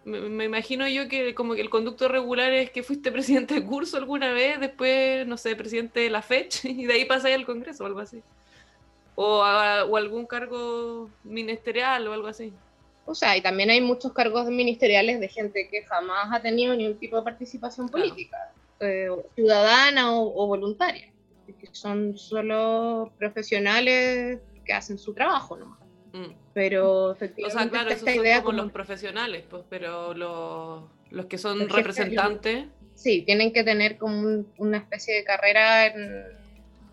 Me, 0.05 0.45
imagino 0.45 0.87
yo 0.87 1.07
que 1.07 1.35
como 1.35 1.55
que 1.55 1.61
el 1.61 1.69
conducto 1.69 2.07
regular 2.07 2.51
es 2.53 2.71
que 2.71 2.83
fuiste 2.83 3.11
presidente 3.11 3.55
de 3.55 3.65
curso 3.65 3.97
alguna 3.97 4.31
vez, 4.31 4.59
después, 4.59 5.27
no 5.27 5.37
sé, 5.37 5.55
presidente 5.55 6.01
de 6.01 6.09
la 6.09 6.21
fecha, 6.21 6.67
y 6.69 6.85
de 6.85 6.93
ahí 6.93 7.05
pasáis 7.05 7.35
al 7.35 7.45
Congreso 7.45 7.83
o 7.83 7.87
algo 7.87 7.99
así. 7.99 8.21
O, 9.21 9.39
o 9.41 9.97
algún 9.97 10.25
cargo 10.25 11.09
ministerial 11.25 12.07
o 12.07 12.13
algo 12.13 12.27
así. 12.27 12.53
O 13.03 13.13
sea, 13.13 13.35
y 13.35 13.41
también 13.41 13.69
hay 13.69 13.81
muchos 13.81 14.13
cargos 14.13 14.45
ministeriales 14.45 15.19
de 15.19 15.27
gente 15.27 15.67
que 15.67 15.83
jamás 15.83 16.29
ha 16.31 16.41
tenido 16.41 16.73
ningún 16.73 16.97
tipo 16.97 17.17
de 17.17 17.23
participación 17.23 17.89
política. 17.89 18.53
Eh, 18.79 19.09
ciudadana 19.35 20.13
o, 20.13 20.47
voluntaria, 20.47 21.11
que 21.45 21.67
son 21.73 22.17
solo 22.17 23.11
profesionales 23.17 24.39
que 24.63 24.71
hacen 24.71 24.97
su 24.97 25.13
trabajo 25.13 25.57
nomás. 25.57 25.79
Mm. 26.13 26.31
Pero 26.53 27.11
efectivamente. 27.11 27.57
O 27.57 27.59
sea, 27.59 27.69
claro, 27.69 27.89
esos 27.89 28.09
son 28.09 28.43
como, 28.43 28.61
los 28.61 28.71
profesionales, 28.71 29.43
pues, 29.49 29.63
pero 29.69 30.13
los, 30.13 30.83
los 31.09 31.25
que 31.25 31.37
son 31.37 31.67
representantes. 31.67 32.67
Sí, 32.95 33.23
tienen 33.23 33.51
que 33.51 33.65
tener 33.65 33.97
como 33.97 34.45
una 34.57 34.77
especie 34.77 35.15
de 35.15 35.23
carrera 35.25 35.87
en 35.87 36.23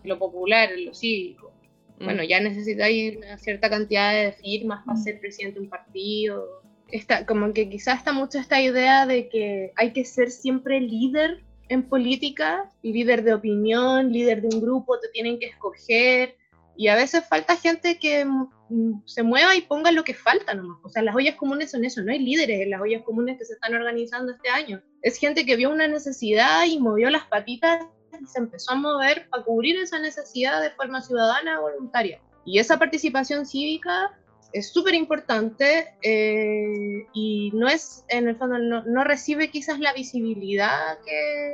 lo 0.03 0.19
popular, 0.19 0.73
en 0.73 0.87
lo 0.87 0.93
cívico. 0.93 1.53
Mm. 1.99 2.05
Bueno, 2.05 2.23
ya 2.23 2.39
necesitáis 2.39 3.17
una 3.17 3.37
cierta 3.37 3.69
cantidad 3.69 4.13
de 4.13 4.31
firmas 4.33 4.83
para 4.85 4.97
mm. 4.97 5.03
ser 5.03 5.19
presidente 5.19 5.59
de 5.59 5.65
un 5.65 5.69
partido. 5.69 6.61
Está, 6.89 7.25
como 7.25 7.53
que 7.53 7.69
quizás 7.69 7.99
está 7.99 8.13
mucho 8.13 8.39
esta 8.39 8.61
idea 8.61 9.05
de 9.05 9.27
que 9.29 9.73
hay 9.75 9.91
que 9.91 10.05
ser 10.05 10.31
siempre 10.31 10.79
líder 10.79 11.43
en 11.69 11.83
política, 11.83 12.71
líder 12.81 13.23
de 13.23 13.33
opinión, 13.33 14.11
líder 14.11 14.41
de 14.41 14.55
un 14.55 14.61
grupo, 14.61 14.99
te 14.99 15.09
tienen 15.09 15.37
que 15.39 15.47
escoger. 15.47 16.35
Y 16.77 16.87
a 16.89 16.95
veces 16.95 17.25
falta 17.27 17.57
gente 17.57 17.97
que 17.97 18.23
mm, 18.23 19.01
se 19.05 19.23
mueva 19.23 19.55
y 19.55 19.61
ponga 19.61 19.91
lo 19.91 20.03
que 20.03 20.13
falta 20.13 20.53
nomás. 20.53 20.77
O 20.83 20.89
sea, 20.89 21.01
las 21.01 21.15
ollas 21.15 21.35
comunes 21.35 21.71
son 21.71 21.83
eso, 21.83 22.01
no 22.03 22.11
hay 22.11 22.19
líderes 22.19 22.61
en 22.61 22.69
las 22.69 22.81
ollas 22.81 23.01
comunes 23.03 23.37
que 23.37 23.45
se 23.45 23.53
están 23.53 23.73
organizando 23.73 24.31
este 24.31 24.49
año. 24.49 24.81
Es 25.01 25.17
gente 25.17 25.45
que 25.45 25.55
vio 25.55 25.71
una 25.71 25.87
necesidad 25.87 26.65
y 26.65 26.79
movió 26.79 27.09
las 27.09 27.25
patitas 27.25 27.83
y 28.19 28.25
se 28.25 28.39
empezó 28.39 28.71
a 28.71 28.75
mover 28.75 29.27
para 29.29 29.43
cubrir 29.43 29.77
esa 29.77 29.99
necesidad 29.99 30.61
de 30.61 30.71
forma 30.71 31.01
ciudadana 31.01 31.59
voluntaria. 31.59 32.21
Y 32.45 32.59
esa 32.59 32.79
participación 32.79 33.45
cívica 33.45 34.17
es 34.53 34.71
súper 34.71 34.93
importante 34.93 35.93
eh, 36.01 37.05
y 37.13 37.51
no 37.53 37.67
es, 37.67 38.05
en 38.07 38.27
el 38.27 38.37
fondo, 38.37 38.57
no, 38.57 39.03
recibe 39.03 39.51
quizás 39.51 39.79
la 39.79 39.93
visibilidad 39.93 40.97
que, 41.05 41.53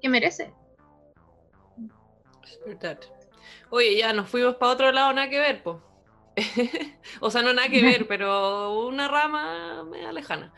que 0.00 0.08
merece. 0.08 0.52
Es 2.44 2.58
verdad. 2.66 2.98
Oye, 3.70 3.96
ya 3.98 4.12
nos 4.12 4.28
fuimos 4.28 4.56
para 4.56 4.72
otro 4.72 4.90
lado, 4.92 5.12
nada 5.12 5.28
que 5.28 5.38
ver, 5.38 5.62
pues. 5.62 5.76
o 7.20 7.30
sea, 7.30 7.42
no 7.42 7.52
nada 7.52 7.68
que 7.68 7.82
ver, 7.82 8.06
pero 8.08 8.86
una 8.86 9.08
rama 9.08 9.84
media 9.84 10.12
lejana. 10.12 10.52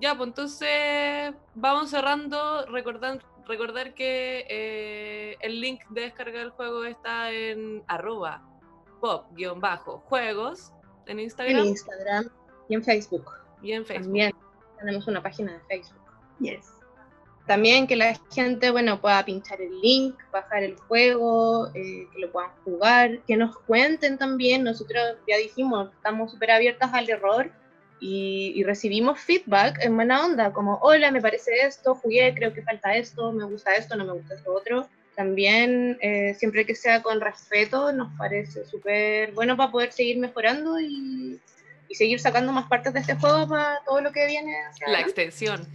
Ya, 0.00 0.16
pues 0.16 0.28
entonces 0.28 1.34
vamos 1.54 1.90
cerrando. 1.90 2.66
Recordar, 2.66 3.24
recordar 3.46 3.94
que 3.94 4.46
eh, 4.48 5.36
el 5.40 5.60
link 5.60 5.82
de 5.90 6.02
descargar 6.02 6.42
el 6.42 6.50
juego 6.50 6.84
está 6.84 7.30
en 7.32 7.82
arroba 7.86 8.42
pop-juegos 9.00 10.72
en 11.06 11.20
Instagram. 11.20 11.58
En 11.58 11.66
Instagram 11.66 12.30
y 12.68 12.74
en 12.74 12.82
Facebook. 12.82 13.30
Y 13.62 13.72
en 13.72 13.84
Facebook. 13.84 14.04
También 14.04 14.32
tenemos 14.78 15.06
una 15.06 15.22
página 15.22 15.52
de 15.52 15.60
Facebook. 15.60 16.00
Yes. 16.40 16.70
También 17.46 17.86
que 17.86 17.96
la 17.96 18.18
gente, 18.32 18.70
bueno, 18.70 19.00
pueda 19.02 19.22
pinchar 19.24 19.60
el 19.60 19.78
link, 19.82 20.16
bajar 20.32 20.62
el 20.62 20.76
juego, 20.76 21.68
eh, 21.74 22.08
que 22.10 22.18
lo 22.18 22.32
puedan 22.32 22.50
jugar, 22.64 23.20
que 23.26 23.36
nos 23.36 23.58
cuenten 23.58 24.16
también. 24.16 24.64
Nosotros 24.64 25.18
ya 25.28 25.36
dijimos, 25.36 25.90
estamos 25.92 26.30
súper 26.32 26.52
abiertas 26.52 26.94
al 26.94 27.08
error 27.10 27.52
y, 28.04 28.52
y, 28.54 28.62
recibimos 28.64 29.20
feedback 29.20 29.82
en 29.82 29.94
buena 29.96 30.24
onda, 30.24 30.52
como, 30.52 30.78
hola, 30.82 31.10
me 31.10 31.22
parece 31.22 31.52
esto, 31.66 31.94
jugué, 31.94 32.34
creo 32.34 32.52
que 32.52 32.62
falta 32.62 32.94
esto, 32.96 33.32
me 33.32 33.44
gusta 33.44 33.74
esto, 33.74 33.96
no 33.96 34.04
me 34.04 34.12
gusta 34.12 34.34
esto 34.34 34.52
otro 34.52 34.88
también 35.14 35.96
eh, 36.00 36.34
siempre 36.34 36.66
que 36.66 36.74
sea 36.74 37.02
con 37.02 37.20
respeto 37.20 37.92
nos 37.92 38.16
parece 38.18 38.64
súper 38.66 39.32
bueno 39.32 39.56
para 39.56 39.70
poder 39.70 39.92
seguir 39.92 40.18
mejorando 40.18 40.80
y, 40.80 41.40
y, 41.88 41.94
seguir 41.94 42.20
sacando 42.20 42.52
más 42.52 42.68
partes 42.68 42.92
de 42.92 43.00
este 43.00 43.14
juego 43.14 43.48
para 43.48 43.80
todo 43.84 44.00
lo 44.00 44.12
que 44.12 44.26
viene. 44.26 44.52
la 44.86 45.00
extensión. 45.00 45.66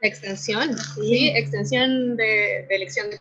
La 0.00 0.08
extensión, 0.08 0.76
sí, 0.78 1.28
extensión 1.34 2.16
de, 2.16 2.66
elección 2.68 3.10
de, 3.10 3.18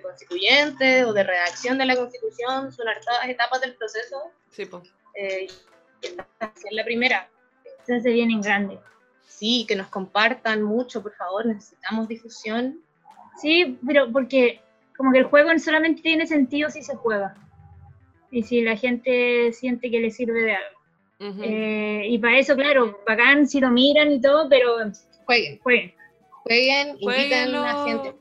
constituyente 0.00 1.04
o 1.04 1.12
de 1.12 1.24
redacción 1.24 1.78
de 1.78 1.86
la 1.86 1.96
constitución, 1.96 2.72
son 2.72 2.88
hartas 2.88 3.28
etapas 3.28 3.60
del 3.60 3.74
proceso. 3.74 4.30
Sí, 4.50 4.66
pues. 4.66 4.84
Eh, 5.14 5.48
la 6.70 6.84
primera. 6.84 7.28
Se 7.84 7.98
viene 8.00 8.32
en 8.32 8.40
grande. 8.40 8.78
Sí, 9.26 9.64
que 9.68 9.76
nos 9.76 9.88
compartan 9.88 10.62
mucho, 10.62 11.02
por 11.02 11.14
favor, 11.14 11.46
necesitamos 11.46 12.08
difusión 12.08 12.84
Sí, 13.36 13.78
pero 13.86 14.10
porque 14.12 14.60
como 14.96 15.12
que 15.12 15.18
el 15.18 15.24
juego 15.24 15.50
solamente 15.58 16.02
tiene 16.02 16.26
sentido 16.26 16.70
si 16.70 16.82
se 16.82 16.94
juega 16.94 17.34
y 18.30 18.42
si 18.42 18.62
la 18.62 18.76
gente 18.76 19.52
siente 19.52 19.90
que 19.90 20.00
le 20.00 20.10
sirve 20.10 20.40
de 20.40 20.54
algo. 20.54 20.78
Eh, 21.42 22.02
y 22.08 22.18
para 22.18 22.38
eso, 22.38 22.54
claro, 22.54 23.00
bacán 23.06 23.48
si 23.48 23.60
lo 23.60 23.70
miran 23.70 24.12
y 24.12 24.20
todo, 24.20 24.48
pero 24.48 24.76
jueguen. 25.24 25.58
Jueguen. 25.62 25.94
Jueguen, 26.42 26.96
inviten 27.00 27.54
a 27.54 27.60
la 27.60 27.84
gente. 27.84 28.14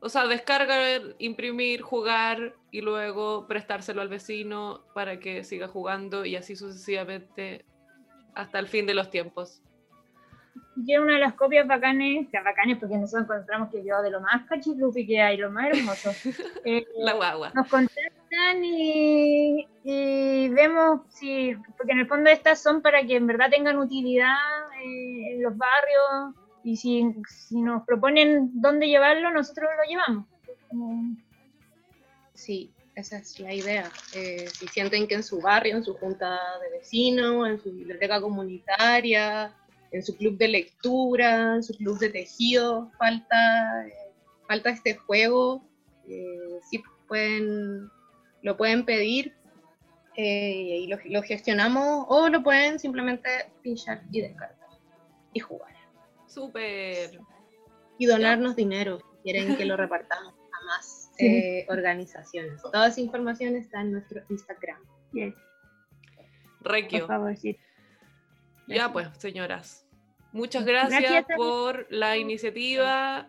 O 0.00 0.08
sea, 0.08 0.26
descargar, 0.26 1.14
imprimir, 1.18 1.80
jugar 1.80 2.54
y 2.72 2.80
luego 2.80 3.46
prestárselo 3.46 4.02
al 4.02 4.08
vecino 4.08 4.82
para 4.94 5.20
que 5.20 5.44
siga 5.44 5.68
jugando 5.68 6.24
y 6.24 6.34
así 6.34 6.56
sucesivamente 6.56 7.64
hasta 8.34 8.58
el 8.58 8.66
fin 8.66 8.86
de 8.86 8.94
los 8.94 9.10
tiempos 9.10 9.62
yo 10.76 11.02
una 11.02 11.14
de 11.14 11.20
las 11.20 11.34
copias 11.34 11.66
bacanes, 11.66 12.28
que 12.30 12.40
bacanes 12.40 12.78
porque 12.78 12.96
nosotros 12.96 13.24
encontramos 13.24 13.70
que 13.70 13.84
yo 13.84 14.00
de 14.02 14.10
lo 14.10 14.20
más 14.20 14.46
cachiflupi 14.48 15.06
que 15.06 15.20
hay, 15.20 15.36
lo 15.36 15.50
más 15.50 15.66
hermoso. 15.70 16.10
Eh, 16.64 16.86
la 16.96 17.14
guagua. 17.14 17.52
Nos 17.54 17.68
contactan 17.68 18.64
y, 18.64 19.66
y 19.84 20.48
vemos 20.48 21.02
si, 21.08 21.54
porque 21.76 21.92
en 21.92 22.00
el 22.00 22.06
fondo 22.06 22.30
estas 22.30 22.62
son 22.62 22.80
para 22.80 23.04
que 23.06 23.16
en 23.16 23.26
verdad 23.26 23.50
tengan 23.50 23.78
utilidad 23.78 24.36
eh, 24.82 25.34
en 25.34 25.42
los 25.42 25.56
barrios 25.56 26.34
y 26.64 26.76
si, 26.76 27.04
si 27.28 27.60
nos 27.60 27.84
proponen 27.84 28.50
dónde 28.54 28.88
llevarlo, 28.88 29.30
nosotros 29.30 29.68
lo 29.76 29.88
llevamos. 29.90 30.26
Como- 30.68 31.16
Sí, 32.42 32.74
esa 32.96 33.18
es 33.18 33.38
la 33.38 33.54
idea. 33.54 33.88
Eh, 34.14 34.48
si 34.52 34.66
sienten 34.66 35.06
que 35.06 35.14
en 35.14 35.22
su 35.22 35.40
barrio, 35.40 35.76
en 35.76 35.84
su 35.84 35.94
junta 35.94 36.40
de 36.60 36.76
vecinos, 36.76 37.48
en 37.48 37.62
su 37.62 37.72
biblioteca 37.72 38.20
comunitaria, 38.20 39.54
en 39.92 40.02
su 40.02 40.16
club 40.16 40.36
de 40.38 40.48
lectura, 40.48 41.54
en 41.54 41.62
su 41.62 41.72
club 41.74 42.00
de 42.00 42.08
tejido, 42.08 42.90
falta, 42.98 43.86
eh, 43.86 44.12
falta 44.48 44.70
este 44.70 44.96
juego, 44.96 45.62
eh, 46.08 46.58
sí 46.68 46.82
pueden, 47.06 47.88
lo 48.42 48.56
pueden 48.56 48.84
pedir 48.84 49.36
eh, 50.16 50.80
y 50.80 50.86
lo, 50.88 50.98
lo 51.04 51.22
gestionamos 51.22 52.06
o 52.08 52.28
lo 52.28 52.42
pueden 52.42 52.80
simplemente 52.80 53.52
pinchar 53.62 54.02
y 54.10 54.20
descargar 54.20 54.68
y 55.32 55.38
jugar. 55.38 55.76
Súper. 56.26 57.20
Y 57.98 58.06
donarnos 58.06 58.56
dinero 58.56 58.98
si 58.98 59.22
quieren 59.22 59.56
que 59.56 59.64
lo 59.64 59.76
repartamos 59.84 60.34
a 60.34 60.66
más 60.66 61.01
eh, 61.18 61.66
organizaciones. 61.68 62.60
Toda 62.62 62.88
esa 62.88 63.00
información 63.00 63.56
está 63.56 63.80
en 63.82 63.92
nuestro 63.92 64.22
Instagram. 64.28 64.80
Yes, 65.12 65.34
Requio. 66.60 67.00
por 67.00 67.08
favor, 67.08 67.36
sí. 67.36 67.58
Ya 68.66 68.92
pues, 68.92 69.08
señoras. 69.18 69.86
Muchas 70.32 70.64
gracias, 70.64 71.24
por 71.36 71.86
la 71.90 72.16
iniciativa 72.16 73.28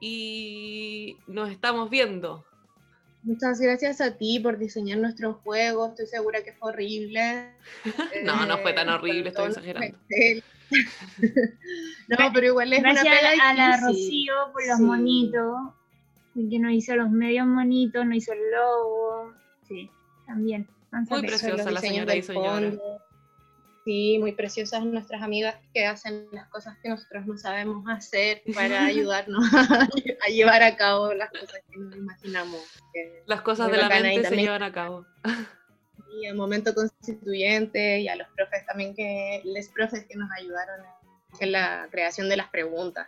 y 0.00 1.16
nos 1.28 1.50
estamos 1.50 1.88
viendo. 1.90 2.44
Muchas 3.22 3.60
gracias 3.60 4.00
a 4.00 4.16
ti 4.16 4.40
por 4.40 4.56
diseñar 4.58 4.98
nuestro 4.98 5.34
juego. 5.34 5.88
Estoy 5.88 6.06
segura 6.06 6.42
que 6.42 6.52
fue 6.54 6.70
horrible. 6.72 7.54
No, 8.24 8.46
no 8.46 8.58
fue 8.58 8.72
tan 8.72 8.88
Eh, 8.88 8.92
horrible, 8.92 9.28
estoy 9.28 9.48
exagerando. 9.48 9.96
No, 12.08 12.16
pero 12.32 12.46
igual 12.46 12.72
es 12.72 12.80
Gracias 12.82 13.04
una 13.04 13.30
pega 13.30 13.48
a 13.50 13.54
la. 13.54 13.76
Rocío 13.80 14.34
por 14.52 14.66
los 14.66 14.76
Sí. 14.78 14.82
monitos, 14.84 15.56
que 16.34 16.58
nos 16.58 16.72
hizo 16.72 16.94
los 16.96 17.10
medios 17.10 17.46
monitos, 17.46 18.04
nos 18.06 18.16
hizo 18.16 18.32
el 18.32 18.50
logo. 18.50 19.34
Sí, 19.66 19.90
también. 20.26 20.68
Muy 21.08 21.22
preciosa 21.22 21.70
la 21.70 21.80
señora 21.80 22.14
y 22.16 22.22
señora. 22.22 22.72
Sí, 23.84 24.18
muy 24.20 24.32
preciosas 24.32 24.84
nuestras 24.84 25.22
amigas 25.22 25.56
que 25.72 25.86
hacen 25.86 26.26
las 26.32 26.46
cosas 26.48 26.76
que 26.82 26.90
nosotros 26.90 27.26
no 27.26 27.36
sabemos 27.38 27.82
hacer 27.88 28.42
para 28.54 28.84
ayudarnos 28.84 29.42
a, 29.54 29.88
a 30.26 30.28
llevar 30.30 30.62
a 30.62 30.76
cabo 30.76 31.14
las 31.14 31.30
cosas 31.30 31.60
que 31.70 31.78
nos 31.78 31.96
imaginamos. 31.96 32.60
que- 32.92 33.22
Las 33.26 33.40
cosas 33.40 33.70
de 33.70 33.78
la 33.78 33.88
mente 33.88 34.28
se 34.28 34.36
llevan 34.36 34.62
a 34.62 34.70
cabo. 34.72 35.06
y 36.20 36.26
al 36.26 36.36
momento 36.36 36.74
constituyente 36.74 38.00
y 38.00 38.08
a 38.08 38.16
los 38.16 38.28
profes 38.36 38.66
también 38.66 38.94
que 38.94 39.40
les 39.44 39.68
profes 39.70 40.04
que 40.06 40.16
nos 40.16 40.28
ayudaron 40.38 40.84
en 41.40 41.52
la 41.52 41.88
creación 41.90 42.28
de 42.28 42.36
las 42.36 42.48
preguntas. 42.50 43.06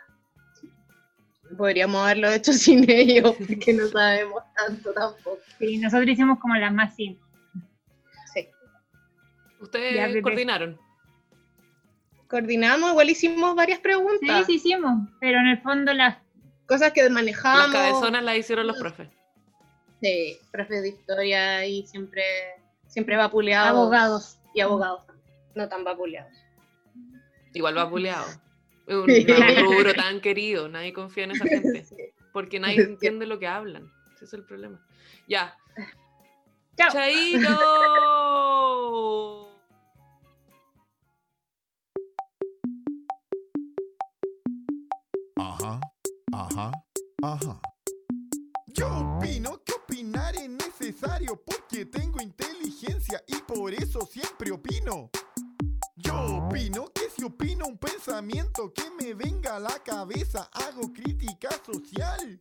Podríamos 1.57 2.01
haberlo 2.03 2.29
hecho 2.31 2.53
sin 2.53 2.89
ellos 2.89 3.35
porque 3.37 3.73
no 3.73 3.87
sabemos 3.87 4.43
tanto 4.55 4.93
tampoco. 4.93 5.39
Sí, 5.59 5.77
nosotros 5.77 6.09
hicimos 6.09 6.39
como 6.39 6.55
las 6.55 6.73
más 6.73 6.95
simples. 6.95 7.27
Sí. 8.33 8.47
Ustedes 9.59 9.95
Ya, 9.95 10.21
coordinaron. 10.21 10.79
Coordinamos, 12.27 12.91
igual 12.91 13.09
hicimos 13.09 13.55
varias 13.55 13.77
Sí, 13.77 13.83
preguntas, 13.83 14.45
sí 14.47 14.53
hicimos, 14.55 15.07
pero 15.19 15.37
en 15.39 15.47
el 15.49 15.61
fondo 15.61 15.93
las 15.93 16.17
cosas 16.65 16.91
que 16.91 17.03
Las 17.03 17.11
manejábamos. 17.11 17.71
cabezonas 17.71 18.23
las 18.23 18.37
hicieron 18.37 18.65
los 18.65 18.77
profes. 18.77 19.07
Sí, 20.01 20.37
profes 20.51 20.81
de 20.81 20.89
historia 20.89 21.65
y 21.67 21.85
siempre, 21.85 22.23
siempre 22.87 23.15
vapuleados. 23.17 23.69
abogados. 23.69 24.39
Y 24.55 24.61
abogados 24.61 25.05
también, 25.05 25.27
no 25.55 25.69
tan 25.69 25.83
vapuleados. 25.83 26.31
Igual 27.53 27.75
vapuleado. 27.75 28.25
Un 28.87 29.05
Sí. 29.05 29.25
un 29.29 29.65
rubro 29.65 29.93
tan 29.95 30.19
querido, 30.21 30.67
nadie 30.67 30.93
confía 30.93 31.23
en 31.25 31.31
esa 31.31 31.45
gente. 31.45 32.13
Porque 32.31 32.59
nadie 32.59 32.81
entiende 32.81 33.25
lo 33.25 33.39
que 33.39 33.47
hablan. 33.47 33.91
Ese 34.15 34.25
es 34.25 34.33
el 34.33 34.43
problema. 34.43 34.79
Ya. 35.27 35.57
Chao. 36.77 36.91
¡Chaito! 36.91 37.93
Ajá, 45.35 45.79
ajá, 46.33 46.71
ajá. 47.21 47.61
Yo 48.67 49.17
opino 49.17 49.61
que 49.63 49.73
opinar 49.73 50.35
es 50.35 50.49
necesario 50.49 51.39
porque 51.45 51.85
tengo 51.85 52.21
inteligencia 52.21 53.23
y 53.27 53.35
por 53.41 53.73
eso 53.73 54.01
siempre 54.01 54.51
opino. 54.51 55.11
Yo 55.95 56.15
opino 56.37 56.85
que 56.93 57.09
si 57.15 57.23
opino 57.23 57.67
un 57.67 57.72
pensamiento 58.13 58.71
que 58.71 58.83
me 58.91 59.15
venga 59.15 59.55
a 59.55 59.59
la 59.59 59.81
cabeza, 59.81 60.47
hago 60.53 60.93
crítica 60.93 61.49
social. 61.65 62.37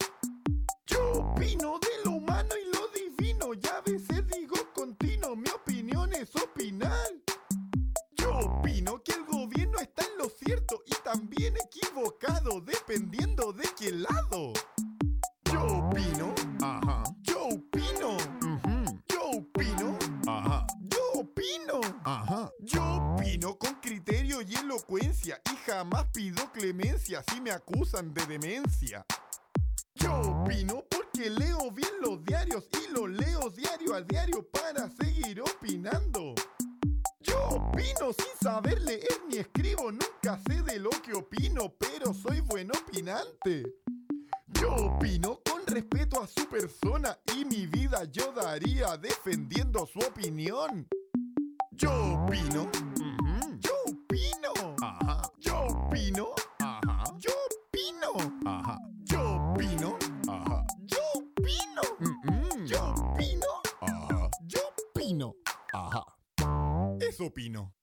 Yo 0.84 1.12
opino 1.12 1.78
de 1.78 2.04
lo 2.04 2.16
humano 2.16 2.50
y 2.60 2.76
lo 2.76 2.88
divino, 2.88 3.54
y 3.54 3.66
a 3.68 3.80
veces 3.80 4.22
digo 4.28 4.54
continuo, 4.74 5.34
mi 5.34 5.48
opinión 5.48 6.12
es 6.12 6.36
opinar. 6.36 7.08
Yo 8.18 8.36
opino 8.36 9.02
que 9.02 9.12
el 9.12 9.24
gobierno 9.24 9.78
está 9.78 10.04
en 10.04 10.18
lo 10.18 10.28
cierto 10.28 10.82
y 10.84 10.94
también 11.02 11.54
equivocado, 11.56 12.60
dependiendo 12.60 13.11
jamás 25.82 26.06
pido 26.12 26.48
clemencia 26.52 27.24
si 27.28 27.40
me 27.40 27.50
acusan 27.50 28.14
de 28.14 28.24
demencia. 28.26 29.04
Yo 29.96 30.14
opino 30.20 30.84
porque 30.88 31.28
leo 31.28 31.72
bien 31.72 31.90
los 32.00 32.22
diarios 32.22 32.68
y 32.72 32.92
los 32.92 33.10
leo 33.10 33.50
diario 33.50 33.96
a 33.96 34.00
diario 34.00 34.48
para 34.48 34.88
seguir 34.90 35.40
opinando. 35.40 36.36
Yo 37.18 37.36
opino 37.48 38.12
sin 38.12 38.32
saber 38.40 38.80
leer 38.82 39.22
ni 39.28 39.38
escribo, 39.38 39.90
nunca 39.90 40.40
sé 40.46 40.62
de 40.62 40.78
lo 40.78 40.90
que 40.90 41.14
opino, 41.14 41.74
pero 41.76 42.14
soy 42.14 42.40
buen 42.42 42.70
opinante. 42.70 43.64
Yo 44.60 44.72
opino 44.76 45.40
con 45.44 45.66
respeto 45.66 46.22
a 46.22 46.28
su 46.28 46.48
persona 46.48 47.18
y 47.34 47.44
mi 47.44 47.66
vida 47.66 48.04
yo 48.04 48.30
daría 48.30 48.96
defendiendo 48.98 49.84
su 49.92 49.98
opinión. 49.98 50.86
Yo 51.72 51.90
opino, 52.14 52.70
yo 53.58 53.72
opino, 53.88 54.76
opino, 55.93 56.28
ajá. 56.59 57.05
Yo 57.18 57.30
opino, 57.66 58.12
ajá. 58.47 58.78
Yo 59.05 59.53
opino, 59.53 59.99
ajá. 60.26 60.64
Yo 60.86 60.99
opino, 61.14 61.82
mm, 62.01 62.64
yo 62.64 62.95
opino, 62.95 63.47
ajá. 63.82 64.30
Yo 64.47 64.61
opino, 64.95 65.34
ajá. 65.74 66.05
Eso 67.01 67.26
opino. 67.26 67.74